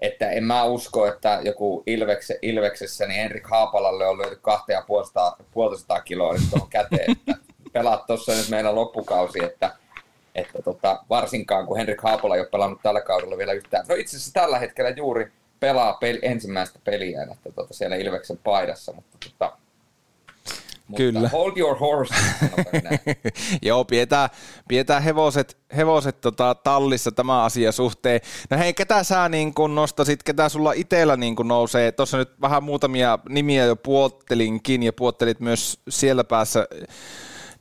Että 0.00 0.30
en 0.30 0.44
mä 0.44 0.64
usko, 0.64 1.06
että 1.06 1.40
joku 1.44 1.82
Ilvekse, 1.86 2.38
Ilveksessä, 2.42 3.06
niin 3.06 3.20
Henrik 3.20 3.46
Haapalalle 3.46 4.06
on 4.06 4.18
löyty 4.18 4.38
kahta 4.42 4.72
ja 4.72 4.84
puolesta 5.52 6.00
kiloa 6.04 6.32
nyt 6.32 6.50
tuohon 6.50 6.68
käteen, 6.70 7.12
että 7.12 7.34
pelaat 7.72 8.06
tuossa 8.06 8.32
nyt 8.32 8.48
meidän 8.48 8.74
loppukausi, 8.74 9.44
että, 9.44 9.76
että 10.34 10.62
tota, 10.62 11.04
varsinkaan 11.10 11.66
kun 11.66 11.76
Henrik 11.76 12.00
Haapola 12.00 12.34
ei 12.34 12.40
ole 12.40 12.48
pelannut 12.48 12.82
tällä 12.82 13.00
kaudella 13.00 13.38
vielä 13.38 13.52
yhtään. 13.52 13.84
No 13.88 13.94
itse 13.94 14.16
asiassa 14.16 14.32
tällä 14.32 14.58
hetkellä 14.58 14.90
juuri 14.90 15.32
pelaa 15.60 15.92
peli, 15.92 16.18
ensimmäistä 16.22 16.78
peliä, 16.84 17.22
että 17.22 17.52
tota, 17.52 17.74
siellä 17.74 17.96
Ilveksen 17.96 18.38
paidassa, 18.44 18.92
mutta 18.92 19.18
tota, 19.30 19.57
Kyllä. 20.96 21.28
hold 21.28 21.52
your 21.56 21.78
horse. 21.78 22.14
Joo, 23.62 23.84
pidetään, 23.84 24.28
pidetään 24.68 25.02
hevoset, 25.02 25.56
hevoset 25.76 26.20
tota, 26.20 26.54
tallissa 26.54 27.12
tämä 27.12 27.44
asia 27.44 27.72
suhteen. 27.72 28.20
No 28.50 28.58
hei, 28.58 28.74
ketä 28.74 29.04
sä 29.04 29.28
niin 29.28 29.54
kun 29.54 29.74
nostasit, 29.74 30.22
ketä 30.22 30.48
sulla 30.48 30.72
itsellä 30.72 31.16
niin 31.16 31.36
kun 31.36 31.48
nousee? 31.48 31.92
Tuossa 31.92 32.18
nyt 32.18 32.40
vähän 32.40 32.62
muutamia 32.62 33.18
nimiä 33.28 33.64
jo 33.64 33.76
puottelinkin 33.76 34.82
ja 34.82 34.92
puottelit 34.92 35.40
myös 35.40 35.80
siellä 35.88 36.24
päässä 36.24 36.68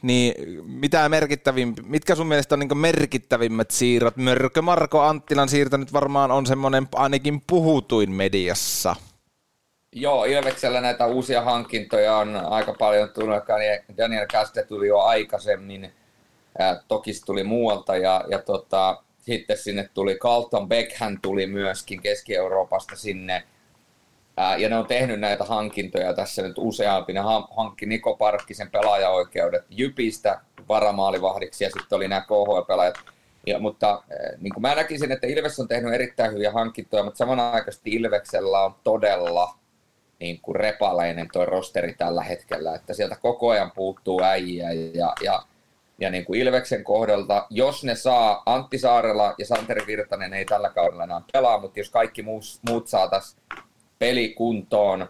niin 0.01 0.34
mitä 0.63 1.09
merkittävin, 1.09 1.75
mitkä 1.86 2.15
sun 2.15 2.28
mielestä 2.28 2.55
on 2.55 2.59
niin 2.59 2.78
merkittävimmät 2.78 3.71
siirrot? 3.71 4.17
Mörkö 4.17 4.61
Marko 4.61 5.01
Anttilan 5.01 5.49
siirto 5.49 5.78
nyt 5.78 5.93
varmaan 5.93 6.32
on 6.32 6.45
semmoinen 6.45 6.88
ainakin 6.95 7.41
puhutuin 7.47 8.11
mediassa. 8.11 8.95
Joo, 9.99 10.25
Ilveksellä 10.25 10.81
näitä 10.81 11.05
uusia 11.05 11.41
hankintoja 11.41 12.17
on 12.17 12.35
aika 12.35 12.73
paljon 12.73 13.09
tullut. 13.09 13.43
Daniel 13.97 14.25
Kaste 14.31 14.63
tuli 14.63 14.87
jo 14.87 14.99
aikaisemmin, 14.99 15.93
ja 16.59 16.81
toki 16.87 17.13
se 17.13 17.25
tuli 17.25 17.43
muualta 17.43 17.97
ja, 17.97 18.23
ja 18.29 18.39
tota, 18.39 19.03
sitten 19.19 19.57
sinne 19.57 19.89
tuli 19.93 20.15
Carlton 20.15 20.67
Beckham 20.67 21.17
tuli 21.21 21.47
myöskin 21.47 22.01
Keski-Euroopasta 22.01 22.95
sinne. 22.95 23.43
Ää, 24.37 24.57
ja 24.57 24.69
ne 24.69 24.77
on 24.77 24.87
tehnyt 24.87 25.19
näitä 25.19 25.43
hankintoja 25.43 26.13
tässä 26.13 26.41
nyt 26.41 26.57
useampi. 26.57 27.13
Ne 27.13 27.21
hankki 27.55 27.85
Niko 27.85 28.15
Parkkisen 28.15 28.71
pelaajaoikeudet 28.71 29.63
Jypistä 29.69 30.41
varamaalivahdiksi 30.69 31.63
ja 31.63 31.69
sitten 31.69 31.95
oli 31.95 32.07
nämä 32.07 32.21
KHL-pelaajat. 32.21 32.97
Ja, 33.47 33.59
mutta 33.59 34.03
niin 34.37 34.53
kuin 34.53 34.61
mä 34.61 34.75
näkisin, 34.75 35.11
että 35.11 35.27
Ilves 35.27 35.59
on 35.59 35.67
tehnyt 35.67 35.93
erittäin 35.93 36.33
hyviä 36.33 36.51
hankintoja, 36.51 37.03
mutta 37.03 37.17
samanaikaisesti 37.17 37.91
Ilveksellä 37.91 38.59
on 38.59 38.75
todella 38.83 39.57
niin 40.20 40.41
kuin 40.41 40.55
repaleinen 40.55 41.28
tuo 41.34 41.45
rosteri 41.45 41.93
tällä 41.93 42.24
hetkellä, 42.24 42.76
että 42.76 42.93
sieltä 42.93 43.15
koko 43.22 43.49
ajan 43.49 43.72
puuttuu 43.72 44.24
äijä 44.24 44.72
ja, 44.72 45.13
ja 45.22 45.43
ja 45.99 46.09
niin 46.09 46.26
kuin 46.26 46.41
Ilveksen 46.41 46.84
kohdalta, 46.84 47.47
jos 47.49 47.84
ne 47.84 47.95
saa, 47.95 48.43
Antti 48.45 48.78
Saarela 48.78 49.36
ja 49.38 49.45
Santeri 49.45 49.88
Virtanen 49.88 50.34
ei 50.34 50.45
tällä 50.45 50.70
kaudella 50.70 51.03
enää 51.03 51.22
pelaa, 51.34 51.61
mutta 51.61 51.80
jos 51.80 51.89
kaikki 51.89 52.22
muus, 52.22 52.59
muut 52.70 52.88
saataisiin 52.88 53.41
pelikuntoon, 53.99 55.09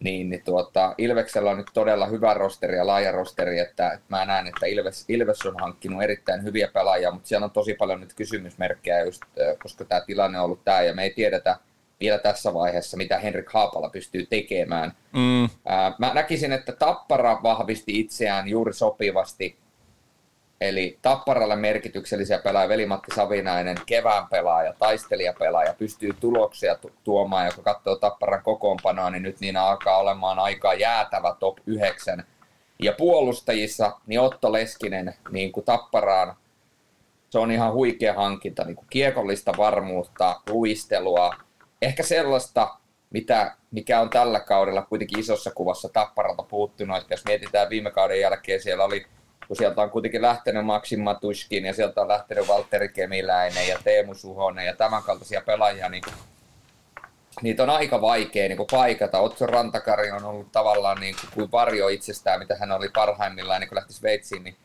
niin, 0.00 0.30
niin 0.30 0.44
tuota, 0.44 0.94
Ilveksellä 0.98 1.50
on 1.50 1.56
nyt 1.56 1.70
todella 1.74 2.06
hyvä 2.06 2.34
rosteri 2.34 2.76
ja 2.76 2.86
laaja 2.86 3.12
rosteri, 3.12 3.58
että, 3.58 3.92
että 3.92 4.06
mä 4.08 4.24
näen, 4.24 4.46
että 4.46 4.66
Ilves, 4.66 5.04
Ilves 5.08 5.46
on 5.46 5.60
hankkinut 5.60 6.02
erittäin 6.02 6.44
hyviä 6.44 6.68
pelaajia, 6.68 7.10
mutta 7.10 7.28
siellä 7.28 7.44
on 7.44 7.50
tosi 7.50 7.74
paljon 7.74 8.00
nyt 8.00 8.14
kysymysmerkkejä, 8.14 9.04
just, 9.04 9.22
koska 9.62 9.84
tämä 9.84 10.00
tilanne 10.00 10.38
on 10.38 10.44
ollut 10.44 10.64
tämä, 10.64 10.82
ja 10.82 10.94
me 10.94 11.02
ei 11.02 11.10
tiedetä 11.10 11.58
vielä 12.02 12.18
tässä 12.18 12.54
vaiheessa, 12.54 12.96
mitä 12.96 13.18
Henrik 13.18 13.52
Haapala 13.52 13.88
pystyy 13.88 14.26
tekemään. 14.26 14.92
Mm. 15.12 15.48
Ää, 15.66 15.94
mä 15.98 16.14
näkisin, 16.14 16.52
että 16.52 16.72
Tappara 16.72 17.42
vahvisti 17.42 18.00
itseään 18.00 18.48
juuri 18.48 18.72
sopivasti 18.72 19.58
Eli 20.62 20.98
Tapparalle 21.02 21.56
merkityksellisiä 21.56 22.38
pelaajia, 22.38 22.68
Veli-Matti 22.68 23.14
Savinainen, 23.14 23.76
kevään 23.86 24.26
pelaaja, 24.30 24.74
taistelijapelaaja, 24.78 25.74
pystyy 25.74 26.12
tuloksia 26.20 26.76
tuomaan, 27.04 27.46
joka 27.46 27.62
katsoo 27.62 27.96
Tapparan 27.96 28.42
kokoonpanoa, 28.42 29.10
niin 29.10 29.22
nyt 29.22 29.40
niin 29.40 29.56
alkaa 29.56 29.98
olemaan 29.98 30.38
aika 30.38 30.74
jäätävä 30.74 31.36
top 31.40 31.58
9. 31.66 32.24
Ja 32.82 32.92
puolustajissa, 32.92 33.98
niin 34.06 34.20
Otto 34.20 34.52
Leskinen, 34.52 35.14
niin 35.30 35.52
kuin 35.52 35.64
Tapparaan, 35.64 36.36
se 37.30 37.38
on 37.38 37.50
ihan 37.50 37.72
huikea 37.72 38.14
hankinta, 38.14 38.64
niin 38.64 38.76
kuin 38.76 38.86
kiekollista 38.90 39.52
varmuutta, 39.56 40.40
luistelua, 40.50 41.34
ehkä 41.82 42.02
sellaista, 42.02 42.76
mitä, 43.10 43.56
mikä 43.70 44.00
on 44.00 44.10
tällä 44.10 44.40
kaudella 44.40 44.82
kuitenkin 44.82 45.18
isossa 45.20 45.50
kuvassa 45.50 45.88
Tapparalta 45.88 46.42
puuttunut, 46.42 46.96
että 46.96 47.14
jos 47.14 47.24
mietitään 47.24 47.70
viime 47.70 47.90
kauden 47.90 48.20
jälkeen, 48.20 48.62
siellä 48.62 48.84
oli 48.84 49.06
kun 49.46 49.56
sieltä 49.56 49.82
on 49.82 49.90
kuitenkin 49.90 50.22
lähtenyt 50.22 50.66
Maxim 50.66 51.00
Matuskin 51.00 51.64
ja 51.64 51.74
sieltä 51.74 52.00
on 52.00 52.08
lähtenyt 52.08 52.48
Valtteri 52.48 52.88
Kemiläinen 52.88 53.68
ja 53.68 53.78
Teemu 53.84 54.14
Suhonen 54.14 54.66
ja 54.66 54.76
tämän 54.76 55.02
kaltaisia 55.02 55.42
pelaajia, 55.46 55.88
niin 55.88 56.02
niitä 57.42 57.62
on 57.62 57.70
aika 57.70 58.00
vaikea 58.00 58.48
niin 58.48 58.56
kuin 58.56 58.66
paikata. 58.70 59.18
Otso 59.18 59.46
Rantakari 59.46 60.10
on 60.10 60.24
ollut 60.24 60.52
tavallaan 60.52 61.00
niin 61.00 61.14
kuin, 61.20 61.30
kuin 61.34 61.52
varjo 61.52 61.88
itsestään, 61.88 62.38
mitä 62.38 62.56
hän 62.56 62.72
oli 62.72 62.88
parhaimmillaan 62.88 63.60
niin 63.60 63.68
kuin 63.68 63.76
lähti 63.76 63.92
Sveitsiin. 63.92 64.44
Niin 64.44 64.56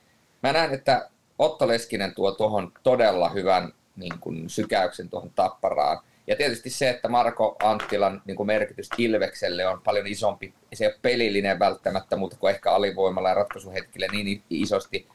mä 0.44 0.54
näen, 0.54 0.74
että 0.74 1.10
Otto 1.40 1.68
Leskinen 1.68 2.16
tuo 2.16 2.32
tuohon 2.32 2.72
todella 2.84 3.30
hyvän 3.30 3.74
niin 3.96 4.20
kuin, 4.20 4.50
sykäyksen 4.50 5.10
tuohon 5.10 5.32
tapparaan. 5.36 6.00
Ja 6.28 6.36
tietysti 6.36 6.70
se, 6.70 6.90
että 6.90 7.08
Marko 7.08 7.56
Anttilan 7.64 8.22
niin 8.26 8.38
kuin 8.38 8.48
merkitys 8.48 8.90
Ilvekselle 8.98 9.68
on 9.68 9.82
paljon 9.82 10.08
isompi. 10.08 10.54
Se 10.74 10.86
ei 10.86 10.92
ole 10.92 11.00
pelillinen 11.02 11.60
välttämättä, 11.60 12.16
mutta 12.16 12.38
kuin 12.38 12.54
ehkä 12.54 12.72
alivoimalla 12.72 13.30
ja 13.30 13.36
ratkaisuhetkille 13.36 14.08
niin 14.12 14.44
isosti. 14.50 15.08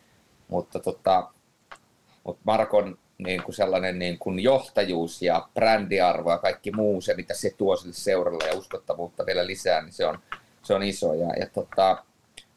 Mutta, 0.48 0.78
tota, 0.78 1.30
mutta 2.24 2.42
Markon 2.44 2.98
niin 3.18 3.42
kuin 3.42 3.54
sellainen 3.54 3.98
niin 3.98 4.18
kuin 4.18 4.40
johtajuus 4.40 5.22
ja 5.22 5.48
brändiarvo 5.54 6.30
ja 6.30 6.38
kaikki 6.38 6.70
muu, 6.70 7.00
se 7.00 7.14
mitä 7.14 7.34
se 7.34 7.50
tuo 7.56 7.76
sille 7.76 7.94
seuralle 7.94 8.46
ja 8.46 8.54
uskottavuutta 8.54 9.26
vielä 9.26 9.46
lisää, 9.46 9.82
niin 9.82 9.92
se 9.92 10.06
on, 10.06 10.18
se 10.62 10.74
on 10.74 10.82
iso. 10.82 11.14
Ja, 11.14 11.28
ja 11.40 11.46
tota, 11.46 12.04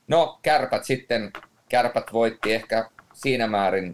no, 0.08 0.40
kärpät 0.42 0.84
sitten, 0.84 1.32
kärpät 1.70 2.14
voitti 2.14 2.54
ehkä 2.54 2.90
siinä 3.14 3.48
määrin, 3.48 3.92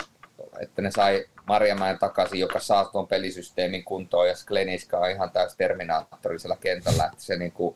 että 0.60 0.82
ne 0.82 0.92
sai 0.92 1.26
Marjamäen 1.48 2.00
takaisin, 2.00 2.40
joka 2.40 2.60
saa 2.60 2.86
tuon 2.86 3.08
pelisysteemin 3.08 3.84
kuntoon, 3.84 4.28
ja 4.28 4.36
Skleniska 4.36 4.98
on 4.98 5.12
ihan 5.12 5.32
täys 5.32 5.56
terminaattorisella 5.56 6.56
kentällä, 6.56 7.06
että 7.06 7.24
se 7.24 7.38
niinku 7.38 7.76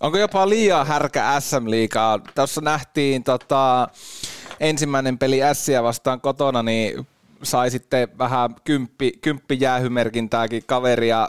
Onko 0.00 0.18
jopa 0.18 0.48
liian 0.48 0.86
härkä 0.86 1.40
SM-liikaa? 1.40 2.18
Tässä 2.34 2.60
nähtiin 2.60 3.24
tota, 3.24 3.88
ensimmäinen 4.60 5.18
peli 5.18 5.42
Ässiä 5.42 5.82
vastaan 5.82 6.20
kotona, 6.20 6.62
niin 6.62 7.06
sai 7.42 7.70
sitten 7.70 8.08
vähän 8.18 8.54
kymppi, 8.64 9.12
kymppi 9.20 9.56
jäähymerkintääkin 9.60 10.62
kaveria 10.66 11.28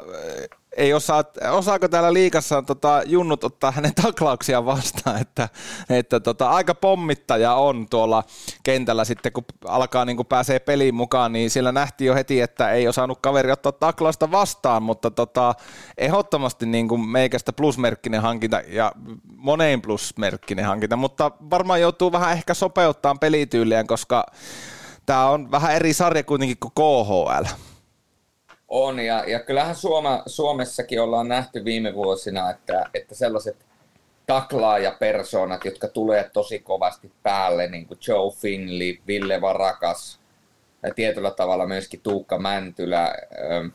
ei 0.80 0.94
osaa, 0.94 1.24
osaako 1.52 1.88
täällä 1.88 2.14
liikassa 2.14 2.62
tota, 2.62 3.02
junnut 3.06 3.44
ottaa 3.44 3.72
hänen 3.72 3.96
taklauksia 4.04 4.66
vastaan, 4.66 5.22
että, 5.22 5.50
että 5.90 6.20
tota, 6.20 6.50
aika 6.50 6.76
pommittaja 6.76 7.54
on 7.54 7.88
tuolla 7.90 8.24
kentällä 8.64 9.06
sitten, 9.06 9.32
kun 9.32 9.44
alkaa 9.66 10.06
niin 10.06 10.18
kun 10.18 10.26
pääsee 10.26 10.60
peliin 10.60 10.96
mukaan, 10.96 11.34
niin 11.34 11.50
siellä 11.50 11.72
nähtiin 11.72 12.08
jo 12.08 12.16
heti, 12.16 12.42
että 12.42 12.72
ei 12.72 12.88
osannut 12.88 13.20
kaveri 13.22 13.52
ottaa 13.52 13.72
taklausta 13.72 14.32
vastaan, 14.32 14.84
mutta 14.84 15.12
tota, 15.12 15.56
ehdottomasti 15.98 16.66
niin 16.66 16.88
kuin 16.88 17.10
meikästä 17.10 17.54
plusmerkkinen 17.54 18.22
hankinta 18.22 18.62
ja 18.68 18.92
moneen 19.36 19.82
plusmerkkinen 19.82 20.66
hankinta, 20.66 20.96
mutta 20.96 21.32
varmaan 21.50 21.82
joutuu 21.82 22.12
vähän 22.12 22.32
ehkä 22.32 22.54
sopeuttaa 22.54 23.16
pelityyliään, 23.16 23.88
koska 23.88 24.26
tämä 25.06 25.30
on 25.30 25.52
vähän 25.52 25.76
eri 25.76 25.94
sarja 25.94 26.24
kuitenkin 26.24 26.58
kuin 26.60 26.74
KHL. 26.76 27.70
On, 28.70 29.00
ja, 29.00 29.24
ja 29.28 29.40
kyllähän 29.40 29.76
Suoma, 29.76 30.24
Suomessakin 30.26 31.02
ollaan 31.02 31.28
nähty 31.28 31.66
viime 31.66 31.96
vuosina, 31.96 32.50
että, 32.50 32.86
että 32.94 33.16
sellaiset 33.16 33.66
taklaajapersoonat, 34.28 35.66
jotka 35.66 35.88
tulee 35.88 36.30
tosi 36.34 36.60
kovasti 36.60 37.12
päälle, 37.24 37.68
niin 37.68 37.86
kuin 37.86 38.00
Joe 38.08 38.32
Finley, 38.42 38.98
Ville 39.08 39.42
Varakas, 39.42 40.20
ja 40.84 40.94
tietyllä 40.94 41.32
tavalla 41.32 41.68
myöskin 41.68 42.02
Tuukka 42.02 42.38
Mäntylä, 42.38 43.16
ähm, 43.52 43.68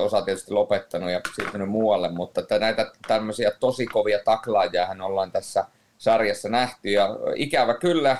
osa 0.00 0.22
tietysti 0.22 0.52
lopettanut 0.52 1.10
ja 1.10 1.20
siirtynyt 1.36 1.68
muualle, 1.68 2.08
mutta 2.08 2.42
näitä 2.60 2.92
tämmöisiä 3.08 3.50
tosi 3.50 3.86
kovia 3.86 4.18
taklaajia 4.24 4.96
ollaan 5.04 5.32
tässä 5.32 5.64
sarjassa 5.98 6.48
nähty, 6.48 6.90
ja 6.90 7.08
ikävä 7.34 7.74
kyllä 7.74 8.16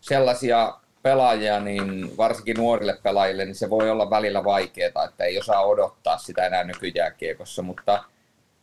sellaisia 0.00 0.74
pelaajia, 1.04 1.60
niin 1.60 2.16
varsinkin 2.16 2.56
nuorille 2.56 2.98
pelaajille, 3.02 3.44
niin 3.44 3.54
se 3.54 3.70
voi 3.70 3.90
olla 3.90 4.10
välillä 4.10 4.44
vaikeaa, 4.44 5.04
että 5.04 5.24
ei 5.24 5.38
osaa 5.38 5.66
odottaa 5.66 6.18
sitä 6.18 6.46
enää 6.46 6.64
nykyjääkiekossa, 6.64 7.62
mutta 7.62 8.04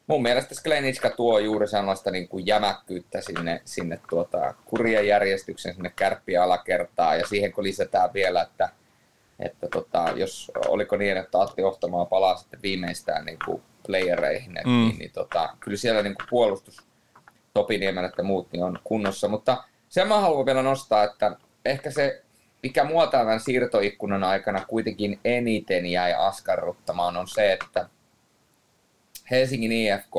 mun 0.07 0.21
mielestä 0.21 0.55
Sklenitska 0.55 1.09
tuo 1.09 1.39
juuri 1.39 1.67
sellaista 1.67 2.11
niin 2.11 2.27
kuin 2.27 2.45
jämäkkyyttä 2.45 3.21
sinne, 3.21 3.61
sinne 3.65 3.99
tuota, 4.09 4.53
kurien 4.65 5.07
järjestyksen 5.07 5.73
sinne 5.73 5.93
kärppiä 5.95 6.43
alakertaan, 6.43 7.19
ja 7.19 7.27
siihen 7.27 7.51
kun 7.51 7.63
lisätään 7.63 8.13
vielä, 8.13 8.41
että, 8.41 8.69
että 9.39 9.67
tota, 9.67 10.05
jos 10.15 10.51
oliko 10.67 10.97
niin, 10.97 11.17
että 11.17 11.41
Atti 11.41 11.63
Ohtamaa 11.63 12.05
palaa 12.05 12.37
sitten 12.37 12.61
viimeistään 12.61 13.25
niin 13.25 13.39
kuin 13.45 13.61
playereihin, 13.87 14.51
mm. 14.51 14.71
niin, 14.71 14.97
niin 14.99 15.11
tota, 15.11 15.49
kyllä 15.59 15.77
siellä 15.77 16.01
niin 16.01 16.15
kuin 16.15 16.27
puolustus 16.29 16.77
Topiniemen 17.53 18.05
että 18.05 18.23
muut 18.23 18.51
niin 18.51 18.63
on 18.63 18.79
kunnossa, 18.83 19.27
mutta 19.27 19.63
sen 19.89 20.07
mä 20.07 20.19
haluan 20.19 20.45
vielä 20.45 20.61
nostaa, 20.61 21.03
että 21.03 21.35
ehkä 21.65 21.91
se 21.91 22.23
mikä 22.63 22.83
mua 22.83 23.07
tämän 23.07 23.39
siirtoikkunan 23.39 24.23
aikana 24.23 24.65
kuitenkin 24.67 25.19
eniten 25.25 25.85
jäi 25.85 26.13
askarruttamaan 26.13 27.17
on 27.17 27.27
se, 27.27 27.53
että 27.53 27.89
Helsingin 29.31 29.71
IFK, 29.71 30.15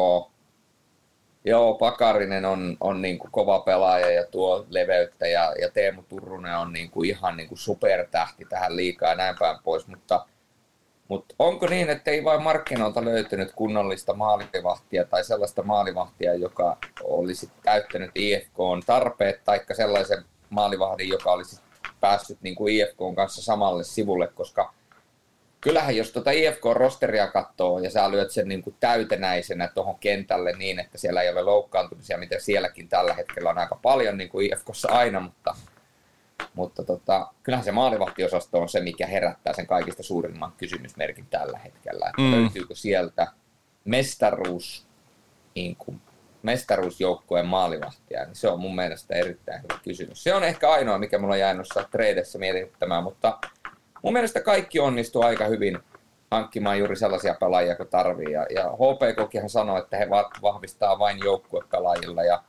joo, 1.44 1.74
Pakarinen 1.74 2.44
on, 2.44 2.76
on 2.80 3.02
niin 3.02 3.18
kuin 3.18 3.30
kova 3.30 3.60
pelaaja 3.60 4.10
ja 4.10 4.26
tuo 4.26 4.66
leveyttä 4.70 5.26
ja, 5.26 5.54
ja 5.60 5.70
Teemu 5.70 6.02
Turunen 6.02 6.56
on 6.58 6.72
niin 6.72 6.90
kuin 6.90 7.10
ihan 7.10 7.36
niin 7.36 7.48
kuin 7.48 7.58
supertähti 7.58 8.44
tähän 8.44 8.76
liikaa 8.76 9.08
ja 9.08 9.14
näin 9.14 9.36
päin 9.38 9.58
pois, 9.64 9.86
mutta 9.86 10.26
mutta 11.08 11.34
onko 11.38 11.66
niin, 11.66 11.90
että 11.90 12.10
ei 12.10 12.24
vain 12.24 12.42
markkinoilta 12.42 13.04
löytynyt 13.04 13.52
kunnollista 13.56 14.14
maalivahtia 14.14 15.04
tai 15.04 15.24
sellaista 15.24 15.62
maalivahtia, 15.62 16.34
joka 16.34 16.76
olisi 17.02 17.50
täyttänyt 17.62 18.10
IFKn 18.14 18.82
tarpeet, 18.86 19.44
taikka 19.44 19.74
sellaisen 19.74 20.24
maalivahdin, 20.50 21.08
joka 21.08 21.32
olisi 21.32 21.60
päässyt 22.02 22.38
niin 22.42 22.54
kuin 22.54 22.74
IFK 22.74 22.98
kanssa 23.16 23.42
samalle 23.42 23.84
sivulle, 23.84 24.28
koska 24.28 24.74
kyllähän 25.60 25.96
jos 25.96 26.12
tuota 26.12 26.30
IFK-rosteria 26.30 27.26
katsoo 27.32 27.78
ja 27.78 27.90
sä 27.90 28.10
lyöt 28.10 28.30
sen 28.30 28.48
niin 28.48 28.62
kuin 28.62 28.76
täytenäisenä 28.80 29.68
tuohon 29.68 29.98
kentälle 29.98 30.52
niin, 30.52 30.78
että 30.78 30.98
siellä 30.98 31.22
ei 31.22 31.30
ole 31.30 31.42
loukkaantumisia, 31.42 32.18
mitä 32.18 32.38
sielläkin 32.38 32.88
tällä 32.88 33.14
hetkellä 33.14 33.50
on 33.50 33.58
aika 33.58 33.78
paljon 33.82 34.18
niin 34.18 34.28
kuin 34.28 34.52
IFKssa 34.52 34.88
aina, 34.88 35.20
mutta, 35.20 35.54
mutta 36.54 36.84
tota, 36.84 37.32
kyllähän 37.42 37.64
se 37.64 37.72
maalivahtiosasto 37.72 38.58
on 38.58 38.68
se, 38.68 38.80
mikä 38.80 39.06
herättää 39.06 39.52
sen 39.52 39.66
kaikista 39.66 40.02
suurimman 40.02 40.52
kysymysmerkin 40.56 41.26
tällä 41.30 41.58
hetkellä. 41.58 42.06
Että 42.06 42.22
mm. 42.22 42.32
Löytyykö 42.32 42.74
sieltä 42.74 43.26
mestaruus 43.84 44.86
niin 45.54 45.76
kuin 45.76 46.00
mestaruusjoukkueen 46.42 47.46
maalivahtia, 47.46 48.24
niin 48.24 48.36
se 48.36 48.48
on 48.48 48.60
mun 48.60 48.74
mielestä 48.74 49.14
erittäin 49.14 49.62
hyvä 49.62 49.80
kysymys. 49.84 50.24
Se 50.24 50.34
on 50.34 50.44
ehkä 50.44 50.70
ainoa, 50.70 50.98
mikä 50.98 51.18
mulla 51.18 51.34
on 51.34 51.40
jäänyt 51.40 51.66
treidessä 51.90 52.38
mietittämään, 52.38 53.02
mutta 53.02 53.38
mun 54.02 54.12
mielestä 54.12 54.40
kaikki 54.40 54.80
onnistuu 54.80 55.22
aika 55.22 55.44
hyvin 55.44 55.78
hankkimaan 56.30 56.78
juuri 56.78 56.96
sellaisia 56.96 57.34
pelaajia 57.40 57.76
kuin 57.76 57.88
tarvii. 57.88 58.32
Ja, 58.32 58.46
ja 58.54 58.70
HPKkin 58.70 59.50
sanoi, 59.50 59.78
että 59.78 59.96
he 59.96 60.10
vahvistaa 60.42 60.98
vain 60.98 61.18
joukkuepelaajilla 61.24 62.22
ja 62.24 62.42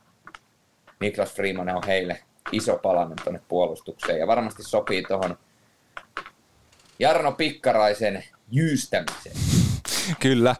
Niklas 1.00 1.34
Freeman 1.34 1.76
on 1.76 1.86
heille 1.86 2.22
iso 2.52 2.78
palanen 2.82 3.16
tuonne 3.24 3.40
puolustukseen 3.48 4.18
ja 4.18 4.26
varmasti 4.26 4.62
sopii 4.62 5.02
tuohon 5.02 5.38
Jarno 6.98 7.32
Pikkaraisen 7.32 8.24
jyystämiseen. 8.50 9.53
Kyllä, 10.20 10.56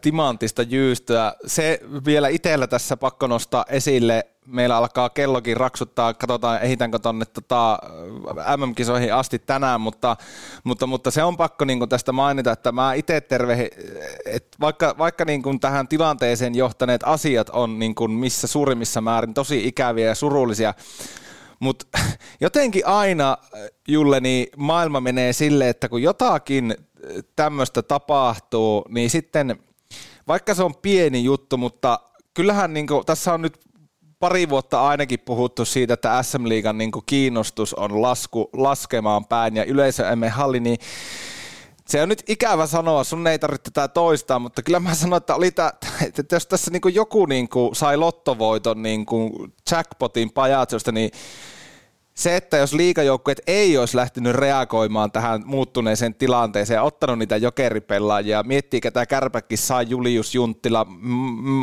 timantista 0.00 0.62
jyystöä. 0.62 1.32
Se 1.46 1.80
vielä 2.06 2.28
itsellä 2.28 2.66
tässä 2.66 2.96
pakko 2.96 3.26
nostaa 3.26 3.64
esille, 3.68 4.26
meillä 4.46 4.76
alkaa 4.76 5.10
kellokin 5.10 5.56
raksuttaa, 5.56 6.14
katsotaan 6.14 6.62
ehitänkö 6.62 6.98
tuonne 6.98 7.24
tota, 7.24 7.78
MM-kisoihin 8.56 9.14
asti 9.14 9.38
tänään, 9.38 9.80
mutta, 9.80 10.16
mutta, 10.64 10.86
mutta 10.86 11.10
se 11.10 11.24
on 11.24 11.36
pakko 11.36 11.64
niin 11.64 11.88
tästä 11.88 12.12
mainita, 12.12 12.52
että 12.52 12.72
mä 12.72 12.94
itse 12.94 13.20
terve, 13.20 13.70
että 14.24 14.56
vaikka, 14.60 14.94
vaikka 14.98 15.24
niin 15.24 15.60
tähän 15.60 15.88
tilanteeseen 15.88 16.54
johtaneet 16.54 17.02
asiat 17.04 17.48
on 17.48 17.78
niin 17.78 17.94
missä 18.10 18.46
suurimmissa 18.46 19.00
määrin 19.00 19.34
tosi 19.34 19.66
ikäviä 19.66 20.06
ja 20.06 20.14
surullisia, 20.14 20.74
mutta 21.60 21.86
jotenkin 22.40 22.86
aina, 22.86 23.38
Julle, 23.88 24.20
niin 24.20 24.46
maailma 24.56 25.00
menee 25.00 25.32
silleen, 25.32 25.70
että 25.70 25.88
kun 25.88 26.02
jotakin 26.02 26.76
tämmöistä 27.36 27.82
tapahtuu, 27.82 28.84
niin 28.88 29.10
sitten, 29.10 29.58
vaikka 30.28 30.54
se 30.54 30.62
on 30.62 30.74
pieni 30.82 31.24
juttu, 31.24 31.56
mutta 31.56 32.00
kyllähän 32.34 32.74
niin 32.74 32.86
kuin, 32.86 33.06
tässä 33.06 33.34
on 33.34 33.42
nyt 33.42 33.60
pari 34.18 34.48
vuotta 34.48 34.86
ainakin 34.86 35.20
puhuttu 35.20 35.64
siitä, 35.64 35.94
että 35.94 36.22
SM-liigan 36.22 36.78
niin 36.78 36.90
kiinnostus 37.06 37.74
on 37.74 38.02
lasku, 38.02 38.50
laskemaan 38.52 39.24
päin 39.24 39.56
ja 39.56 39.64
yleisö 39.64 40.08
emme 40.08 40.28
halli, 40.28 40.60
niin 40.60 40.78
se 41.88 42.02
on 42.02 42.08
nyt 42.08 42.22
ikävä 42.28 42.66
sanoa, 42.66 43.04
sun 43.04 43.26
ei 43.26 43.38
tarvitse 43.38 43.70
tätä 43.70 43.88
toistaa, 43.88 44.38
mutta 44.38 44.62
kyllä 44.62 44.80
mä 44.80 44.94
sanoin, 44.94 45.20
että, 45.20 45.34
oli 45.34 45.50
tää, 45.50 45.72
että 46.18 46.36
jos 46.36 46.46
tässä 46.46 46.70
niin 46.70 46.94
joku 46.94 47.26
niin 47.26 47.48
sai 47.72 47.96
lottovoiton 47.96 48.82
niin 48.82 49.06
jackpotin 49.70 50.30
pajatsosta, 50.30 50.92
niin 50.92 51.10
se, 52.16 52.36
että 52.36 52.56
jos 52.56 52.72
liikajoukkueet 52.72 53.40
ei 53.46 53.78
olisi 53.78 53.96
lähtenyt 53.96 54.34
reagoimaan 54.34 55.12
tähän 55.12 55.42
muuttuneeseen 55.44 56.14
tilanteeseen 56.14 56.76
ja 56.76 56.82
ottanut 56.82 57.18
niitä 57.18 57.36
jokeripelaajia, 57.36 58.42
miettii 58.42 58.80
ketä 58.80 59.06
kärpäkin 59.06 59.58
saa 59.58 59.82
Julius 59.82 60.34
Junttila, 60.34 60.84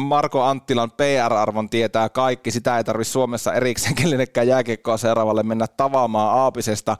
Marko 0.07 0.43
Anttilan 0.43 0.91
PR-arvon 0.91 1.69
tietää 1.69 2.09
kaikki, 2.09 2.51
sitä 2.51 2.77
ei 2.77 2.83
tarvitse 2.83 3.11
Suomessa 3.11 3.53
erikseen 3.53 3.95
kenellekään 3.95 4.47
jääkiekkoa 4.47 4.97
seuraavalle 4.97 5.43
mennä 5.43 5.67
tavaamaan 5.67 6.39
Aapisesta, 6.39 6.97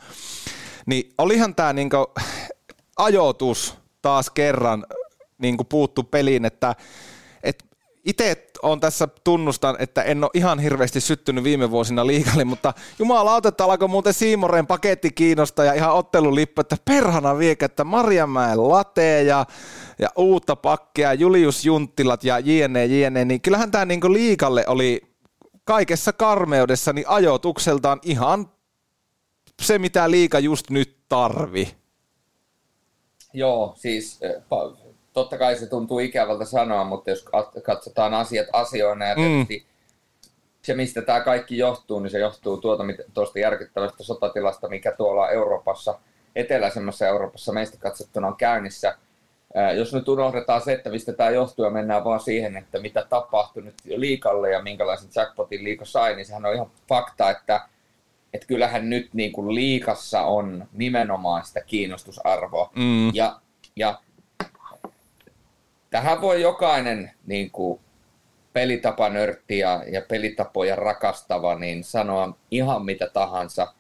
niin 0.86 1.14
olihan 1.18 1.56
tämä 1.56 1.74
niinku 1.74 1.98
ajoitus 2.98 3.78
taas 4.02 4.30
kerran 4.30 4.86
niinku 5.38 5.64
puuttu 5.64 6.04
peliin, 6.04 6.46
että 6.46 6.70
et 6.72 6.78
itse 8.06 8.50
on 8.64 8.80
tässä 8.80 9.08
tunnustan, 9.24 9.76
että 9.80 10.04
en 10.04 10.24
ole 10.24 10.32
ihan 10.34 10.60
hirveästi 10.60 11.02
syttynyt 11.02 11.44
viime 11.44 11.72
vuosina 11.72 12.08
liikalle, 12.08 12.46
mutta 12.46 12.74
jumalauta, 13.00 13.50
että 13.50 13.64
alkoi 13.66 13.88
muuten 13.88 14.14
Siimoreen 14.14 14.68
paketti 14.68 15.12
kiinnostaa 15.12 15.66
ja 15.66 15.74
ihan 15.74 15.94
ottelulippu, 15.94 16.62
että 16.62 16.78
perhana 16.86 17.38
viekä, 17.38 17.66
että 17.66 17.84
Marjamäen 17.84 18.70
late 18.70 19.24
ja, 19.24 19.46
ja 20.00 20.10
uutta 20.16 20.56
pakkia, 20.56 21.14
Julius 21.14 21.66
Junttilat 21.66 22.24
ja 22.24 22.40
jne, 22.40 22.86
jne, 22.86 23.26
niin 23.26 23.42
kyllähän 23.42 23.72
tämä 23.72 23.86
niinku 23.86 24.14
liikalle 24.14 24.68
oli 24.68 25.02
kaikessa 25.64 26.14
karmeudessa 26.14 26.94
niin 26.94 27.08
ajoitukseltaan 27.08 28.00
ihan 28.04 28.52
se, 29.62 29.80
mitä 29.80 30.12
liika 30.12 30.40
just 30.40 30.70
nyt 30.70 30.98
tarvi. 31.10 31.76
Joo, 33.34 33.74
siis 33.78 34.20
totta 35.14 35.38
kai 35.38 35.56
se 35.56 35.68
tuntuu 35.68 36.00
ikävältä 36.00 36.46
sanoa, 36.46 36.84
mutta 36.84 37.10
jos 37.10 37.26
katsotaan 37.64 38.14
asiat 38.14 38.48
asioina 38.54 39.06
ja 39.06 39.16
mm. 39.16 39.62
se, 40.62 40.74
mistä 40.74 41.02
tämä 41.02 41.22
kaikki 41.22 41.58
johtuu, 41.58 42.00
niin 42.00 42.12
se 42.12 42.20
johtuu 42.20 42.58
tuota, 42.58 42.84
tuosta 43.14 43.40
järkyttävästä 43.40 44.04
sotatilasta, 44.04 44.70
mikä 44.70 44.92
tuolla 44.92 45.30
Euroopassa, 45.30 46.00
eteläisemmässä 46.36 47.08
Euroopassa 47.08 47.54
meistä 47.54 47.78
katsottuna 47.78 48.28
on 48.28 48.36
käynnissä. 48.36 48.98
Jos 49.76 49.94
nyt 49.94 50.08
unohdetaan 50.08 50.62
se, 50.62 50.74
että 50.74 50.90
mistä 50.90 51.14
tämä 51.14 51.30
johtuu 51.30 51.66
ja 51.66 51.72
mennään 51.72 52.04
vaan 52.04 52.20
siihen, 52.20 52.58
että 52.58 52.80
mitä 52.80 53.06
tapahtui 53.10 53.64
nyt 53.64 53.76
liikalle 53.86 54.52
ja 54.52 54.62
minkälaisen 54.62 55.10
jackpotin 55.16 55.64
liika 55.64 55.86
sai, 55.86 56.16
niin 56.16 56.26
sehän 56.26 56.46
on 56.46 56.56
ihan 56.56 56.72
fakta, 56.90 57.30
että, 57.30 57.62
että 58.34 58.48
kyllähän 58.48 58.90
nyt 58.90 59.14
niin 59.14 59.32
kuin 59.32 59.56
liikassa 59.56 60.22
on 60.22 60.68
nimenomaan 60.74 61.46
sitä 61.46 61.62
kiinnostusarvoa. 61.62 62.70
Mm. 62.76 63.16
Ja, 63.16 63.40
ja 63.76 64.00
tähän 65.94 66.22
voi 66.22 66.42
jokainen 66.42 67.12
niin 67.26 67.52
kuin, 67.52 67.80
pelitapanörtti 68.54 69.60
ja, 69.60 69.84
ja 69.92 70.02
pelitapoja 70.02 70.76
rakastava 70.76 71.56
niin 71.56 71.84
sanoa 71.84 72.34
ihan 72.52 72.86
mitä 72.86 73.08
tahansa, 73.14 73.74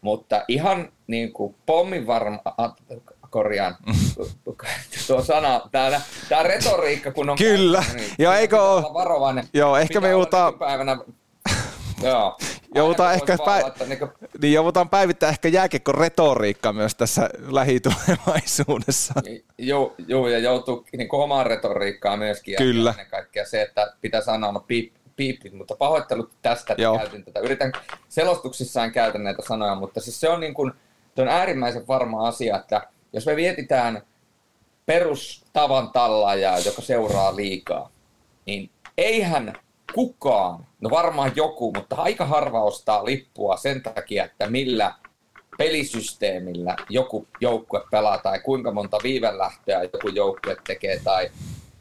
mutta 0.00 0.44
ihan 0.48 0.92
niin 1.06 1.32
kuin 1.32 1.54
pommin 1.66 2.06
varma, 2.06 2.38
korjaan. 3.30 3.76
Tuo 5.06 5.22
sana, 5.22 5.60
tämä, 5.72 6.00
tämä 6.28 6.42
retoriikka 6.42 7.12
kun 7.12 7.30
on 7.30 7.38
Kyllä, 7.38 7.84
käynyt, 7.86 8.02
niin 8.02 8.14
ja 8.18 8.36
eikö 8.36 8.62
ole, 8.62 8.82
varovainen. 8.82 9.48
Joo, 9.54 9.76
ehkä 9.76 10.00
me 10.00 10.08
joutaa... 10.08 10.52
Joo. 12.02 12.38
Joudutaan 12.74 13.14
ehkä 13.14 13.38
pä... 13.44 13.86
niin, 13.86 13.98
kuin... 13.98 14.10
niin 14.42 14.52
joudutaan 14.52 14.88
päivittää 14.88 15.30
ehkä 15.30 15.48
jääkiekko 15.48 15.92
retoriikka 15.92 16.72
myös 16.72 16.94
tässä 16.94 17.30
lähitulevaisuudessa. 17.48 19.14
Joo, 19.58 19.94
joo 20.06 20.28
ja 20.28 20.38
joutuu 20.38 20.86
niin 20.96 21.08
kuin 21.08 21.22
omaan 21.22 21.46
retoriikkaan 21.46 22.18
myöskin. 22.18 22.56
Kyllä. 22.56 22.90
Ja 22.90 22.92
ennen 22.92 23.10
kaikkea 23.10 23.46
se, 23.46 23.62
että 23.62 23.94
pitää 24.00 24.20
sanoa 24.20 24.52
no, 24.52 24.60
piip, 24.60 24.94
piipit, 25.16 25.52
mutta 25.52 25.76
pahoittelut 25.76 26.32
tästä, 26.42 26.72
että 26.72 26.82
joo. 26.82 26.98
käytin 26.98 27.24
tätä. 27.24 27.40
Yritän 27.40 27.72
selostuksissaan 28.08 28.92
käytä 28.92 29.18
näitä 29.18 29.42
sanoja, 29.48 29.74
mutta 29.74 30.00
siis 30.00 30.20
se 30.20 30.28
on, 30.28 30.40
niin 30.40 30.54
kuin, 30.54 30.72
on 31.18 31.28
äärimmäisen 31.28 31.86
varma 31.88 32.28
asia, 32.28 32.56
että 32.56 32.86
jos 33.12 33.26
me 33.26 33.36
vietitään 33.36 34.02
perustavan 34.86 35.90
tallaajaa, 35.92 36.58
joka 36.58 36.82
seuraa 36.82 37.36
liikaa, 37.36 37.90
niin 38.46 38.70
eihän 38.98 39.52
kukaan, 39.94 40.66
no 40.80 40.90
varmaan 40.90 41.32
joku, 41.36 41.72
mutta 41.76 41.96
aika 41.96 42.26
harva 42.26 42.62
ostaa 42.62 43.04
lippua 43.04 43.56
sen 43.56 43.82
takia, 43.82 44.24
että 44.24 44.50
millä 44.50 44.94
pelisysteemillä 45.58 46.76
joku 46.88 47.26
joukkue 47.40 47.84
pelaa 47.90 48.18
tai 48.18 48.40
kuinka 48.40 48.72
monta 48.72 48.98
viivelähtöä 49.02 49.82
joku 49.82 50.08
joukkue 50.08 50.56
tekee 50.66 51.00
tai 51.04 51.30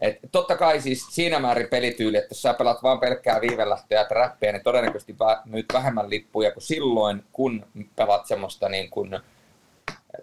et 0.01 0.19
totta 0.31 0.57
kai 0.57 0.81
siis 0.81 1.07
siinä 1.09 1.39
määrin 1.39 1.67
pelityyli, 1.67 2.17
että 2.17 2.31
jos 2.31 2.41
sä 2.41 2.53
pelat 2.53 2.83
vaan 2.83 2.99
pelkkää 2.99 3.41
viivelähtöä 3.41 3.99
ja 3.99 4.05
trappia, 4.05 4.51
niin 4.51 4.63
todennäköisesti 4.63 5.15
myyt 5.45 5.65
vähemmän 5.73 6.09
lippuja 6.09 6.51
kuin 6.51 6.63
silloin, 6.63 7.23
kun 7.33 7.65
pelat 7.95 8.27
semmoista 8.27 8.69
niin 8.69 8.89
kuin 8.89 9.19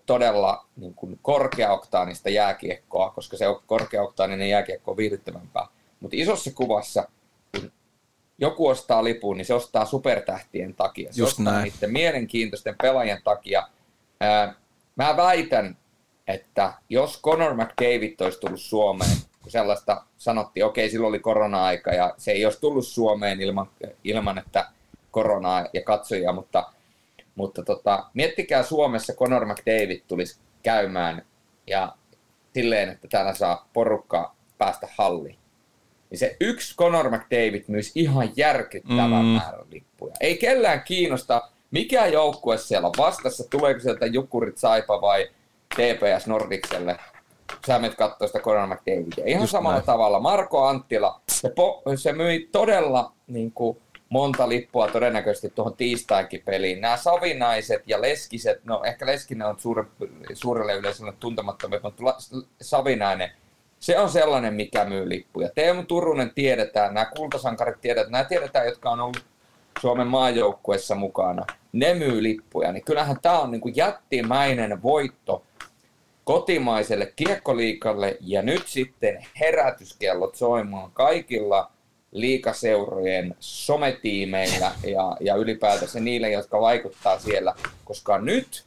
todella 0.07 0.66
niin 0.76 0.95
kuin 0.95 1.18
korkeaoktaanista 1.22 2.30
jääkiekkoa, 2.30 3.11
koska 3.11 3.36
se 3.36 3.45
korkeaoktaaninen 3.66 4.49
jääkiekko 4.49 4.91
on 4.91 4.97
viihdyttävämpää. 4.97 5.66
Mutta 6.01 6.16
isossa 6.16 6.51
kuvassa 6.55 7.09
joku 8.39 8.66
ostaa 8.66 9.05
lipun, 9.05 9.36
niin 9.36 9.45
se 9.45 9.55
ostaa 9.55 9.84
supertähtien 9.84 10.74
takia. 10.74 11.12
Se 11.12 11.20
Just 11.20 11.39
ostaa 11.39 11.53
näin. 11.53 11.72
niiden 11.72 11.93
mielenkiintoisten 11.93 12.74
pelaajien 12.82 13.22
takia. 13.24 13.68
Ää, 14.20 14.55
mä 14.97 15.16
väitän, 15.16 15.76
että 16.28 16.72
jos 16.89 17.22
Conor 17.22 17.55
McDavid 17.55 18.20
olisi 18.20 18.41
tullut 18.41 18.61
Suomeen, 18.61 19.16
kun 19.43 19.53
sellaista 19.53 20.05
sanottiin, 20.16 20.64
okei, 20.64 20.84
okay, 20.84 20.91
silloin 20.91 21.09
oli 21.09 21.18
korona-aika 21.18 21.91
ja 21.91 22.14
se 22.16 22.32
ei 22.32 22.45
olisi 22.45 22.61
tullut 22.61 22.86
Suomeen 22.86 23.41
ilman, 23.41 23.70
ilman 24.05 24.39
että 24.39 24.68
koronaa 25.11 25.66
ja 25.72 25.82
katsojia, 25.82 26.32
mutta, 26.32 26.72
mutta 27.34 27.62
tota, 27.62 28.05
miettikää 28.14 28.62
Suomessa 28.62 29.12
Conor 29.12 29.47
McDavid 29.47 30.01
tulisi 30.09 30.41
käymään 30.62 31.22
ja 31.66 31.95
silleen, 32.55 32.89
että 32.89 33.09
täällä 33.09 33.34
saa 33.34 33.68
porukka 33.72 34.34
päästä 34.59 34.89
halliin 34.97 35.39
niin 36.11 36.19
se 36.19 36.37
yksi 36.41 36.77
Conor 36.77 37.11
McDavid 37.11 37.65
myisi 37.69 37.93
ihan 37.95 38.31
järkyttävän 38.37 39.11
mm. 39.11 39.27
määrän 39.27 39.67
lippuja. 39.71 40.15
Ei 40.21 40.37
kellään 40.37 40.83
kiinnosta, 40.83 41.49
mikä 41.71 42.07
joukkue 42.07 42.59
siellä 42.59 42.87
on 42.89 42.95
vastassa, 42.99 43.45
tuleeko 43.51 43.81
sieltä 43.81 44.07
Jukurit 44.07 44.59
Saipa 44.59 45.01
vai 45.01 45.29
TPS 45.75 46.27
Nordikselle. 46.27 46.97
Sä 47.67 47.79
menet 47.79 47.97
katsoa 47.97 48.27
sitä 48.27 48.39
Conor 48.39 48.67
McDavidia. 48.67 49.25
Ihan 49.27 49.43
Just 49.43 49.53
samalla 49.53 49.77
näin. 49.77 49.87
tavalla. 49.87 50.21
Marko 50.21 50.67
Anttila, 50.67 51.21
se, 51.29 51.49
po- 51.49 51.97
se 51.97 52.13
myi 52.13 52.49
todella 52.53 53.13
niin 53.27 53.53
kuin, 53.53 53.79
monta 54.09 54.49
lippua 54.49 54.89
todennäköisesti 54.89 55.51
tuohon 55.51 55.77
tiistainkin 55.77 56.43
peliin. 56.45 56.81
Nämä 56.81 56.97
Savinaiset 56.97 57.83
ja 57.87 58.03
Leskiset, 58.03 58.65
no 58.65 58.83
ehkä 58.85 59.07
Leskinen 59.07 59.47
on 59.47 59.61
suure, 59.61 59.85
suurelle 60.33 60.75
yleisölle 60.75 61.13
tuntemattomia, 61.21 61.81
mutta 61.83 62.03
Savinainen– 62.61 63.31
se 63.81 63.99
on 63.99 64.11
sellainen, 64.11 64.55
mikä 64.55 64.85
myy 64.85 65.09
lippuja. 65.09 65.51
Teemu 65.55 65.83
Turunen 65.83 66.33
tiedetään, 66.35 66.95
nämä 66.95 67.11
kultasankarit 67.16 67.81
tiedetään, 67.81 68.12
nämä 68.12 68.24
tiedetään, 68.24 68.66
jotka 68.66 68.91
on 68.91 69.01
ollut 69.01 69.24
Suomen 69.81 70.07
maajoukkuessa 70.07 70.95
mukana. 70.95 71.47
Ne 71.72 71.95
myy 71.95 72.22
lippuja, 72.22 72.72
niin 72.72 72.85
kyllähän 72.85 73.16
tämä 73.22 73.39
on 73.39 73.51
niin 73.51 73.61
kuin 73.61 73.76
jättimäinen 73.76 74.83
voitto 74.83 75.43
kotimaiselle 76.24 77.12
kiekkoliikalle 77.16 78.16
ja 78.20 78.43
nyt 78.43 78.66
sitten 78.66 79.26
herätyskellot 79.41 80.35
soimaan 80.35 80.91
kaikilla 80.93 81.70
liikaseurojen 82.12 83.37
sometiimeillä 83.41 84.72
ja, 84.85 85.16
ja 85.20 85.35
ylipäätänsä 85.37 86.01
niille, 86.01 86.31
jotka 86.31 86.61
vaikuttaa 86.61 87.18
siellä, 87.18 87.55
koska 87.85 88.18
nyt 88.18 88.64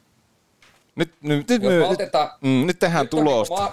nyt, 0.96 1.14
nyt, 1.22 1.48
nyt, 1.48 1.62
nyt, 1.62 1.82
otetaan, 1.82 2.30
mm, 2.40 2.66
nyt 2.66 2.78
tehdään 2.78 3.04
nyt 3.04 3.10
tulosta. 3.10 3.64
Niin, 3.64 3.72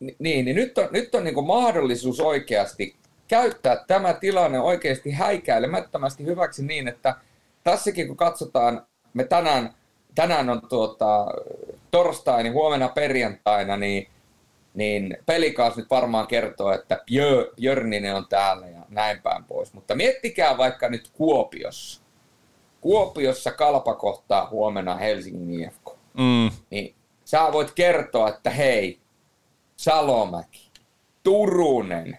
niin, 0.00 0.44
niin 0.44 0.56
nyt 0.56 0.78
on, 0.78 0.88
nyt 0.90 1.14
on 1.14 1.24
niin 1.24 1.46
mahdollisuus 1.46 2.20
oikeasti 2.20 2.96
käyttää 3.28 3.84
tämä 3.86 4.12
tilanne 4.12 4.60
oikeasti 4.60 5.10
häikäilemättömästi 5.10 6.24
hyväksi 6.24 6.64
niin, 6.64 6.88
että 6.88 7.14
tässäkin 7.64 8.06
kun 8.06 8.16
katsotaan, 8.16 8.86
me 9.14 9.24
tänään, 9.24 9.74
tänään 10.14 10.50
on 10.50 10.62
tuota, 10.68 11.26
torstai, 11.90 12.42
niin 12.42 12.52
huomenna 12.52 12.88
perjantaina, 12.88 13.76
niin, 13.76 14.08
niin 14.74 15.16
pelikaas 15.26 15.76
nyt 15.76 15.90
varmaan 15.90 16.26
kertoo, 16.26 16.72
että 16.72 17.02
Björ, 17.06 17.46
Björninen 17.56 18.14
on 18.14 18.26
täällä 18.28 18.66
ja 18.66 18.80
näin 18.88 19.22
päin 19.22 19.44
pois. 19.44 19.72
Mutta 19.72 19.94
miettikää 19.94 20.58
vaikka 20.58 20.88
nyt 20.88 21.10
Kuopiossa. 21.12 22.02
Kuopiossa 22.80 23.52
kalpa 23.52 23.94
kohtaa 23.94 24.48
huomenna 24.50 24.94
Helsingin 24.94 25.60
IFK. 25.60 25.90
Mm. 26.14 26.50
Niin 26.70 26.94
sä 27.24 27.48
voit 27.52 27.70
kertoa, 27.70 28.28
että 28.28 28.50
hei, 28.50 28.98
Salomäki, 29.76 30.70
Turunen, 31.22 32.18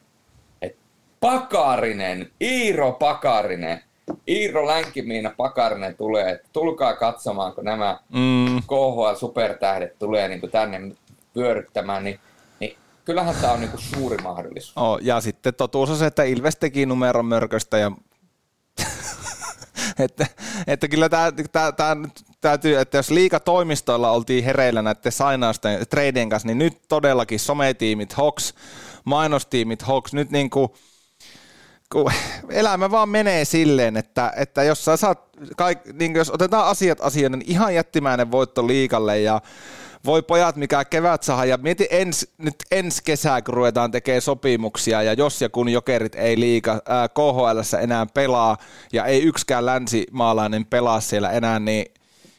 et 0.61 0.77
Pakarinen, 1.19 2.31
Iiro 2.41 2.91
Pakarinen, 2.91 3.83
Iiro 4.27 4.67
Länkimiina 4.67 5.31
Pakarinen 5.37 5.97
tulee, 5.97 6.31
että 6.31 6.49
tulkaa 6.53 6.93
katsomaan, 6.93 7.53
kun 7.53 7.65
nämä 7.65 7.99
mm. 8.09 8.57
KHL-supertähdet 8.57 9.99
tulee 9.99 10.27
niin 10.27 10.51
tänne 10.51 10.81
pyörittämään, 11.33 12.03
niin, 12.03 12.19
niin 12.59 12.77
kyllähän 13.05 13.35
tämä 13.41 13.53
on 13.53 13.59
niin 13.59 13.71
kuin 13.71 13.81
suuri 13.81 14.17
mahdollisuus. 14.17 14.77
Oh, 14.77 14.99
ja 15.01 15.21
sitten 15.21 15.53
totuus 15.53 15.89
on 15.89 15.97
se, 15.97 16.05
että 16.05 16.23
Ilves 16.23 16.55
teki 16.55 16.85
numeron 16.85 17.25
mörköstä 17.25 17.77
ja 17.77 17.91
että, 20.05 20.27
että 20.67 20.87
kyllä 20.87 21.09
tämä, 21.09 21.31
tämä, 21.51 21.71
tämä 21.71 21.95
täytyy, 22.41 22.79
että 22.79 22.97
jos 22.97 23.09
liikatoimistoilla 23.09 24.11
oltiin 24.11 24.43
hereillä 24.43 24.81
näiden 24.81 25.11
sainausten 25.11 25.87
treidien 25.89 26.29
kanssa, 26.29 26.47
niin 26.47 26.57
nyt 26.57 26.81
todellakin 26.87 27.39
sometiimit 27.39 28.17
Hox, 28.17 28.53
mainostiimit 29.03 29.87
Hox, 29.87 30.13
nyt 30.13 30.31
niin 30.31 30.49
kuin, 30.49 30.69
kun 31.91 32.11
elämä 32.49 32.91
vaan 32.91 33.09
menee 33.09 33.45
silleen, 33.45 33.97
että, 33.97 34.33
että 34.35 34.63
jos 34.63 34.85
sä 34.85 34.97
saat, 34.97 35.19
kaik, 35.57 35.79
niin 35.93 36.15
jos 36.15 36.29
otetaan 36.29 36.67
asiat 36.67 37.01
asioiden, 37.01 37.39
niin 37.39 37.51
ihan 37.51 37.75
jättimäinen 37.75 38.31
voitto 38.31 38.67
liikalle 38.67 39.19
ja 39.19 39.41
voi 40.05 40.21
pojat, 40.21 40.55
mikä 40.55 40.85
kevät 40.85 41.23
saa, 41.23 41.45
ja 41.45 41.57
mieti 41.57 41.87
ens, 41.89 42.27
nyt 42.37 42.55
ensi 42.71 43.01
kesää, 43.03 43.41
kun 43.41 43.53
ruvetaan 43.53 43.91
tekemään 43.91 44.21
sopimuksia, 44.21 45.03
ja 45.03 45.13
jos 45.13 45.41
ja 45.41 45.49
kun 45.49 45.69
jokerit 45.69 46.15
ei 46.15 46.39
liika 46.39 46.81
ää, 46.85 47.09
KHL 47.09 47.77
enää 47.81 48.05
pelaa, 48.05 48.57
ja 48.93 49.05
ei 49.05 49.23
yksikään 49.23 49.65
länsimaalainen 49.65 50.65
pelaa 50.65 51.01
siellä 51.01 51.31
enää, 51.31 51.59
niin 51.59 51.85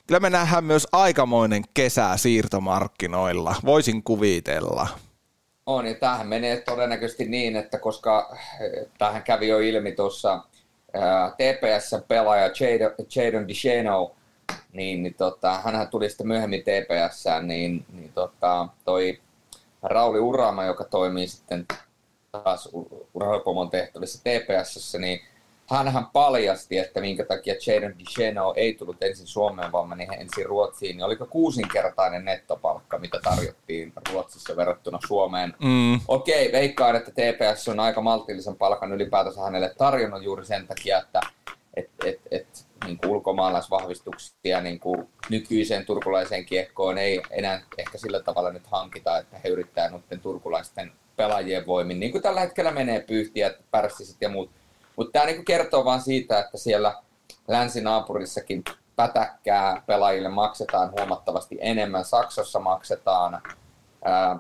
kyllä 0.09 0.21
me 0.21 0.31
nähdään 0.31 0.65
myös 0.65 0.87
aikamoinen 0.93 1.63
kesä 1.75 2.17
siirtomarkkinoilla, 2.17 3.55
voisin 3.65 4.03
kuvitella. 4.03 4.89
On, 5.67 5.87
ja 5.87 5.95
tämähän 5.95 6.29
menee 6.29 6.61
todennäköisesti 6.61 7.25
niin, 7.25 7.57
että 7.57 7.79
koska 7.79 8.37
tähän 8.99 9.23
kävi 9.23 9.49
jo 9.49 9.59
ilmi 9.59 9.93
tuossa 9.93 10.45
TPS-pelaaja 11.37 12.51
Jadon 13.17 13.49
DeShano, 13.49 14.15
niin, 14.73 15.03
niin 15.03 15.15
tota, 15.15 15.61
hänhän 15.65 15.89
tuli 15.89 16.09
sitten 16.09 16.29
myöhemmin 16.29 16.63
TPS, 16.63 17.25
niin, 17.43 17.85
niin 17.93 18.13
tota, 18.13 18.69
toi 18.85 19.21
Rauli 19.83 20.19
Urama, 20.19 20.65
joka 20.65 20.85
toimii 20.85 21.29
sitten 21.29 21.67
taas 22.33 22.69
urheilupomon 23.15 23.71
tehtävissä 23.71 24.19
TPS, 24.19 24.97
niin 24.99 25.21
hänhän 25.71 26.07
paljasti, 26.13 26.79
että 26.79 27.01
minkä 27.01 27.25
takia 27.25 27.55
Jadon 27.67 27.95
DeShano 27.99 28.53
ei 28.57 28.75
tullut 28.75 29.03
ensin 29.03 29.27
Suomeen, 29.27 29.73
vaan 29.73 29.89
meni 29.89 30.07
ensin 30.19 30.47
Ruotsiin, 30.47 30.97
niin 30.97 31.05
oliko 31.05 31.27
kuusinkertainen 31.27 32.25
nettopalkka, 32.25 32.99
mitä 32.99 33.19
tarjottiin 33.25 33.93
Ruotsissa 34.13 34.57
verrattuna 34.57 34.99
Suomeen. 35.07 35.55
Mm. 35.63 36.01
Okei, 36.09 36.53
veikkaan, 36.53 36.97
että 36.97 37.11
TPS 37.11 37.69
on 37.69 37.81
aika 37.81 38.01
maltillisen 38.01 38.57
palkan 38.57 38.93
ylipäätänsä 38.93 39.41
hänelle 39.41 39.75
tarjonnut 39.79 40.23
juuri 40.23 40.47
sen 40.47 40.67
takia, 40.67 40.99
että 40.99 41.21
et, 41.77 41.91
et, 42.05 42.21
et, 42.31 42.67
niin 42.85 42.99
kuin 42.99 43.11
ulkomaalaisvahvistuksia 43.11 44.61
niin 44.61 44.81
kuin 44.81 45.09
nykyiseen 45.31 45.87
turkulaiseen 45.87 46.45
kiekkoon 46.45 46.99
ei 46.99 47.23
enää 47.31 47.63
ehkä 47.79 47.99
sillä 47.99 48.21
tavalla 48.21 48.51
nyt 48.51 48.67
hankita, 48.67 49.19
että 49.19 49.39
he 49.45 49.49
yrittää 49.49 49.91
noiden 49.91 50.21
turkulaisten 50.21 50.93
pelaajien 51.17 51.67
voimin, 51.67 52.01
niin 52.01 52.13
kuin 52.13 52.23
tällä 52.23 52.41
hetkellä 52.41 52.71
menee 52.71 53.01
pyyhtiä, 53.01 53.55
pärssisit 53.71 54.17
ja 54.21 54.29
muut. 54.29 54.51
Mutta 54.99 55.13
tämä 55.13 55.27
niin 55.27 55.45
kertoo 55.45 55.85
vain 55.85 56.01
siitä, 56.01 56.39
että 56.39 56.59
siellä 56.59 56.95
länsinaapurissakin 57.49 58.65
pätäkkää 58.97 59.83
pelaajille 59.87 60.29
maksetaan 60.29 60.91
huomattavasti 60.91 61.59
enemmän. 61.61 62.05
Saksassa 62.05 62.61
maksetaan, 62.61 63.43
ää, 64.05 64.37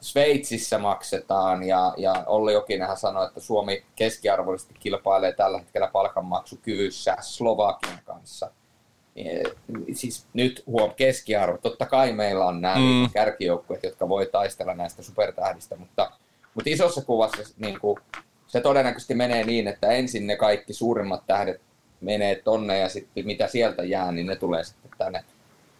Sveitsissä 0.00 0.78
maksetaan 0.78 1.62
ja, 1.62 1.94
ja 1.96 2.24
Olli 2.26 2.52
Jokinenhan 2.52 2.96
sanoi, 2.96 3.26
että 3.26 3.40
Suomi 3.40 3.84
keskiarvoisesti 3.96 4.74
kilpailee 4.80 5.32
tällä 5.32 5.58
hetkellä 5.58 5.88
palkanmaksukyvyssä 5.92 7.16
Slovakian 7.20 7.98
kanssa. 8.04 8.50
Siis 9.92 10.26
nyt 10.32 10.62
huom 10.66 10.94
keskiarvo. 10.94 11.58
Totta 11.58 11.86
kai 11.86 12.12
meillä 12.12 12.46
on 12.46 12.60
nämä 12.60 12.76
mm. 12.76 13.10
kärkijoukkueet, 13.12 13.82
jotka 13.82 14.08
voi 14.08 14.26
taistella 14.26 14.74
näistä 14.74 15.02
supertähdistä, 15.02 15.76
mutta, 15.76 16.10
mutta 16.54 16.70
isossa 16.70 17.02
kuvassa 17.04 17.42
niin 17.58 17.80
kuin, 17.80 17.98
se 18.54 18.60
todennäköisesti 18.60 19.14
menee 19.14 19.44
niin, 19.44 19.68
että 19.68 19.90
ensin 19.90 20.26
ne 20.26 20.36
kaikki 20.36 20.72
suurimmat 20.72 21.26
tähdet 21.26 21.60
menee 22.00 22.34
tonne 22.44 22.78
ja 22.78 22.88
sitten 22.88 23.26
mitä 23.26 23.48
sieltä 23.48 23.84
jää, 23.84 24.12
niin 24.12 24.26
ne 24.26 24.36
tulee 24.36 24.64
sitten 24.64 24.90
tänne 24.98 25.24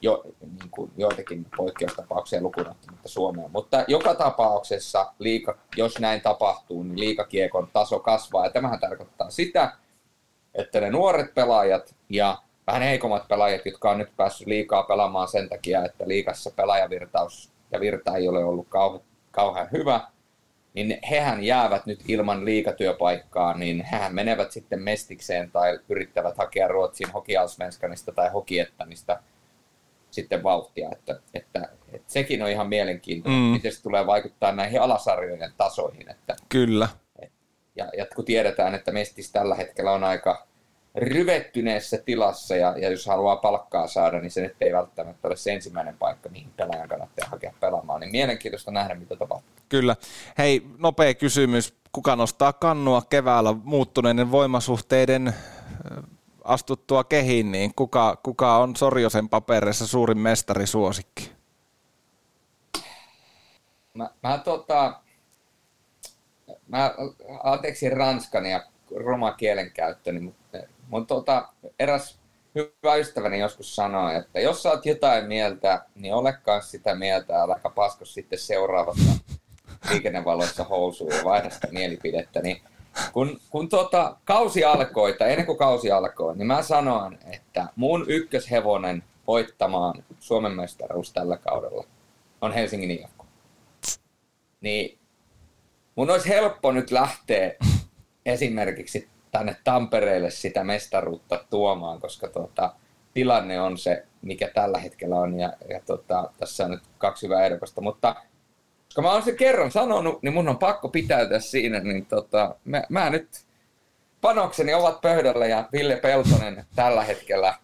jo, 0.01 0.25
niin 0.41 0.71
kuin 0.71 0.91
joitakin 0.97 1.47
poikkeustapauksia 1.57 2.41
lukunottamatta 2.41 3.09
Suomeen. 3.09 3.51
Mutta 3.51 3.85
joka 3.89 4.15
tapauksessa, 4.15 5.13
liika, 5.19 5.59
jos 5.77 5.99
näin 5.99 6.21
tapahtuu, 6.21 6.83
niin 6.83 7.01
liikakiekon 7.01 7.69
taso 7.73 8.01
kasvaa. 8.01 8.45
Ja 8.45 8.51
tämähän 8.51 8.81
tarkoittaa 8.81 9.31
sitä, 9.31 9.73
että 10.55 10.81
ne 10.81 10.91
nuoret 10.91 11.35
pelaajat 11.35 11.95
ja 12.09 12.39
vähän 12.67 12.83
heikommat 12.83 13.29
pelaajat, 13.29 13.67
jotka 13.67 13.91
on 13.91 13.99
nyt 13.99 14.17
päässyt 14.17 14.47
liikaa 14.47 14.83
pelaamaan 14.83 15.29
sen 15.29 15.49
takia, 15.49 15.85
että 15.85 16.09
liikassa 16.09 16.51
pelaajavirtaus 16.57 17.51
ja 17.71 17.81
virta 17.81 18.17
ei 18.17 18.29
ole 18.29 18.45
ollut 18.45 18.69
kauhean 19.31 19.69
hyvä, 19.73 20.01
niin 20.75 20.99
hehän 21.11 21.45
jäävät 21.45 21.87
nyt 21.87 22.01
ilman 22.09 22.45
liikatyöpaikkaa, 22.45 23.59
niin 23.59 23.85
hehän 23.85 24.15
menevät 24.15 24.53
sitten 24.53 24.83
mestikseen 24.83 25.51
tai 25.51 25.79
yrittävät 25.89 26.39
hakea 26.39 26.69
Ruotsin 26.69 27.11
hokialsvenskanista 27.13 28.13
tai 28.13 28.31
hokiettanista– 28.31 29.19
sitten 30.15 30.43
vauhtia, 30.43 30.89
että, 30.93 31.21
että, 31.35 31.69
että 31.93 32.13
sekin 32.13 32.43
on 32.43 32.51
ihan 32.51 32.69
mielenkiintoista, 32.69 33.41
mm. 33.41 33.45
miten 33.45 33.73
se 33.73 33.83
tulee 33.83 34.07
vaikuttaa 34.07 34.53
näihin 34.53 34.81
alasarjojen 34.81 35.53
tasoihin. 35.57 36.11
Että, 36.11 36.37
Kyllä. 36.49 36.89
Et, 37.19 37.33
ja, 37.77 37.91
ja 37.97 38.07
kun 38.17 38.25
tiedetään, 38.25 38.75
että 38.75 38.93
Mestis 38.93 39.33
tällä 39.33 39.55
hetkellä 39.55 39.93
on 39.93 40.05
aika 40.05 40.47
ryvettyneessä 40.95 41.99
tilassa, 41.99 42.57
ja, 42.57 42.75
ja 42.79 42.91
jos 42.91 43.07
haluaa 43.07 43.37
palkkaa 43.37 43.87
saada, 43.87 44.21
niin 44.21 44.31
se 44.31 44.41
nyt 44.41 44.57
ei 44.61 44.73
välttämättä 44.73 45.29
ole 45.29 45.37
se 45.37 45.53
ensimmäinen 45.53 45.97
paikka, 45.99 46.29
mihin 46.29 46.51
pelaajan 46.57 46.89
kannattaa 46.89 47.29
hakea 47.31 47.53
pelaamaan. 47.61 48.01
Niin 48.01 48.13
mielenkiintoista 48.13 48.71
nähdä, 48.71 48.95
mitä 48.95 49.17
tapahtuu. 49.17 49.51
Kyllä. 49.69 49.97
Hei, 50.39 50.63
nopea 50.79 51.15
kysymys. 51.15 51.75
Kuka 51.93 52.17
nostaa 52.17 52.53
kannua 52.53 53.03
keväällä 53.03 53.55
muuttuneiden 53.65 54.31
voimasuhteiden 54.31 55.35
astuttua 56.45 57.05
kehiin, 57.05 57.53
niin 57.53 57.75
kuka, 57.77 58.17
kuka 58.23 58.57
on 58.57 58.77
Sorjosen 58.77 59.29
paperissa 59.29 59.87
suurin 59.87 60.19
mestarisuosikki? 60.19 61.33
Mä, 63.95 64.11
mä, 64.23 64.39
tota, 64.39 65.01
mä 66.69 66.95
anteeksi 67.43 67.91
ranskan 67.91 68.47
ja 68.47 68.65
roma 68.97 69.33
kielenkäyttöni, 69.33 70.21
mutta 70.21 70.59
mun 70.89 71.07
tota, 71.07 71.49
eräs 71.79 72.19
hyvä 72.55 72.95
ystäväni 72.95 73.39
joskus 73.39 73.77
sanoi, 73.77 74.17
että 74.17 74.41
jos 74.41 74.63
sä 74.63 74.71
oot 74.71 74.87
jotain 74.87 75.25
mieltä, 75.25 75.85
niin 75.95 76.15
ole 76.15 76.33
kanssa 76.43 76.71
sitä 76.71 76.95
mieltä, 76.95 77.43
älä 77.43 77.61
paskos 77.75 78.15
sitten 78.15 78.39
seuraavassa 78.39 79.13
liikennevaloissa 79.91 80.65
housuun 80.65 81.15
ja 81.15 81.25
vaihda 81.25 81.51
sitä 81.51 81.69
mielipidettä, 81.71 82.41
niin 82.43 82.63
kun, 83.13 83.41
kun 83.51 83.69
tuota, 83.69 84.17
kausi 84.25 84.65
alkoi, 84.65 85.13
tai 85.13 85.31
ennen 85.31 85.47
kuin 85.47 85.59
kausi 85.59 85.91
alkoi, 85.91 86.37
niin 86.37 86.47
mä 86.47 86.63
sanoin, 86.63 87.19
että 87.33 87.67
mun 87.77 88.05
ykköshevonen 88.09 89.05
voittamaan 89.27 90.05
Suomen 90.21 90.53
mestaruus 90.53 91.13
tällä 91.13 91.37
kaudella 91.37 91.85
on 92.41 92.53
Helsingin 92.53 92.91
IFK. 92.91 93.25
Niin 94.61 94.99
mun 95.95 96.11
olisi 96.11 96.29
helppo 96.29 96.73
nyt 96.73 96.91
lähteä 96.91 97.53
esimerkiksi 98.27 99.09
tänne 99.39 99.57
Tampereelle 99.65 100.31
sitä 100.31 100.65
mestaruutta 100.65 101.45
tuomaan, 101.51 102.01
koska 102.01 102.29
tuota, 102.29 102.73
tilanne 103.15 103.61
on 103.61 103.79
se, 103.79 104.05
mikä 104.23 104.49
tällä 104.55 104.79
hetkellä 104.79 105.17
on, 105.17 105.41
ja, 105.41 105.53
ja 105.69 105.81
tuota, 105.87 106.31
tässä 106.39 106.65
on 106.65 106.71
nyt 106.71 106.83
kaksi 106.99 107.27
hyvää 107.27 107.45
ehdokasta, 107.45 107.81
mutta 107.81 108.15
koska 108.85 109.03
mä 109.03 109.13
oon 109.13 109.23
se 109.23 109.33
kerran 109.33 109.71
sanonut, 109.71 110.23
niin 110.23 110.35
mun 110.35 110.49
on 110.49 110.59
pakko 110.59 110.89
pitäytyä 110.89 111.39
siinä, 111.39 111.81
niin 111.81 112.07
tota, 112.07 112.55
mä, 112.65 112.83
mä 112.89 113.11
nyt 113.11 113.29
panokseni 114.21 114.75
ovat 114.75 115.01
pöydällä 115.01 115.47
ja 115.47 115.69
Ville 115.73 115.97
Peltonen 115.97 116.65
tällä 116.77 117.05
hetkellä 117.05 117.55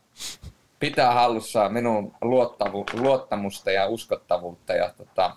pitää 0.78 1.14
hallussaan 1.14 1.72
minun 1.72 2.14
luottamu, 2.22 2.84
luottamusta 2.92 3.70
ja 3.70 3.86
uskottavuutta 3.88 4.72
ja 4.72 4.90
tota, 4.96 5.36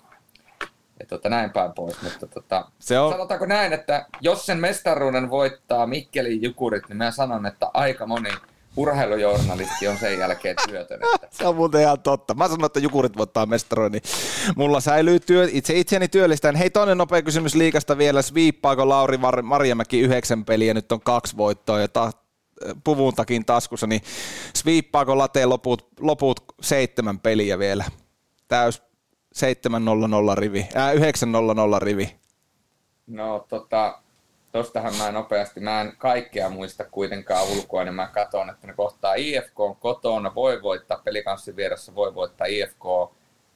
ja 1.03 1.07
tota, 1.07 1.29
näin 1.29 1.51
päin 1.51 1.73
pois. 1.73 2.01
Mutta 2.01 2.27
tota, 2.27 2.65
Se 2.79 2.99
on- 2.99 3.11
sanotaanko 3.11 3.45
näin, 3.45 3.73
että 3.73 4.05
jos 4.21 4.45
sen 4.45 4.57
mestaruuden 4.59 5.29
voittaa 5.29 5.87
Mikkelin 5.87 6.41
Jukurit, 6.41 6.83
niin 6.89 6.97
mä 6.97 7.11
sanon, 7.11 7.45
että 7.45 7.71
aika 7.73 8.05
moni 8.05 8.29
urheilujournalisti 8.77 9.87
on 9.87 9.97
sen 9.97 10.19
jälkeen 10.19 10.55
työtön. 10.67 10.99
Että 11.15 11.27
Se 11.37 11.47
on 11.47 11.55
muuten 11.55 11.81
ihan 11.81 11.99
totta. 11.99 12.33
Mä 12.33 12.47
sanon, 12.47 12.65
että 12.65 12.79
Jukurit 12.79 13.17
voittaa 13.17 13.45
mestaroin, 13.45 13.91
niin 13.91 14.01
mulla 14.55 14.79
säilyy 14.79 15.19
työ, 15.19 15.47
itse 15.51 15.79
itseäni 15.79 16.07
työllistään. 16.07 16.55
Hei, 16.55 16.69
toinen 16.69 16.97
nopea 16.97 17.21
kysymys 17.21 17.55
liikasta 17.55 17.97
vielä. 17.97 18.21
Sviippaako 18.21 18.89
Lauri 18.89 19.21
Var- 19.21 19.41
Marjamäki 19.41 19.99
yhdeksän 19.99 20.45
peliä, 20.45 20.73
nyt 20.73 20.91
on 20.91 21.01
kaksi 21.01 21.37
voittoa 21.37 21.79
ja 21.79 21.87
ta- 21.87 22.11
puvun 22.83 23.13
takin 23.15 23.45
taskussa, 23.45 23.87
niin 23.87 24.01
sviippaako 24.55 25.17
Late 25.17 25.45
loput, 25.45 25.87
loput 25.99 26.39
seitsemän 26.61 27.19
peliä 27.19 27.59
vielä? 27.59 27.85
Täys 28.47 28.81
7-0-0 29.33 30.35
rivi, 30.35 30.67
äh, 30.75 30.93
9-0-0 30.93 31.79
rivi. 31.79 32.15
No 33.07 33.45
tota, 33.49 33.99
tostahan 34.51 34.95
mä 34.95 35.11
nopeasti, 35.11 35.59
mä 35.59 35.81
en 35.81 35.93
kaikkea 35.97 36.49
muista 36.49 36.83
kuitenkaan 36.83 37.47
ulkoa, 37.47 37.83
niin 37.83 37.93
mä 37.93 38.07
katson, 38.07 38.49
että 38.49 38.67
ne 38.67 38.73
kohtaa 38.73 39.13
IFK 39.13 39.59
on 39.59 39.75
kotona, 39.75 40.35
voi 40.35 40.61
voittaa 40.61 41.01
pelikanssin 41.03 41.55
vieressä, 41.55 41.95
voi 41.95 42.15
voittaa 42.15 42.47
IFK 42.47 42.83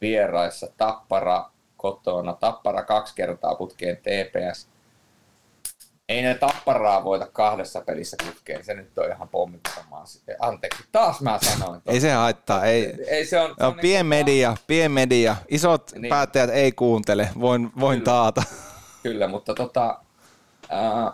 vieraissa, 0.01 0.67
Tappara 0.77 1.49
kotona, 1.77 2.33
Tappara 2.33 2.83
kaksi 2.83 3.15
kertaa 3.15 3.55
putkeen 3.55 3.97
TPS. 3.97 4.69
Ei 6.09 6.21
ne 6.21 6.33
Tapparaa 6.35 7.03
voita 7.03 7.27
kahdessa 7.33 7.81
pelissä 7.81 8.17
putkeen, 8.25 8.63
se 8.65 8.73
nyt 8.73 8.97
on 8.97 9.11
ihan 9.11 9.29
pommittomaa. 9.29 10.03
Anteeksi, 10.39 10.83
taas 10.91 11.21
mä 11.21 11.39
sanoin. 11.41 11.81
Ei 11.85 11.99
se 11.99 12.11
haittaa, 12.11 12.65
ei. 12.65 12.93
Ei 13.07 13.25
se 13.25 13.39
on, 13.39 13.49
se 13.49 13.63
No, 13.63 13.67
on 13.67 13.73
pien 13.81 14.09
niinku- 14.09 14.09
media, 14.09 14.55
pien 14.67 14.91
media. 14.91 15.35
Isot 15.47 15.91
Niin. 15.95 16.09
päättäjät 16.09 16.49
ei 16.49 16.71
kuuntele, 16.71 17.29
voin, 17.39 17.69
voin 17.79 17.99
Kyllä. 17.99 18.05
taata. 18.05 18.43
Kyllä, 19.03 19.27
mutta 19.27 19.53
tota, 19.53 19.99
ää, 20.69 21.11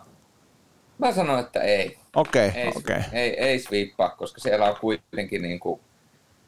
mä 0.97 1.11
sanon, 1.11 1.39
että 1.39 1.61
ei. 1.61 1.97
Okei, 2.15 2.51
Ei, 2.55 2.71
okei. 2.77 2.99
ei, 3.13 3.29
ei 3.39 3.59
sviippaa, 3.59 4.09
koska 4.09 4.41
siellä 4.41 4.65
on 4.69 4.75
kuitenkin 4.81 5.41
niin 5.41 5.59
kuin, 5.59 5.81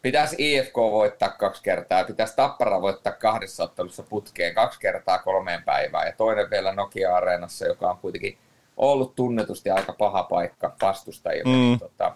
pitäisi 0.05 0.35
IFK 0.39 0.77
voittaa 0.77 1.29
kaksi 1.29 1.63
kertaa, 1.63 2.03
pitäisi 2.03 2.35
Tappara 2.35 2.81
voittaa 2.81 3.13
kahdessa 3.13 3.63
ottelussa 3.63 4.03
putkeen 4.03 4.55
kaksi 4.55 4.79
kertaa 4.79 5.17
kolmeen 5.19 5.63
päivään 5.63 6.07
ja 6.07 6.13
toinen 6.17 6.49
vielä 6.49 6.73
Nokia-areenassa, 6.73 7.67
joka 7.67 7.89
on 7.89 7.97
kuitenkin 7.97 8.37
ollut 8.77 9.15
tunnetusti 9.15 9.69
aika 9.69 9.93
paha 9.93 10.23
paikka 10.23 10.75
vastustajille. 10.81 11.57
Mm. 11.57 11.71
Mm. 11.71 11.79
Tota, 11.79 12.15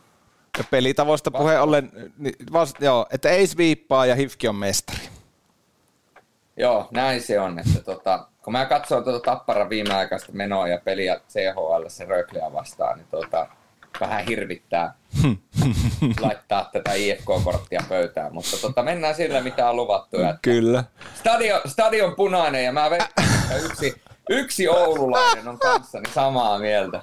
Ja 0.57 0.63
pelitavoista 0.71 1.31
puheen 1.31 1.61
ollen, 1.61 1.91
niin 2.17 2.35
vast, 2.53 2.81
joo, 2.81 3.05
että 3.11 3.29
ei 3.29 3.47
sviippaa 3.47 4.05
ja 4.05 4.15
Hifki 4.15 4.47
on 4.47 4.55
mestari. 4.55 5.09
joo, 6.57 6.87
näin 6.91 7.21
se 7.21 7.39
on. 7.39 7.59
Että 7.59 7.81
tota, 7.81 8.27
kun 8.43 8.53
mä 8.53 8.65
katsoin 8.65 9.03
tuota 9.03 9.19
Tapparan 9.31 9.69
viimeaikaista 9.69 10.31
menoa 10.31 10.67
ja 10.67 10.79
peliä 10.83 11.19
CHL 11.29 11.87
se 11.87 12.05
Rökliä 12.05 12.53
vastaan, 12.53 12.97
niin 12.97 13.07
tota, 13.11 13.47
vähän 13.99 14.25
hirvittää 14.25 14.93
laittaa 16.21 16.69
tätä 16.73 16.93
IFK-korttia 16.93 17.83
pöytään, 17.89 18.33
mutta 18.33 18.57
tota, 18.61 18.83
mennään 18.83 19.15
sillä, 19.15 19.41
mitä 19.41 19.69
on 19.69 19.75
luvattu. 19.75 20.19
Ja 20.19 20.37
Kyllä. 20.41 20.83
stadion, 21.13 21.61
stadion 21.65 22.15
punainen 22.15 22.63
ja 22.63 22.71
mä 22.71 22.89
veikkaan, 22.89 23.27
että 23.41 23.57
yksi, 23.57 24.01
yksi 24.29 24.67
oululainen 24.67 25.47
on 25.47 25.59
kanssani 25.59 26.09
samaa 26.13 26.59
mieltä. 26.59 27.01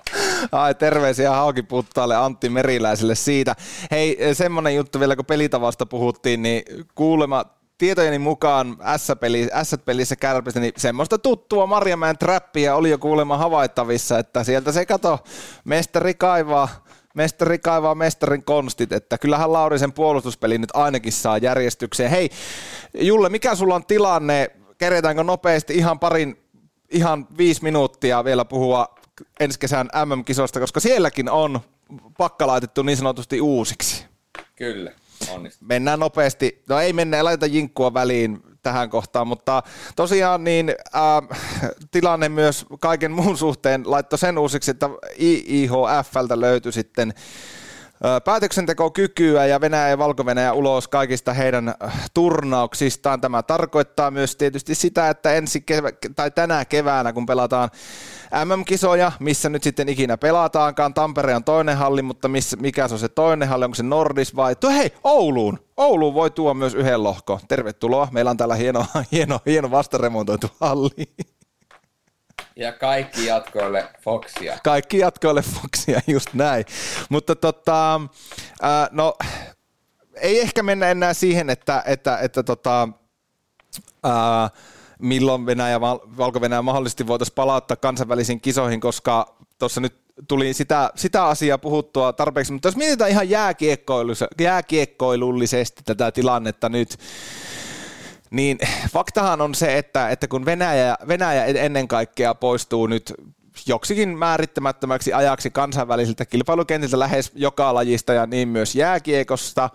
Ai 0.52 0.74
terveisiä 0.74 1.30
Haukiputtaalle 1.30 2.16
Antti 2.16 2.48
Meriläiselle 2.48 3.14
siitä. 3.14 3.54
Hei, 3.90 4.18
semmonen 4.32 4.76
juttu 4.76 5.00
vielä, 5.00 5.16
kun 5.16 5.24
pelitavasta 5.24 5.86
puhuttiin, 5.86 6.42
niin 6.42 6.62
kuulema 6.94 7.44
tietojeni 7.78 8.18
mukaan 8.18 8.76
S-peli, 8.96 9.48
S-pelissä 9.62 10.16
kärpistä, 10.16 10.60
niin 10.60 10.72
semmoista 10.76 11.18
tuttua 11.18 11.66
Marjamäen 11.66 12.18
trappia 12.18 12.74
oli 12.74 12.90
jo 12.90 12.98
kuulemma 12.98 13.36
havaittavissa, 13.36 14.18
että 14.18 14.44
sieltä 14.44 14.72
se 14.72 14.86
kato, 14.86 15.18
mestari 15.64 16.14
kaivaa, 16.14 16.68
mestari 17.16 17.58
kaivaa 17.58 17.94
mestarin 17.94 18.44
konstit, 18.44 18.92
että 18.92 19.18
kyllähän 19.18 19.52
Laurisen 19.52 19.92
puolustuspeli 19.92 20.58
nyt 20.58 20.70
ainakin 20.74 21.12
saa 21.12 21.38
järjestykseen. 21.38 22.10
Hei, 22.10 22.30
Julle, 22.94 23.28
mikä 23.28 23.54
sulla 23.54 23.74
on 23.74 23.86
tilanne? 23.86 24.50
Keretäänkö 24.78 25.24
nopeasti 25.24 25.74
ihan 25.74 25.98
parin, 25.98 26.38
ihan 26.90 27.26
viisi 27.38 27.62
minuuttia 27.62 28.24
vielä 28.24 28.44
puhua 28.44 28.94
ensi 29.40 29.58
kesän 29.58 29.88
MM-kisoista, 30.04 30.60
koska 30.60 30.80
sielläkin 30.80 31.30
on 31.30 31.60
pakka 32.18 32.46
laitettu 32.46 32.82
niin 32.82 32.96
sanotusti 32.96 33.40
uusiksi. 33.40 34.04
Kyllä, 34.56 34.92
onnistu. 35.30 35.64
Mennään 35.68 36.00
nopeasti, 36.00 36.62
no 36.68 36.80
ei 36.80 36.92
mennä, 36.92 37.16
ei 37.16 37.22
laita 37.22 37.46
jinkkua 37.46 37.94
väliin 37.94 38.42
tähän 38.66 38.90
kohtaan, 38.90 39.26
mutta 39.26 39.62
tosiaan 39.96 40.44
niin 40.44 40.74
äh, 40.94 41.38
tilanne 41.90 42.28
myös 42.28 42.66
kaiken 42.80 43.12
muun 43.12 43.38
suhteen 43.38 43.82
laittoi 43.86 44.18
sen 44.18 44.38
uusiksi, 44.38 44.70
että 44.70 44.90
IIHFltä 45.20 46.40
löytyi 46.40 46.72
sitten 46.72 47.14
äh, 47.16 48.22
päätöksentekokykyä 48.24 49.46
ja 49.46 49.60
Venäjä 49.60 49.88
ja 49.88 49.98
valko 49.98 50.24
ulos 50.52 50.88
kaikista 50.88 51.32
heidän 51.32 51.68
äh, 51.68 52.10
turnauksistaan. 52.14 53.20
Tämä 53.20 53.42
tarkoittaa 53.42 54.10
myös 54.10 54.36
tietysti 54.36 54.74
sitä, 54.74 55.10
että 55.10 55.32
ensi 55.32 55.60
kevä, 55.60 55.90
tai 56.16 56.30
tänä 56.30 56.64
keväänä, 56.64 57.12
kun 57.12 57.26
pelataan 57.26 57.70
MM-kisoja, 58.44 59.12
missä 59.20 59.48
nyt 59.48 59.62
sitten 59.62 59.88
ikinä 59.88 60.16
pelataankaan. 60.16 60.94
Tampere 60.94 61.34
on 61.34 61.44
toinen 61.44 61.76
halli, 61.76 62.02
mutta 62.02 62.28
missä, 62.28 62.56
mikä 62.56 62.88
se 62.88 62.94
on 62.94 63.00
se 63.00 63.08
toinen 63.08 63.48
halli? 63.48 63.64
Onko 63.64 63.74
se 63.74 63.82
Nordis 63.82 64.36
vai? 64.36 64.56
Tuo, 64.56 64.70
hei, 64.70 64.92
Ouluun! 65.04 65.58
Ouluun 65.76 66.14
voi 66.14 66.30
tuoda 66.30 66.54
myös 66.54 66.74
yhden 66.74 67.02
lohko. 67.02 67.40
Tervetuloa. 67.48 68.08
Meillä 68.12 68.30
on 68.30 68.36
täällä 68.36 68.54
hieno, 68.54 68.86
hieno, 69.12 69.40
hieno 69.46 69.70
vastaremontoitu 69.70 70.50
halli. 70.60 71.14
Ja 72.56 72.72
kaikki 72.72 73.26
jatkoille 73.26 73.88
Foxia. 74.00 74.58
Kaikki 74.64 74.98
jatkoille 74.98 75.42
Foxia, 75.42 76.00
just 76.06 76.34
näin. 76.34 76.64
Mutta 77.08 77.36
tota, 77.36 78.00
ää, 78.62 78.88
no, 78.90 79.16
ei 80.14 80.40
ehkä 80.40 80.62
mennä 80.62 80.90
enää 80.90 81.14
siihen, 81.14 81.50
että, 81.50 81.82
että, 81.86 82.18
että 82.18 82.42
tota, 82.42 82.88
ää, 84.04 84.50
milloin 84.98 85.46
Venäjä, 85.46 85.80
Valko-Venäjä 85.80 86.62
mahdollisesti 86.62 87.06
voitaisiin 87.06 87.34
palauttaa 87.34 87.76
kansainvälisiin 87.76 88.40
kisoihin, 88.40 88.80
koska 88.80 89.36
tuossa 89.58 89.80
nyt 89.80 89.94
tuli 90.28 90.54
sitä, 90.54 90.90
sitä 90.94 91.24
asiaa 91.24 91.58
puhuttua 91.58 92.12
tarpeeksi, 92.12 92.52
mutta 92.52 92.68
jos 92.68 92.76
mietitään 92.76 93.10
ihan 93.10 93.28
jääkiekkoilullisesti 94.38 95.82
tätä 95.84 96.12
tilannetta 96.12 96.68
nyt, 96.68 96.96
niin 98.30 98.58
faktahan 98.92 99.40
on 99.40 99.54
se, 99.54 99.78
että, 99.78 100.10
että 100.10 100.28
kun 100.28 100.44
Venäjä, 100.44 100.96
Venäjä 101.08 101.44
ennen 101.44 101.88
kaikkea 101.88 102.34
poistuu 102.34 102.86
nyt 102.86 103.14
joksikin 103.66 104.18
määrittämättömäksi 104.18 105.12
ajaksi 105.12 105.50
kansainvälisiltä 105.50 106.24
kilpailukentiltä 106.24 106.98
lähes 106.98 107.32
joka 107.34 107.74
lajista 107.74 108.12
ja 108.12 108.26
niin 108.26 108.48
myös 108.48 108.74
jääkiekosta, 108.74 109.70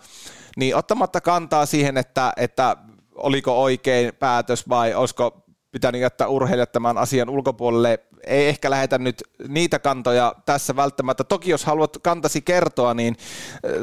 niin 0.58 0.76
ottamatta 0.76 1.22
kantaa 1.22 1.66
siihen, 1.66 1.98
että, 1.98 2.34
että 2.38 2.78
oliko 3.16 3.64
oikein 3.64 4.14
päätös 4.20 4.70
vai 4.70 4.94
olisiko 4.94 5.44
pitänyt 5.72 6.02
jättää 6.02 6.28
urheilijat 6.28 6.72
tämän 6.72 6.98
asian 6.98 7.30
ulkopuolelle. 7.30 8.00
Ei 8.28 8.48
ehkä 8.48 8.70
lähetä 8.70 8.98
nyt 8.98 9.24
niitä 9.48 9.80
kantoja 9.80 10.36
tässä 10.46 10.76
välttämättä. 10.76 11.24
Toki 11.24 11.52
jos 11.52 11.66
haluat 11.66 11.98
kantasi 12.04 12.42
kertoa, 12.42 12.94
niin 12.94 13.18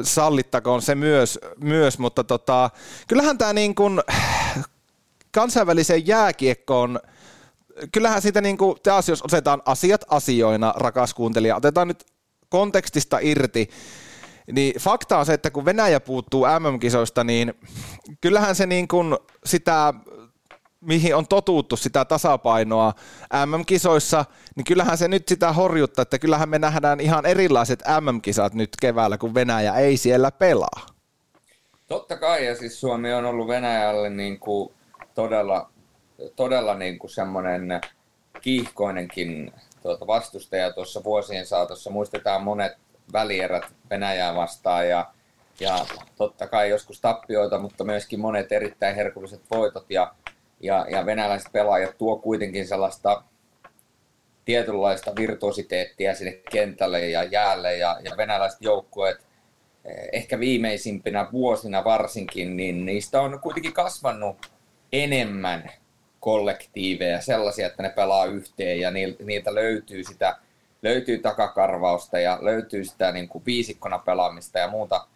sallittakoon 0.03 0.81
se 0.81 0.95
myös, 0.95 1.39
myös 1.63 1.99
mutta 1.99 2.23
tota, 2.23 2.69
kyllähän 3.07 3.37
tämä 3.37 3.53
niin 3.53 3.75
kuin 3.75 4.01
kansainväliseen 5.31 6.07
jääkiekkoon 6.07 6.99
kyllähän 7.91 8.21
siitä 8.21 8.41
niin 8.41 8.57
kuin, 8.57 8.77
taas 8.83 9.09
jos 9.09 9.21
otetaan 9.21 9.61
asiat 9.65 10.05
asioina, 10.09 10.73
rakas 10.75 11.13
kuuntelija, 11.13 11.55
otetaan 11.55 11.87
nyt 11.87 12.05
kontekstista 12.49 13.19
irti, 13.21 13.69
niin 14.51 14.79
fakta 14.79 15.17
on 15.17 15.25
se, 15.25 15.33
että 15.33 15.51
kun 15.51 15.65
Venäjä 15.65 15.99
puuttuu 15.99 16.45
MM-kisoista, 16.59 17.23
niin 17.23 17.53
kyllähän 18.21 18.55
se 18.55 18.65
niin 18.65 18.87
kuin 18.87 19.17
sitä, 19.45 19.93
mihin 20.81 21.15
on 21.15 21.27
totuttu 21.27 21.77
sitä 21.77 22.05
tasapainoa 22.05 22.93
MM-kisoissa, 23.45 24.25
niin 24.55 24.63
kyllähän 24.63 24.97
se 24.97 25.07
nyt 25.07 25.27
sitä 25.27 25.53
horjuttaa, 25.53 26.01
että 26.03 26.19
kyllähän 26.19 26.49
me 26.49 26.59
nähdään 26.59 26.99
ihan 26.99 27.25
erilaiset 27.25 27.83
MM-kisat 28.01 28.53
nyt 28.53 28.69
keväällä, 28.81 29.17
kun 29.17 29.33
Venäjä 29.33 29.73
ei 29.73 29.97
siellä 29.97 30.31
pelaa. 30.31 30.85
Totta 31.87 32.17
kai, 32.17 32.45
ja 32.45 32.55
siis 32.55 32.79
Suomi 32.79 33.13
on 33.13 33.25
ollut 33.25 33.47
Venäjälle 33.47 34.09
niin 34.09 34.39
kuin 34.39 34.73
todella, 35.15 35.69
todella 36.35 36.75
niin 36.75 36.99
kuin 36.99 37.11
semmoinen 37.11 37.81
kiihkoinenkin 38.41 39.51
tuota 39.81 40.07
vastustaja 40.07 40.73
tuossa 40.73 41.03
vuosien 41.03 41.45
saatossa. 41.45 41.89
Muistetaan 41.89 42.43
monet 42.43 42.77
välierät 43.13 43.63
Venäjää 43.89 44.35
vastaan 44.35 44.89
ja, 44.89 45.11
ja 45.59 45.85
totta 46.15 46.47
kai 46.47 46.69
joskus 46.69 47.01
tappioita, 47.01 47.59
mutta 47.59 47.83
myöskin 47.83 48.19
monet 48.19 48.51
erittäin 48.51 48.95
herkulliset 48.95 49.41
voitot 49.51 49.85
ja, 49.89 50.13
ja, 50.59 50.85
ja 50.89 51.05
venäläiset 51.05 51.51
pelaajat 51.51 51.97
tuo 51.97 52.17
kuitenkin 52.17 52.67
sellaista 52.67 53.23
tietynlaista 54.45 55.15
virtuositeettia 55.15 56.15
sinne 56.15 56.39
kentälle 56.51 57.09
ja 57.09 57.23
jäälle 57.23 57.77
ja, 57.77 57.99
ja 58.03 58.17
venäläiset 58.17 58.61
joukkueet 58.61 59.29
ehkä 60.11 60.39
viimeisimpinä 60.39 61.27
vuosina 61.31 61.83
varsinkin, 61.83 62.57
niin 62.57 62.85
niistä 62.85 63.21
on 63.21 63.39
kuitenkin 63.39 63.73
kasvanut 63.73 64.51
enemmän 64.93 65.71
kollektiiveja, 66.19 67.21
sellaisia, 67.21 67.67
että 67.67 67.83
ne 67.83 67.89
pelaa 67.89 68.25
yhteen 68.25 68.79
ja 68.79 68.91
niiltä 68.91 69.55
löytyy 69.55 70.03
sitä 70.03 70.37
löytyy 70.81 71.17
takakarvausta 71.17 72.19
ja 72.19 72.39
löytyy 72.41 72.85
sitä 72.85 73.11
niin 73.11 73.29
kuin 73.29 73.45
viisikkona 73.45 73.99
pelaamista 73.99 74.59
ja 74.59 74.67
muuta. 74.67 75.07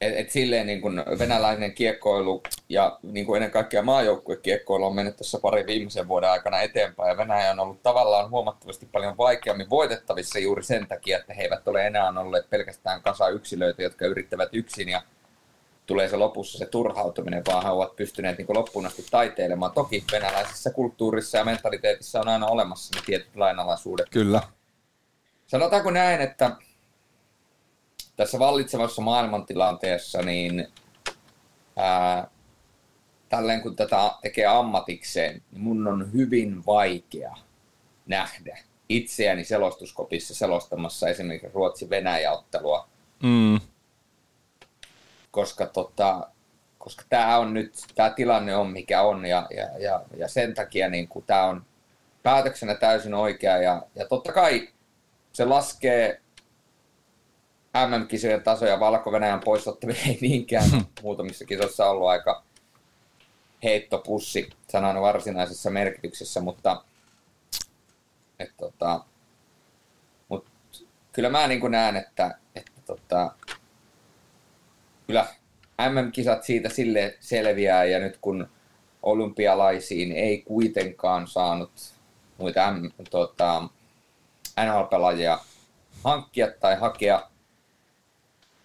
Et, 0.00 0.16
et 0.16 0.30
silleen 0.30 0.66
niin 0.66 0.80
kuin 0.80 1.02
venäläinen 1.18 1.72
kiekkoilu 1.72 2.42
ja 2.68 2.98
niin 3.02 3.26
kuin 3.26 3.36
ennen 3.36 3.50
kaikkea 3.50 3.82
maajoukkuekiekkoilu 3.82 4.86
on 4.86 4.94
mennyt 4.94 5.16
tässä 5.16 5.38
pari 5.38 5.66
viimeisen 5.66 6.08
vuoden 6.08 6.30
aikana 6.30 6.60
eteenpäin. 6.60 7.08
Ja 7.08 7.16
Venäjä 7.16 7.50
on 7.50 7.60
ollut 7.60 7.82
tavallaan 7.82 8.30
huomattavasti 8.30 8.88
paljon 8.92 9.16
vaikeammin 9.16 9.70
voitettavissa 9.70 10.38
juuri 10.38 10.62
sen 10.62 10.86
takia, 10.86 11.18
että 11.18 11.34
he 11.34 11.42
eivät 11.42 11.68
ole 11.68 11.86
enää 11.86 12.08
olleet 12.08 12.50
pelkästään 12.50 13.02
kasa 13.02 13.28
yksilöitä, 13.28 13.82
jotka 13.82 14.06
yrittävät 14.06 14.48
yksin 14.52 14.88
ja 14.88 15.02
tulee 15.86 16.08
se 16.08 16.16
lopussa 16.16 16.58
se 16.58 16.66
turhautuminen, 16.66 17.42
vaan 17.46 17.62
he 17.64 17.70
ovat 17.70 17.96
pystyneet 17.96 18.38
niin 18.38 18.46
loppuun 18.48 18.86
asti 18.86 19.04
taiteilemaan. 19.10 19.72
Toki 19.72 20.04
venäläisessä 20.12 20.70
kulttuurissa 20.70 21.38
ja 21.38 21.44
mentaliteetissa 21.44 22.20
on 22.20 22.28
aina 22.28 22.46
olemassa 22.46 22.94
ne 22.94 23.02
tietyt 23.06 23.36
lainalaisuudet. 23.36 24.06
Kyllä. 24.10 24.42
Sanotaanko 25.46 25.90
näin, 25.90 26.20
että 26.20 26.56
tässä 28.16 28.38
vallitsevassa 28.38 29.02
maailmantilanteessa, 29.02 30.22
niin 30.22 30.68
ää, 31.76 32.28
tälleen 33.28 33.62
kun 33.62 33.76
tätä 33.76 34.10
tekee 34.22 34.46
ammatikseen, 34.46 35.42
niin 35.50 35.60
mun 35.60 35.86
on 35.86 36.12
hyvin 36.12 36.66
vaikea 36.66 37.36
nähdä 38.06 38.58
itseäni 38.88 39.44
selostuskopissa 39.44 40.34
selostamassa 40.34 41.08
esimerkiksi 41.08 41.48
Ruotsi-Venäjä-ottelua. 41.54 42.88
Mm. 43.22 43.60
Koska, 45.30 45.66
tota, 45.66 46.28
koska 46.78 47.04
tämä 47.08 47.38
on 47.38 47.54
nyt, 47.54 47.74
tämä 47.94 48.10
tilanne 48.10 48.56
on 48.56 48.70
mikä 48.70 49.02
on 49.02 49.26
ja, 49.26 49.46
ja, 49.50 49.78
ja, 49.78 50.02
ja 50.16 50.28
sen 50.28 50.54
takia 50.54 50.88
niin 50.88 51.08
tämä 51.26 51.44
on 51.44 51.64
päätöksenä 52.22 52.74
täysin 52.74 53.14
oikea 53.14 53.58
ja, 53.58 53.82
ja 53.94 54.08
totta 54.08 54.32
kai 54.32 54.68
se 55.36 55.44
laskee 55.44 56.20
MM-kisojen 57.86 58.42
tasoja 58.42 58.80
Valko-Venäjän 58.80 59.40
poisottaminen 59.44 60.08
ei 60.08 60.18
niinkään 60.20 60.70
hmm. 60.70 60.84
muutamissa 61.02 61.44
kisoissa 61.44 61.90
ollut 61.90 62.08
aika 62.08 62.42
heittopussi 63.62 64.50
sanan 64.68 65.00
varsinaisessa 65.00 65.70
merkityksessä, 65.70 66.40
mutta, 66.40 66.84
et, 68.38 68.52
tota, 68.56 69.04
mut, 70.28 70.46
kyllä 71.12 71.30
mä 71.30 71.48
niin 71.48 71.70
näen, 71.70 71.96
että, 71.96 72.38
että 72.54 72.80
tota, 72.86 73.32
kyllä 75.06 75.26
MM-kisat 75.90 76.42
siitä 76.42 76.68
sille 76.68 77.16
selviää 77.20 77.84
ja 77.84 77.98
nyt 77.98 78.18
kun 78.20 78.48
olympialaisiin 79.02 80.12
ei 80.12 80.42
kuitenkaan 80.42 81.28
saanut 81.28 81.72
muita 82.38 82.72
M, 82.72 82.90
tota, 83.10 83.68
NHL-pelaajia 84.64 85.38
hankkia 86.04 86.48
tai 86.60 86.76
hakea, 86.76 87.22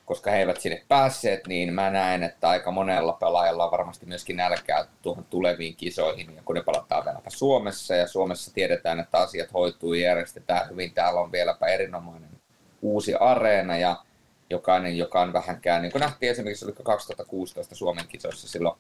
koska 0.06 0.32
he 0.32 0.40
eivät 0.40 0.62
sinne 0.62 0.86
päässeet, 0.88 1.48
niin 1.48 1.74
mä 1.74 1.90
näen, 1.90 2.24
että 2.24 2.50
aika 2.50 2.72
monella 2.72 3.14
pelaajalla 3.14 3.66
on 3.66 3.72
varmasti 3.72 4.06
myöskin 4.06 4.38
nälkää 4.38 4.86
tuohon 5.02 5.26
tuleviin 5.26 5.76
kisoihin, 5.76 6.36
ja 6.36 6.42
kun 6.46 6.56
ne 6.56 6.64
palataan 6.64 7.06
vieläpä 7.06 7.30
Suomessa, 7.30 7.96
ja 7.96 8.08
Suomessa 8.08 8.54
tiedetään, 8.54 9.00
että 9.00 9.18
asiat 9.18 9.54
hoituu 9.54 9.94
ja 9.94 10.08
järjestetään 10.08 10.70
hyvin, 10.70 10.94
täällä 10.94 11.20
on 11.20 11.32
vieläpä 11.32 11.68
erinomainen 11.68 12.30
uusi 12.82 13.16
areena, 13.16 13.78
ja 13.78 13.96
jokainen, 14.50 14.98
joka 14.98 15.22
on 15.22 15.34
vähänkään, 15.34 15.82
niin 15.82 15.92
kuin 15.92 16.00
nähtiin 16.00 16.32
esimerkiksi, 16.32 16.66
oliko 16.66 16.84
2016 16.84 17.76
Suomen 17.76 18.08
kisoissa 18.08 18.48
silloin, 18.48 18.80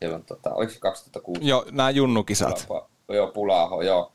silloin 0.00 0.24
tota, 0.24 0.54
oliko 0.54 0.72
se 0.72 0.78
2016? 0.78 1.48
Joo, 1.48 1.64
nämä 1.70 1.90
junnukisat. 1.90 2.68
Joo, 3.08 3.26
Pulaho, 3.26 3.82
joo 3.82 4.12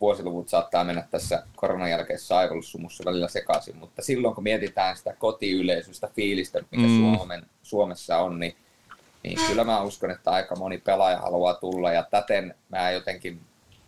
vuosiluvut 0.00 0.48
saattaa 0.48 0.84
mennä 0.84 1.06
tässä 1.10 1.42
koronan 1.56 1.90
jälkeisessä 1.90 2.36
aivollissumussa 2.36 3.04
välillä 3.06 3.28
sekaisin, 3.28 3.76
mutta 3.76 4.02
silloin 4.02 4.34
kun 4.34 4.44
mietitään 4.44 4.96
sitä 4.96 5.14
kotiyleisöstä, 5.18 6.08
fiilistä, 6.16 6.60
mikä 6.70 6.86
mm. 6.86 7.16
Suomen, 7.16 7.46
Suomessa 7.62 8.18
on, 8.18 8.40
niin, 8.40 8.56
niin 9.22 9.38
kyllä 9.46 9.64
mä 9.64 9.82
uskon, 9.82 10.10
että 10.10 10.30
aika 10.30 10.56
moni 10.56 10.78
pelaaja 10.78 11.18
haluaa 11.18 11.54
tulla 11.54 11.92
ja 11.92 12.02
täten 12.02 12.54
mä 12.68 12.90
jotenkin 12.90 13.40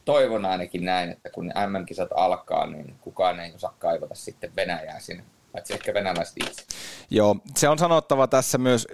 toivon 0.05 0.45
ainakin 0.45 0.85
näin, 0.85 1.11
että 1.11 1.31
kun 1.31 1.47
MM-kisat 1.47 2.11
alkaa, 2.15 2.67
niin 2.67 2.95
kukaan 3.01 3.41
ei 3.41 3.53
osaa 3.55 3.75
kaivata 3.79 4.15
sitten 4.15 4.57
Venäjää 4.57 5.01
sinne, 5.01 5.25
paitsi 5.53 5.75
ehkä 5.75 5.95
venäläiset 5.95 6.35
itse. 6.37 6.63
Joo, 7.11 7.37
se 7.57 7.69
on 7.69 7.79
sanottava 7.79 8.27
tässä 8.27 8.59
myös 8.59 8.87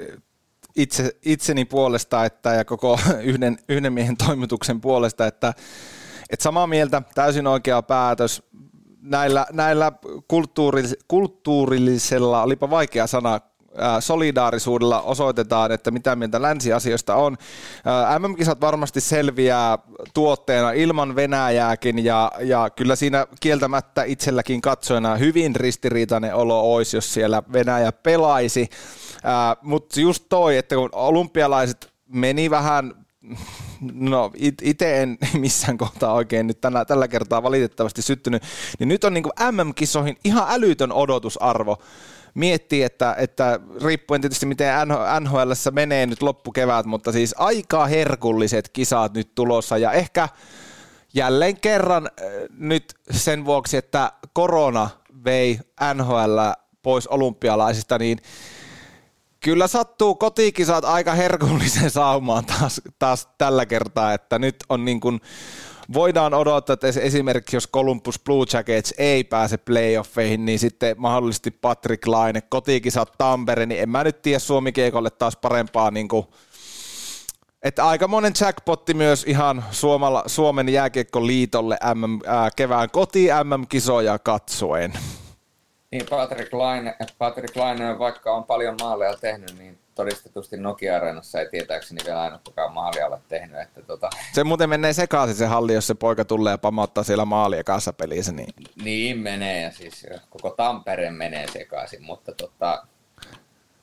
itse, 0.77 1.17
itseni 1.25 1.65
puolesta 1.65 2.25
että, 2.25 2.55
ja 2.55 2.65
koko 2.65 2.99
yhden, 3.23 3.59
yhden 3.69 3.93
miehen 3.93 4.17
toimituksen 4.17 4.81
puolesta, 4.81 5.27
että 5.27 5.55
et 6.33 6.41
samaa 6.41 6.67
mieltä, 6.67 7.03
täysin 7.15 7.47
oikea 7.47 7.83
päätös. 7.83 8.43
Näillä, 9.03 9.47
näillä 9.53 9.93
kulttuuris, 10.29 10.97
kulttuurillisella, 11.09 12.43
olipa 12.43 12.71
vaikea 12.71 13.07
sana, 13.07 13.41
solidaarisuudella 14.01 15.01
osoitetaan, 15.01 15.73
että 15.73 15.91
mitä 15.91 16.17
mieltä 16.17 16.43
länsiasioista 16.43 17.15
on. 17.15 17.37
MM-kisat 18.19 18.61
varmasti 18.61 19.01
selviää 19.01 19.79
tuotteena 20.15 20.73
ilman 20.73 21.17
Venäjääkin 21.17 22.05
ja, 22.05 22.33
ja 22.41 22.71
kyllä 22.71 22.97
siinä 22.97 23.27
kieltämättä 23.41 24.05
itselläkin 24.05 24.61
katsojana 24.61 25.17
hyvin 25.17 25.57
ristiriitainen 25.57 26.35
olo 26.35 26.75
olisi, 26.75 26.97
jos 26.97 27.15
siellä 27.15 27.43
Venäjä 27.53 27.93
pelaisi. 27.93 28.69
Mutta 29.63 30.01
just 30.01 30.25
toi, 30.29 30.57
että 30.57 30.75
kun 30.75 30.89
olympialaiset 30.93 31.93
meni 32.09 32.51
vähän 32.51 32.95
no 33.93 34.31
itse 34.63 35.03
en 35.03 35.19
missään 35.39 35.79
kohtaa 35.79 36.13
oikein 36.13 36.47
nyt 36.47 36.61
tällä, 36.61 36.85
tällä 36.85 37.09
kertaa 37.09 37.43
valitettavasti 37.43 38.03
syttynyt, 38.03 38.43
niin 38.79 38.89
nyt 38.89 39.05
on 39.05 39.15
niin 39.15 39.23
kuin 39.23 39.33
MM-kisoihin 39.51 40.17
ihan 40.25 40.47
älytön 40.49 40.93
odotusarvo. 40.93 41.79
Miettii, 42.35 42.83
että, 42.83 43.15
että 43.19 43.61
riippuen 43.85 44.21
tietysti 44.21 44.47
miten 44.47 44.75
NHL 45.21 45.53
menee 45.71 46.07
nyt 46.07 46.23
loppukevät, 46.23 46.87
mutta 46.87 47.13
siis 47.13 47.35
aika 47.39 47.87
herkulliset 47.87 48.69
kisat 48.69 49.15
nyt 49.15 49.35
tulossa 49.35 49.79
ja 49.79 49.93
ehkä 49.93 50.29
jälleen 51.15 51.61
kerran 51.61 52.07
äh, 52.07 52.27
nyt 52.59 52.95
sen 53.11 53.45
vuoksi, 53.45 53.77
että 53.77 54.13
korona 54.33 54.91
vei 55.25 55.61
NHL 55.95 56.39
pois 56.83 57.07
olympialaisista, 57.07 57.99
niin 57.99 58.19
Kyllä 59.43 59.67
sattuu 59.67 60.15
kotikisat 60.15 60.85
aika 60.85 61.13
herkullisen 61.13 61.91
saumaan 61.91 62.45
taas, 62.45 62.81
taas 62.99 63.29
tällä 63.39 63.67
kertaa, 63.67 64.15
että 64.15 64.39
nyt 64.39 64.57
on 64.69 64.85
niin 64.85 65.01
kuin, 65.01 65.21
voidaan 65.93 66.35
odottaa, 66.35 66.75
että 66.75 66.89
esimerkiksi 67.01 67.57
jos 67.57 67.69
Columbus 67.69 68.21
Blue 68.25 68.47
Jackets 68.53 68.95
ei 68.99 69.25
pääse 69.25 69.57
playoffeihin, 69.57 70.45
niin 70.45 70.59
sitten 70.59 70.95
mahdollisesti 70.99 71.51
Patrick 71.51 72.07
Laine, 72.07 72.41
kotikisat 72.41 73.13
Tampere, 73.19 73.67
niin 73.67 73.81
en 73.81 73.89
mä 73.89 74.05
nyt 74.05 74.23
tiedä 74.23 74.39
Suomi 74.39 74.73
Kiekolle 74.73 75.11
taas 75.11 75.37
parempaa 75.37 75.91
niin 75.91 76.09
kuin, 76.09 76.27
että 77.63 77.89
aika 77.89 78.09
monen 78.09 78.33
jackpotti 78.41 78.95
myös 78.95 79.25
ihan 79.29 79.65
Suomala, 79.71 80.23
Suomen 80.27 80.69
jääkiekkoliitolle 80.69 81.79
MM, 81.95 82.19
ää, 82.27 82.51
kevään 82.57 82.91
koti 82.91 83.29
MM-kisoja 83.45 84.19
katsoen. 84.19 84.93
Niin, 85.93 86.07
Patrick 86.11 86.53
Laine, 86.53 86.97
Patrick 87.19 87.57
Laine, 87.57 87.99
vaikka 87.99 88.33
on 88.33 88.45
paljon 88.45 88.77
maaleja 88.81 89.17
tehnyt, 89.17 89.59
niin 89.59 89.79
todistetusti 89.95 90.57
Nokia-areenassa 90.57 91.41
ei 91.41 91.49
tietääkseni 91.51 92.01
vielä 92.07 92.23
aina 92.23 92.41
kukaan 92.47 92.73
maalia 92.73 93.07
ole 93.07 93.19
tehnyt. 93.29 93.61
Että 93.61 93.83
tota... 93.83 94.11
Se 94.33 94.45
muuten 94.45 94.69
menee 94.69 94.93
sekaisin 94.93 95.37
se 95.37 95.47
halli, 95.47 95.75
jos 95.75 95.87
se 95.87 95.95
poika 95.95 96.25
tulee 96.25 96.51
ja 96.51 96.59
pamauttaa 96.59 97.05
siellä 97.05 97.25
maalia 97.25 97.65
kanssa 97.65 97.93
pelissä. 97.93 98.33
Niin... 98.33 98.55
niin 98.85 99.19
menee 99.19 99.63
ja 99.63 99.71
siis 99.71 100.07
koko 100.31 100.51
Tampere 100.51 101.11
menee 101.11 101.49
sekaisin, 101.49 102.03
mutta 102.03 102.33
tota... 102.33 102.87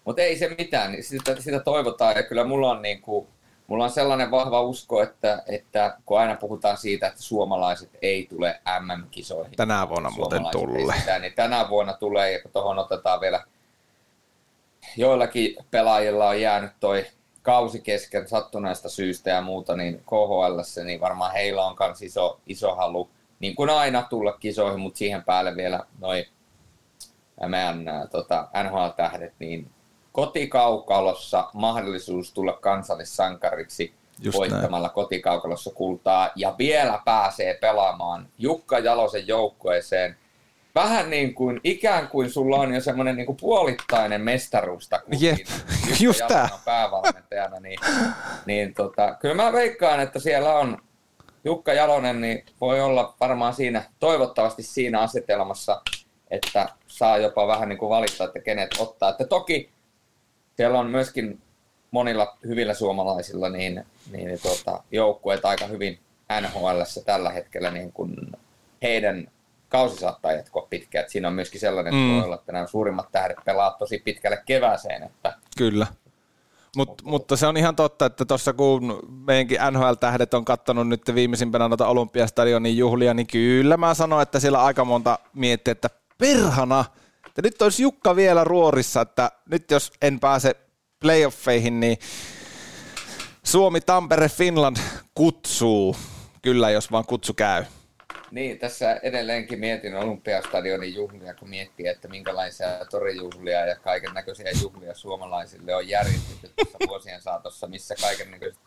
Mutta 0.05 0.21
ei 0.21 0.37
se 0.37 0.55
mitään, 0.57 0.91
niin 0.91 1.03
sitä, 1.03 1.41
sitä 1.41 1.59
toivotaan 1.59 2.15
ja 2.15 2.23
kyllä 2.23 2.43
mulla 2.43 2.71
on 2.71 2.81
niin 2.81 3.01
kuin, 3.01 3.27
Mulla 3.69 3.83
on 3.83 3.89
sellainen 3.89 4.31
vahva 4.31 4.61
usko, 4.61 5.03
että, 5.03 5.43
että 5.47 5.97
kun 6.05 6.19
aina 6.19 6.35
puhutaan 6.35 6.77
siitä, 6.77 7.07
että 7.07 7.21
suomalaiset 7.21 7.89
ei 8.01 8.27
tule 8.29 8.61
MM-kisoihin. 8.79 9.55
Tänä 9.55 9.89
vuonna 9.89 10.09
muuten 10.09 10.43
tulee. 10.51 11.19
niin 11.19 11.33
tänä 11.33 11.69
vuonna 11.69 11.93
tulee, 11.93 12.31
ja 12.31 12.41
kun 12.41 12.51
tuohon 12.51 12.79
otetaan 12.79 13.21
vielä 13.21 13.43
joillakin 14.97 15.55
pelaajilla 15.71 16.29
on 16.29 16.41
jäänyt 16.41 16.71
toi 16.79 17.05
kausi 17.41 17.81
kesken 17.81 18.27
sattuneesta 18.27 18.89
syystä 18.89 19.29
ja 19.29 19.41
muuta, 19.41 19.75
niin 19.75 20.03
KHL, 20.05 20.83
niin 20.83 21.01
varmaan 21.01 21.33
heillä 21.33 21.65
on 21.65 21.75
myös 21.79 22.01
iso, 22.01 22.39
iso 22.47 22.75
halu, 22.75 23.09
niin 23.39 23.55
kuin 23.55 23.69
aina 23.69 24.03
tulla 24.09 24.31
kisoihin, 24.31 24.79
mutta 24.79 24.97
siihen 24.97 25.23
päälle 25.23 25.55
vielä 25.55 25.79
noin 25.99 26.25
meidän 27.47 27.85
tota, 28.11 28.47
NHL-tähdet, 28.63 29.33
niin 29.39 29.71
kotikaukalossa 30.11 31.49
mahdollisuus 31.53 32.33
tulla 32.33 32.53
kansallissankariksi 32.53 33.93
Just 34.21 34.37
voittamalla 34.37 34.87
näin. 34.87 34.95
kotikaukalossa 34.95 35.71
kultaa 35.73 36.29
ja 36.35 36.55
vielä 36.57 36.99
pääsee 37.05 37.53
pelaamaan 37.53 38.27
Jukka 38.37 38.79
Jalosen 38.79 39.27
joukkueeseen. 39.27 40.17
Vähän 40.75 41.09
niin 41.09 41.33
kuin, 41.33 41.61
ikään 41.63 42.07
kuin 42.07 42.29
sulla 42.29 42.57
on 42.57 42.73
jo 42.73 42.81
semmoinen 42.81 43.15
niin 43.15 43.25
kuin 43.25 43.37
puolittainen 43.41 44.21
mestaruus 44.21 44.89
Jep, 45.19 45.37
just 45.99 46.27
tämä. 46.27 46.49
puheenjohtajana, 46.65 47.59
niin, 47.59 47.79
niin 48.45 48.73
tota, 48.73 49.15
kyllä 49.19 49.35
mä 49.35 49.53
veikkaan, 49.53 49.99
että 49.99 50.19
siellä 50.19 50.53
on 50.53 50.77
Jukka 51.43 51.73
Jalonen, 51.73 52.21
niin 52.21 52.45
voi 52.61 52.81
olla 52.81 53.15
varmaan 53.19 53.53
siinä, 53.53 53.83
toivottavasti 53.99 54.63
siinä 54.63 54.99
asetelmassa, 54.99 55.81
että 56.31 56.69
saa 56.87 57.17
jopa 57.17 57.47
vähän 57.47 57.69
niin 57.69 57.79
kuin 57.79 57.89
valittaa, 57.89 58.27
että 58.27 58.39
kenet 58.39 58.69
ottaa. 58.79 59.09
Että 59.09 59.25
toki 59.25 59.69
siellä 60.59 60.79
on 60.79 60.89
myöskin 60.89 61.41
monilla 61.91 62.37
hyvillä 62.47 62.73
suomalaisilla 62.73 63.49
niin, 63.49 63.83
niin 64.11 64.39
tuota, 64.41 64.83
joukkueet 64.91 65.45
aika 65.45 65.65
hyvin 65.65 65.99
NHL 66.41 66.81
tällä 67.05 67.29
hetkellä, 67.29 67.71
niin 67.71 67.91
kun 67.91 68.31
heidän 68.81 69.31
kausi 69.69 69.95
saattaa 69.95 70.31
jatkoa 70.31 70.67
pitkään. 70.69 71.05
siinä 71.07 71.27
on 71.27 71.33
myöskin 71.33 71.59
sellainen, 71.59 71.93
mm. 71.93 72.13
voi 72.13 72.23
olla, 72.23 72.35
että 72.35 72.51
nämä 72.51 72.67
suurimmat 72.67 73.11
tähdet 73.11 73.37
pelaa 73.45 73.71
tosi 73.71 73.99
pitkälle 73.99 74.43
kevääseen. 74.45 75.03
Että... 75.03 75.33
Kyllä. 75.57 75.87
Mut, 76.75 77.01
mutta 77.03 77.35
se 77.37 77.47
on 77.47 77.57
ihan 77.57 77.75
totta, 77.75 78.05
että 78.05 78.25
tuossa 78.25 78.53
kun 78.53 78.99
meidänkin 79.25 79.59
NHL-tähdet 79.71 80.33
on 80.33 80.45
katsonut 80.45 80.87
nyt 80.87 81.15
viimeisimpänä 81.15 81.67
noita 81.67 81.87
Olympiastadionin 81.87 82.77
juhlia, 82.77 83.13
niin 83.13 83.27
kyllä 83.27 83.77
mä 83.77 83.93
sanon, 83.93 84.21
että 84.21 84.39
siellä 84.39 84.63
aika 84.63 84.85
monta 84.85 85.19
miettii, 85.33 85.71
että 85.71 85.89
perhana, 86.17 86.85
että 87.39 87.47
nyt 87.47 87.61
olisi 87.61 87.83
Jukka 87.83 88.15
vielä 88.15 88.43
ruorissa, 88.43 89.01
että 89.01 89.31
nyt 89.51 89.71
jos 89.71 89.91
en 90.01 90.19
pääse 90.19 90.55
playoffeihin, 90.99 91.79
niin 91.79 91.97
Suomi, 93.43 93.81
Tampere, 93.81 94.29
Finland 94.29 94.77
kutsuu. 95.15 95.95
Kyllä, 96.41 96.69
jos 96.69 96.91
vaan 96.91 97.05
kutsu 97.05 97.33
käy. 97.33 97.63
Niin, 98.31 98.59
tässä 98.59 98.99
edelleenkin 99.03 99.59
mietin 99.59 99.95
Olympiastadionin 99.95 100.95
juhlia, 100.95 101.33
kun 101.33 101.49
miettii, 101.49 101.87
että 101.87 102.07
minkälaisia 102.07 102.67
torijuhlia 102.91 103.65
ja 103.65 103.75
kaiken 103.75 104.13
näköisiä 104.13 104.51
juhlia 104.61 104.95
suomalaisille 104.95 105.75
on 105.75 105.87
järjestetty 105.87 106.49
tässä 106.55 106.77
vuosien 106.89 107.21
saatossa, 107.21 107.67
missä 107.67 107.95
kaiken 108.01 108.31
näköiset 108.31 108.61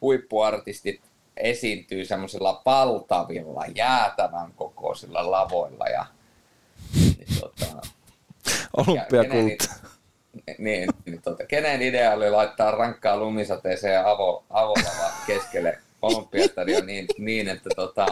huippuartistit 0.00 1.00
esiintyy 1.36 2.04
semmoisilla 2.04 2.62
valtavilla, 2.66 3.64
jäätävän 3.74 4.52
kokoisilla 4.56 5.30
lavoilla. 5.30 5.86
Ja, 5.86 6.06
niin, 6.94 7.40
tota, 7.40 7.66
Olympiakultti. 8.76 9.68
Niin, 10.58 10.88
niin 11.06 11.22
tota, 11.22 11.46
kenen 11.46 11.82
idea 11.82 12.12
oli 12.12 12.30
laittaa 12.30 12.70
rankkaa 12.70 13.16
lumisateeseen 13.16 14.06
avo, 14.06 14.44
avolava 14.50 15.10
keskelle 15.26 15.78
Olympiastadion 16.02 16.86
niin, 16.86 17.06
niin, 17.18 17.48
että 17.48 17.70
tota, 17.76 18.06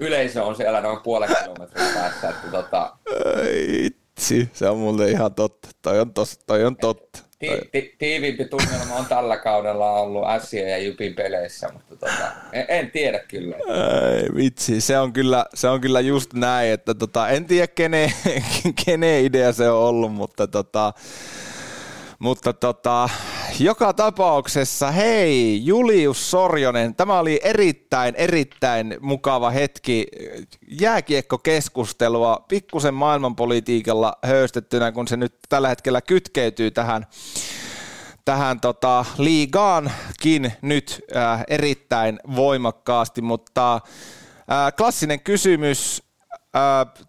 yleisö 0.00 0.44
on 0.44 0.56
siellä 0.56 0.80
noin 0.80 1.00
puolen 1.00 1.28
kilometrin 1.42 1.94
päässä. 1.94 2.28
Että 2.28 2.50
tota... 2.50 2.96
Itsi, 3.68 4.50
se 4.52 4.68
on 4.68 4.78
mulle 4.78 5.10
ihan 5.10 5.34
totta. 5.34 5.68
Toi 5.82 6.00
on, 6.00 6.14
tos, 6.14 6.38
toi 6.46 6.64
on 6.64 6.76
totta. 6.76 7.18
Ti- 7.50 7.68
ti- 7.72 7.94
tiiviimpi 7.98 8.44
tunnelma 8.44 8.94
on 8.94 9.06
tällä 9.06 9.36
kaudella 9.36 9.90
ollut 9.90 10.24
Asia 10.24 10.68
ja 10.68 10.78
Jupin 10.78 11.14
peleissä, 11.14 11.68
mutta 11.72 11.96
tota, 11.96 12.32
en, 12.52 12.64
en, 12.68 12.90
tiedä 12.90 13.18
kyllä. 13.18 13.56
Ei, 13.56 14.28
vitsi, 14.34 14.80
se 14.80 14.98
on 14.98 15.12
kyllä, 15.12 15.46
se 15.54 15.68
on 15.68 15.80
kyllä 15.80 16.00
just 16.00 16.32
näin, 16.32 16.70
että 16.70 16.94
tota, 16.94 17.28
en 17.28 17.44
tiedä 17.44 17.66
kenen, 17.66 18.12
kenen 18.84 19.24
idea 19.24 19.52
se 19.52 19.70
on 19.70 19.78
ollut, 19.78 20.12
mutta 20.12 20.46
tota, 20.46 20.92
mutta 22.18 22.52
tota, 22.52 23.08
joka 23.58 23.92
tapauksessa, 23.92 24.90
hei, 24.90 25.60
Julius 25.64 26.30
Sorjonen, 26.30 26.94
tämä 26.94 27.18
oli 27.18 27.40
erittäin, 27.42 28.14
erittäin 28.14 28.96
mukava 29.00 29.50
hetki 29.50 30.06
jääkiekkokeskustelua, 30.80 32.44
pikkusen 32.48 32.94
maailmanpolitiikalla 32.94 34.12
höystettynä, 34.22 34.92
kun 34.92 35.08
se 35.08 35.16
nyt 35.16 35.34
tällä 35.48 35.68
hetkellä 35.68 36.00
kytkeytyy 36.00 36.70
tähän 36.70 37.06
tähän 38.24 38.60
tota, 38.60 39.04
liigaankin 39.18 40.52
nyt 40.62 41.00
äh, 41.16 41.44
erittäin 41.48 42.20
voimakkaasti, 42.36 43.22
mutta 43.22 43.74
äh, 43.74 43.80
klassinen 44.76 45.20
kysymys 45.20 46.02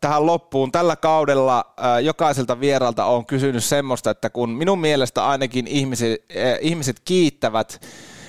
tähän 0.01 0.25
loppuun. 0.25 0.71
Tällä 0.71 0.95
kaudella 0.95 1.73
jokaiselta 2.03 2.59
vieralta 2.59 3.05
on 3.05 3.25
kysynyt 3.25 3.63
semmoista, 3.63 4.09
että 4.09 4.29
kun 4.29 4.49
minun 4.49 4.79
mielestä 4.79 5.27
ainakin 5.27 5.67
ihmiset, 5.67 6.25
ihmiset 6.61 6.99
kiittävät 7.05 7.85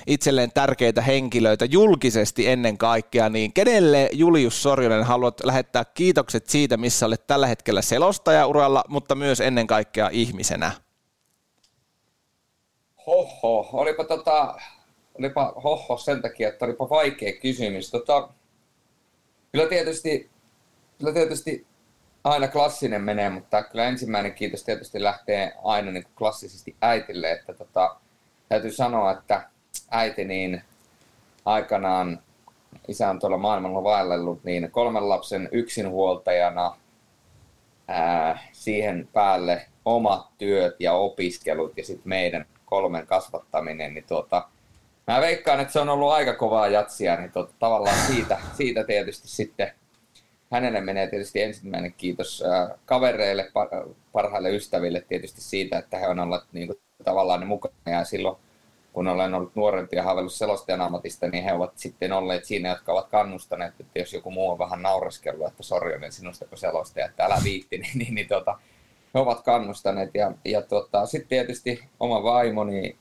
itselleen 0.07 0.51
tärkeitä 0.51 1.01
henkilöitä 1.01 1.65
julkisesti 1.65 2.47
ennen 2.47 2.77
kaikkea, 2.77 3.29
niin 3.29 3.53
kenelle 3.53 4.09
Julius 4.13 4.63
Sorjonen 4.63 5.03
haluat 5.03 5.41
lähettää 5.43 5.85
kiitokset 5.85 6.47
siitä, 6.47 6.77
missä 6.77 7.05
olet 7.05 7.27
tällä 7.27 7.47
hetkellä 7.47 7.81
selostajauralla, 7.81 8.83
mutta 8.87 9.15
myös 9.15 9.41
ennen 9.41 9.67
kaikkea 9.67 10.09
ihmisenä? 10.11 10.71
Hoho, 13.07 13.69
olipa, 13.73 14.03
tota, 14.03 14.55
olipa 15.19 15.53
hoho 15.63 15.97
sen 15.97 16.21
takia, 16.21 16.49
että 16.49 16.65
olipa 16.65 16.89
vaikea 16.89 17.33
kysymys. 17.41 17.91
Tota, 17.91 18.29
kyllä 19.51 19.67
tietysti 19.67 20.29
kyllä 20.99 21.13
tietysti 21.13 21.65
aina 22.23 22.47
klassinen 22.47 23.01
menee, 23.01 23.29
mutta 23.29 23.63
kyllä 23.63 23.85
ensimmäinen 23.85 24.33
kiitos 24.33 24.63
tietysti 24.63 25.03
lähtee 25.03 25.53
aina 25.63 25.91
niin 25.91 26.05
klassisesti 26.17 26.75
äitille, 26.81 27.31
että 27.31 27.53
tota, 27.53 27.95
täytyy 28.49 28.71
sanoa, 28.71 29.11
että 29.11 29.49
äiti 29.91 30.25
niin 30.25 30.61
aikanaan, 31.45 32.19
isä 32.87 33.09
on 33.09 33.19
tuolla 33.19 33.37
maailmalla 33.37 33.83
vaellellut, 33.83 34.43
niin 34.43 34.71
kolmen 34.71 35.09
lapsen 35.09 35.49
yksinhuoltajana 35.51 36.77
ää, 37.87 38.39
siihen 38.51 39.09
päälle 39.13 39.65
omat 39.85 40.27
työt 40.37 40.75
ja 40.79 40.93
opiskelut 40.93 41.77
ja 41.77 41.85
sitten 41.85 42.09
meidän 42.09 42.45
kolmen 42.65 43.07
kasvattaminen, 43.07 43.93
niin 43.93 44.05
tuota, 44.07 44.47
mä 45.07 45.21
veikkaan, 45.21 45.59
että 45.59 45.73
se 45.73 45.79
on 45.79 45.89
ollut 45.89 46.11
aika 46.11 46.33
kovaa 46.33 46.67
jatsia, 46.67 47.15
niin 47.15 47.31
tuota, 47.31 47.53
tavallaan 47.59 48.07
siitä, 48.07 48.37
siitä 48.57 48.83
tietysti 48.83 49.27
sitten 49.27 49.71
hänelle 50.51 50.81
menee 50.81 51.07
tietysti 51.07 51.41
ensimmäinen 51.41 51.93
kiitos 51.97 52.43
kavereille, 52.85 53.51
parhaille 54.13 54.49
ystäville 54.49 55.01
tietysti 55.01 55.41
siitä, 55.41 55.77
että 55.77 55.97
he 55.97 56.07
on 56.07 56.19
olleet 56.19 56.43
niin 56.51 56.67
kuin, 56.67 56.79
tavallaan 57.03 57.39
ne 57.39 57.45
mukana 57.45 57.73
ja 57.85 58.03
silloin 58.03 58.37
kun 58.93 59.07
olen 59.07 59.33
ollut 59.33 59.55
nuorempi 59.55 59.95
ja 59.95 60.03
haaveillut 60.03 60.33
selostajan 60.33 60.81
ammatista, 60.81 61.27
niin 61.27 61.43
he 61.43 61.53
ovat 61.53 61.71
sitten 61.75 62.13
olleet 62.13 62.45
siinä, 62.45 62.69
jotka 62.69 62.91
ovat 62.91 63.07
kannustaneet, 63.07 63.73
että 63.79 63.99
jos 63.99 64.13
joku 64.13 64.31
muu 64.31 64.49
on 64.49 64.59
vähän 64.59 64.81
naureskellut, 64.81 65.47
että 65.47 65.63
Sorjonen 65.63 66.11
sinusta 66.11 66.45
kun 66.45 66.57
selostaja, 66.57 67.05
että 67.05 67.25
älä 67.25 67.37
viitti, 67.43 67.77
niin, 67.81 67.97
niin, 67.97 68.15
niin 68.15 68.27
tota, 68.27 68.59
he 69.13 69.19
ovat 69.19 69.41
kannustaneet. 69.41 70.09
Ja, 70.13 70.31
ja 70.45 70.61
tota, 70.61 71.05
sitten 71.05 71.29
tietysti 71.29 71.83
oma 71.99 72.23
vaimoni, 72.23 72.97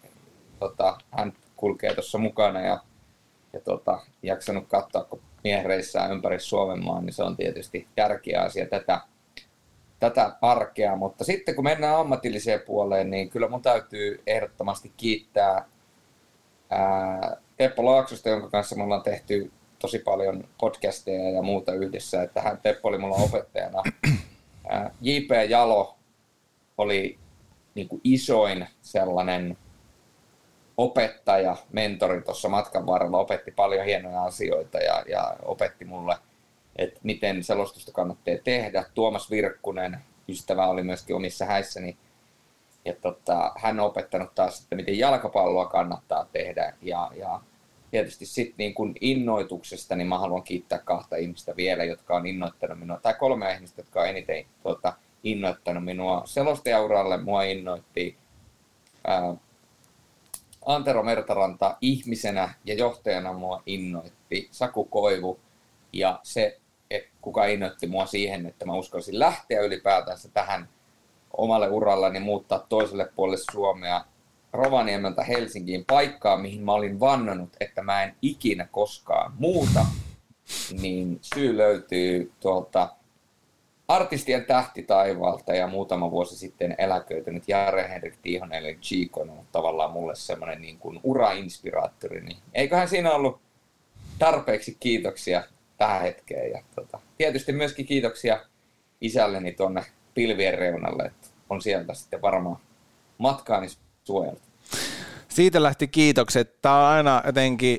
tota, 0.58 0.98
hän 1.10 1.32
kulkee 1.56 1.94
tuossa 1.94 2.18
mukana 2.18 2.60
ja, 2.60 2.80
ja 3.52 3.60
tota, 3.60 4.00
jaksanut 4.22 4.64
katsoa, 4.68 5.04
kun 5.04 5.20
miehreissään 5.46 6.12
ympäri 6.12 6.40
Suomen 6.40 6.84
maan, 6.84 7.06
niin 7.06 7.14
se 7.14 7.22
on 7.22 7.36
tietysti 7.36 7.86
tärkeä 7.94 8.42
asia 8.42 8.66
tätä, 8.66 9.00
tätä 10.00 10.36
arkea. 10.42 10.96
Mutta 10.96 11.24
sitten 11.24 11.54
kun 11.54 11.64
mennään 11.64 11.96
ammatilliseen 11.96 12.60
puoleen, 12.60 13.10
niin 13.10 13.30
kyllä 13.30 13.48
mun 13.48 13.62
täytyy 13.62 14.22
ehdottomasti 14.26 14.92
kiittää 14.96 15.64
ää, 16.70 17.36
Teppo 17.56 17.84
Laaksosta, 17.84 18.28
jonka 18.28 18.50
kanssa 18.50 18.76
me 18.76 18.82
ollaan 18.82 19.02
tehty 19.02 19.52
tosi 19.78 19.98
paljon 19.98 20.44
podcasteja 20.60 21.30
ja 21.30 21.42
muuta 21.42 21.74
yhdessä. 21.74 22.22
Että 22.22 22.42
hän, 22.42 22.58
Teppo 22.62 22.88
oli 22.88 22.98
mulla 22.98 23.16
opettajana. 23.16 23.82
Ää, 24.68 24.90
J.P. 25.00 25.30
Jalo 25.48 25.96
oli 26.78 27.18
niin 27.74 27.88
kuin 27.88 28.00
isoin 28.04 28.66
sellainen 28.82 29.58
opettaja, 30.76 31.56
mentori 31.72 32.22
tuossa 32.22 32.48
matkan 32.48 32.86
varrella 32.86 33.18
opetti 33.18 33.50
paljon 33.50 33.84
hienoja 33.84 34.22
asioita 34.22 34.78
ja, 34.78 35.04
ja 35.08 35.36
opetti 35.42 35.84
mulle, 35.84 36.16
että 36.76 37.00
miten 37.02 37.44
selostusta 37.44 37.92
kannattaa 37.92 38.34
tehdä. 38.44 38.84
Tuomas 38.94 39.30
Virkkunen, 39.30 39.98
ystävä, 40.28 40.66
oli 40.66 40.82
myöskin 40.82 41.16
omissa 41.16 41.44
häissäni. 41.44 41.96
Ja 42.84 42.94
tota, 42.94 43.52
hän 43.56 43.80
on 43.80 43.86
opettanut 43.86 44.34
taas, 44.34 44.62
että 44.62 44.76
miten 44.76 44.98
jalkapalloa 44.98 45.66
kannattaa 45.66 46.26
tehdä. 46.32 46.72
Ja, 46.82 47.10
ja 47.16 47.40
tietysti 47.90 48.26
sitten 48.26 48.54
niin 48.58 48.74
kun 48.74 48.94
innoituksesta, 49.00 49.96
niin 49.96 50.06
mä 50.06 50.18
haluan 50.18 50.42
kiittää 50.42 50.78
kahta 50.78 51.16
ihmistä 51.16 51.56
vielä, 51.56 51.84
jotka 51.84 52.16
on 52.16 52.26
innoittanut 52.26 52.78
minua, 52.78 52.98
tai 53.02 53.14
kolme 53.14 53.54
ihmistä, 53.54 53.80
jotka 53.80 54.00
on 54.00 54.08
eniten 54.08 54.44
tuota, 54.62 54.92
innoittanut 55.24 55.84
minua 55.84 56.22
selostajauralle. 56.24 57.16
Mua 57.16 57.42
innoitti 57.42 58.16
ää, 59.06 59.34
Antero 60.66 61.02
Mertaranta 61.02 61.76
ihmisenä 61.80 62.54
ja 62.64 62.74
johtajana 62.74 63.32
mua 63.32 63.62
innoitti. 63.66 64.48
Saku 64.50 64.84
Koivu 64.84 65.40
ja 65.92 66.20
se, 66.22 66.60
että 66.90 67.10
kuka 67.20 67.44
innoitti 67.44 67.86
mua 67.86 68.06
siihen, 68.06 68.46
että 68.46 68.66
mä 68.66 68.74
uskalsin 68.74 69.18
lähteä 69.18 69.60
ylipäätänsä 69.60 70.28
tähän 70.28 70.68
omalle 71.36 71.68
urallani 71.68 72.20
muuttaa 72.20 72.58
toiselle 72.58 73.08
puolelle 73.16 73.44
Suomea 73.52 74.04
Rovaniemeltä 74.52 75.22
Helsinkiin 75.22 75.84
paikkaan, 75.84 76.40
mihin 76.40 76.64
mä 76.64 76.72
olin 76.72 77.00
vannonut, 77.00 77.50
että 77.60 77.82
mä 77.82 78.02
en 78.02 78.16
ikinä 78.22 78.68
koskaan 78.70 79.32
muuta, 79.38 79.86
niin 80.80 81.18
syy 81.22 81.56
löytyy 81.56 82.32
tuolta 82.40 82.88
artistien 83.88 84.44
tähti 84.44 84.82
taivaalta 84.82 85.54
ja 85.54 85.66
muutama 85.66 86.10
vuosi 86.10 86.36
sitten 86.36 86.74
eläköitynyt 86.78 87.48
Jare 87.48 87.88
Henrik 87.88 88.14
Tiihonen 88.22 88.58
eli 88.58 88.78
Chico 88.82 89.20
on 89.20 89.30
ollut 89.30 89.52
tavallaan 89.52 89.90
mulle 89.90 90.14
semmoinen 90.14 90.62
niin 90.62 90.78
kuin 90.78 91.00
ura-inspiraattori, 91.02 92.20
niin 92.20 92.36
eiköhän 92.54 92.88
siinä 92.88 93.12
ollut 93.12 93.40
tarpeeksi 94.18 94.76
kiitoksia 94.80 95.42
tähän 95.78 96.02
hetkeen. 96.02 96.50
Ja 96.50 96.62
tota, 96.74 97.00
tietysti 97.18 97.52
myöskin 97.52 97.86
kiitoksia 97.86 98.40
isälleni 99.00 99.52
tuonne 99.52 99.84
pilvien 100.14 100.58
reunalle, 100.58 101.02
että 101.02 101.26
on 101.50 101.62
sieltä 101.62 101.94
sitten 101.94 102.22
varmaan 102.22 102.56
matkaani 103.18 103.66
suojeltu. 104.04 104.42
Siitä 105.28 105.62
lähti 105.62 105.88
kiitokset. 105.88 106.62
Tämä 106.62 106.78
on 106.78 106.84
aina 106.84 107.22
jotenkin 107.26 107.78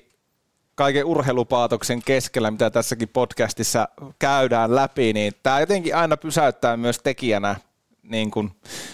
kaiken 0.77 1.05
urheilupaatoksen 1.05 2.01
keskellä, 2.03 2.51
mitä 2.51 2.69
tässäkin 2.69 3.09
podcastissa 3.09 3.87
käydään 4.19 4.75
läpi, 4.75 5.13
niin 5.13 5.33
tämä 5.43 5.59
jotenkin 5.59 5.95
aina 5.95 6.17
pysäyttää 6.17 6.77
myös 6.77 6.99
tekijänä 6.99 7.55
niin 8.03 8.31
kuin 8.31 8.51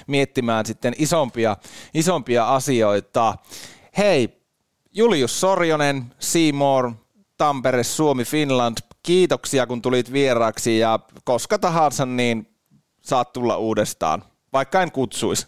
miettimään 0.08 0.66
sitten 0.66 0.94
isompia, 0.98 1.58
isompia 1.94 2.56
asioita. 2.56 3.36
Hei, 3.98 4.42
Julius 4.94 5.42
Sorjonen, 5.42 6.14
Seymour, 6.20 6.92
Tampere, 7.38 7.84
Suomi, 7.84 8.24
Finland, 8.24 8.78
kiitoksia 9.04 9.68
kun 9.68 9.82
tulit 9.82 10.12
vieraaksi 10.12 10.80
ja 10.80 11.00
koska 11.24 11.60
tahansa 11.60 12.06
niin 12.06 12.48
saat 13.02 13.34
tulla 13.34 13.58
uudestaan, 13.58 14.24
vaikka 14.54 14.82
en 14.82 14.92
kutsuisi. 14.92 15.48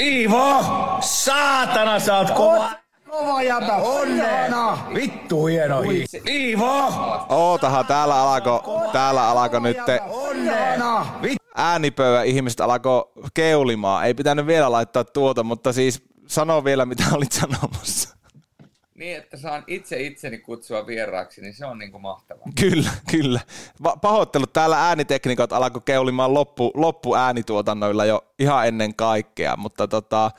Iivo! 0.00 0.64
Saatana 1.00 2.00
sä 2.00 2.18
oot 2.18 2.30
kova! 2.30 2.83
Kova 3.18 3.42
jäbä! 3.42 3.76
Onnea! 3.76 4.78
Vittu 4.94 5.46
hieno 5.46 5.82
Iivo! 6.28 6.92
Ootahan, 7.28 7.86
täällä 7.86 8.22
alako, 8.22 8.80
täällä 8.92 9.28
alako 9.28 9.58
nyt 9.58 9.76
äänipöyä 11.54 12.22
ihmiset 12.22 12.60
alako 12.60 13.12
keulimaan. 13.34 14.06
Ei 14.06 14.14
pitänyt 14.14 14.46
vielä 14.46 14.72
laittaa 14.72 15.04
tuota, 15.04 15.42
mutta 15.42 15.72
siis 15.72 16.02
sano 16.26 16.64
vielä 16.64 16.86
mitä 16.86 17.04
olit 17.12 17.32
sanomassa. 17.32 18.16
Niin, 18.94 19.16
että 19.16 19.36
saan 19.36 19.64
itse 19.66 20.02
itseni 20.02 20.38
kutsua 20.38 20.86
vieraaksi, 20.86 21.40
niin 21.40 21.54
se 21.54 21.66
on 21.66 21.78
niin 21.78 21.92
kuin 21.92 22.02
mahtavaa. 22.02 22.44
Kyllä, 22.60 22.90
kyllä. 23.10 23.40
Pahoittelut, 24.00 24.52
täällä 24.52 24.88
ääniteknikot 24.88 25.52
alkoi 25.52 25.82
keulimaan 25.84 26.34
loppu, 26.34 26.70
loppu 26.74 27.14
äänituotannoilla 27.14 28.04
jo 28.04 28.24
ihan 28.38 28.68
ennen 28.68 28.94
kaikkea, 28.94 29.56
mutta 29.56 29.88
tota, 29.88 30.30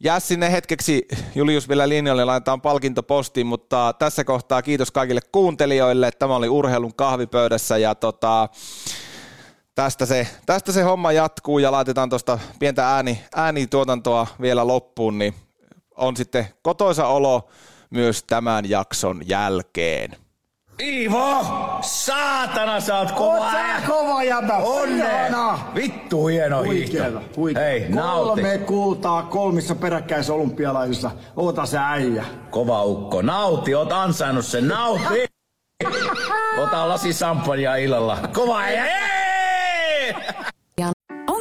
jää 0.00 0.20
sinne 0.20 0.52
hetkeksi 0.52 1.06
Julius 1.34 1.68
vielä 1.68 1.88
linjalle, 1.88 2.24
laitetaan 2.24 2.60
palkintopostiin, 2.60 3.46
mutta 3.46 3.94
tässä 3.98 4.24
kohtaa 4.24 4.62
kiitos 4.62 4.90
kaikille 4.90 5.20
kuuntelijoille. 5.32 6.10
Tämä 6.18 6.36
oli 6.36 6.48
Urheilun 6.48 6.94
kahvipöydässä 6.94 7.78
ja 7.78 7.94
tota, 7.94 8.48
tästä, 9.74 10.06
se, 10.06 10.28
tästä 10.46 10.72
se 10.72 10.82
homma 10.82 11.12
jatkuu 11.12 11.58
ja 11.58 11.72
laitetaan 11.72 12.08
tuosta 12.08 12.38
pientä 12.58 12.88
ääni, 12.88 13.24
äänituotantoa 13.34 14.26
vielä 14.40 14.66
loppuun, 14.66 15.18
niin 15.18 15.34
on 15.96 16.16
sitten 16.16 16.46
kotoisa 16.62 17.06
olo 17.06 17.48
myös 17.90 18.22
tämän 18.22 18.70
jakson 18.70 19.22
jälkeen. 19.28 20.25
Iivo! 20.80 21.44
Saatana, 21.80 22.80
sä 22.80 22.98
oot 22.98 23.12
kova! 23.12 23.36
Oot 23.36 23.52
sä 23.52 23.86
kova 23.86 24.22
jäbä! 24.22 24.56
Onnea! 24.56 25.58
Vittu 25.74 26.26
hieno 26.26 26.64
Huikeeta, 26.64 27.20
huikeeta. 27.36 27.60
Hei, 27.60 27.88
nauti. 27.88 28.42
Kolme 28.42 28.58
kultaa 28.58 29.22
kolmissa 29.22 29.74
peräkkäisissä 29.74 30.32
olympialaisissa. 30.32 31.10
Oota 31.36 31.66
sä 31.66 31.88
äijä. 31.90 32.24
Kova 32.50 32.82
ukko. 32.82 33.22
Nauti, 33.22 33.74
oot 33.74 33.92
ansainnut 33.92 34.44
sen. 34.46 34.68
Nauti! 34.68 35.26
Ota 36.62 36.88
lasi 36.88 37.12
sampania 37.12 37.76
illalla. 37.76 38.18
Kova 38.32 38.58
äijä! 38.60 39.25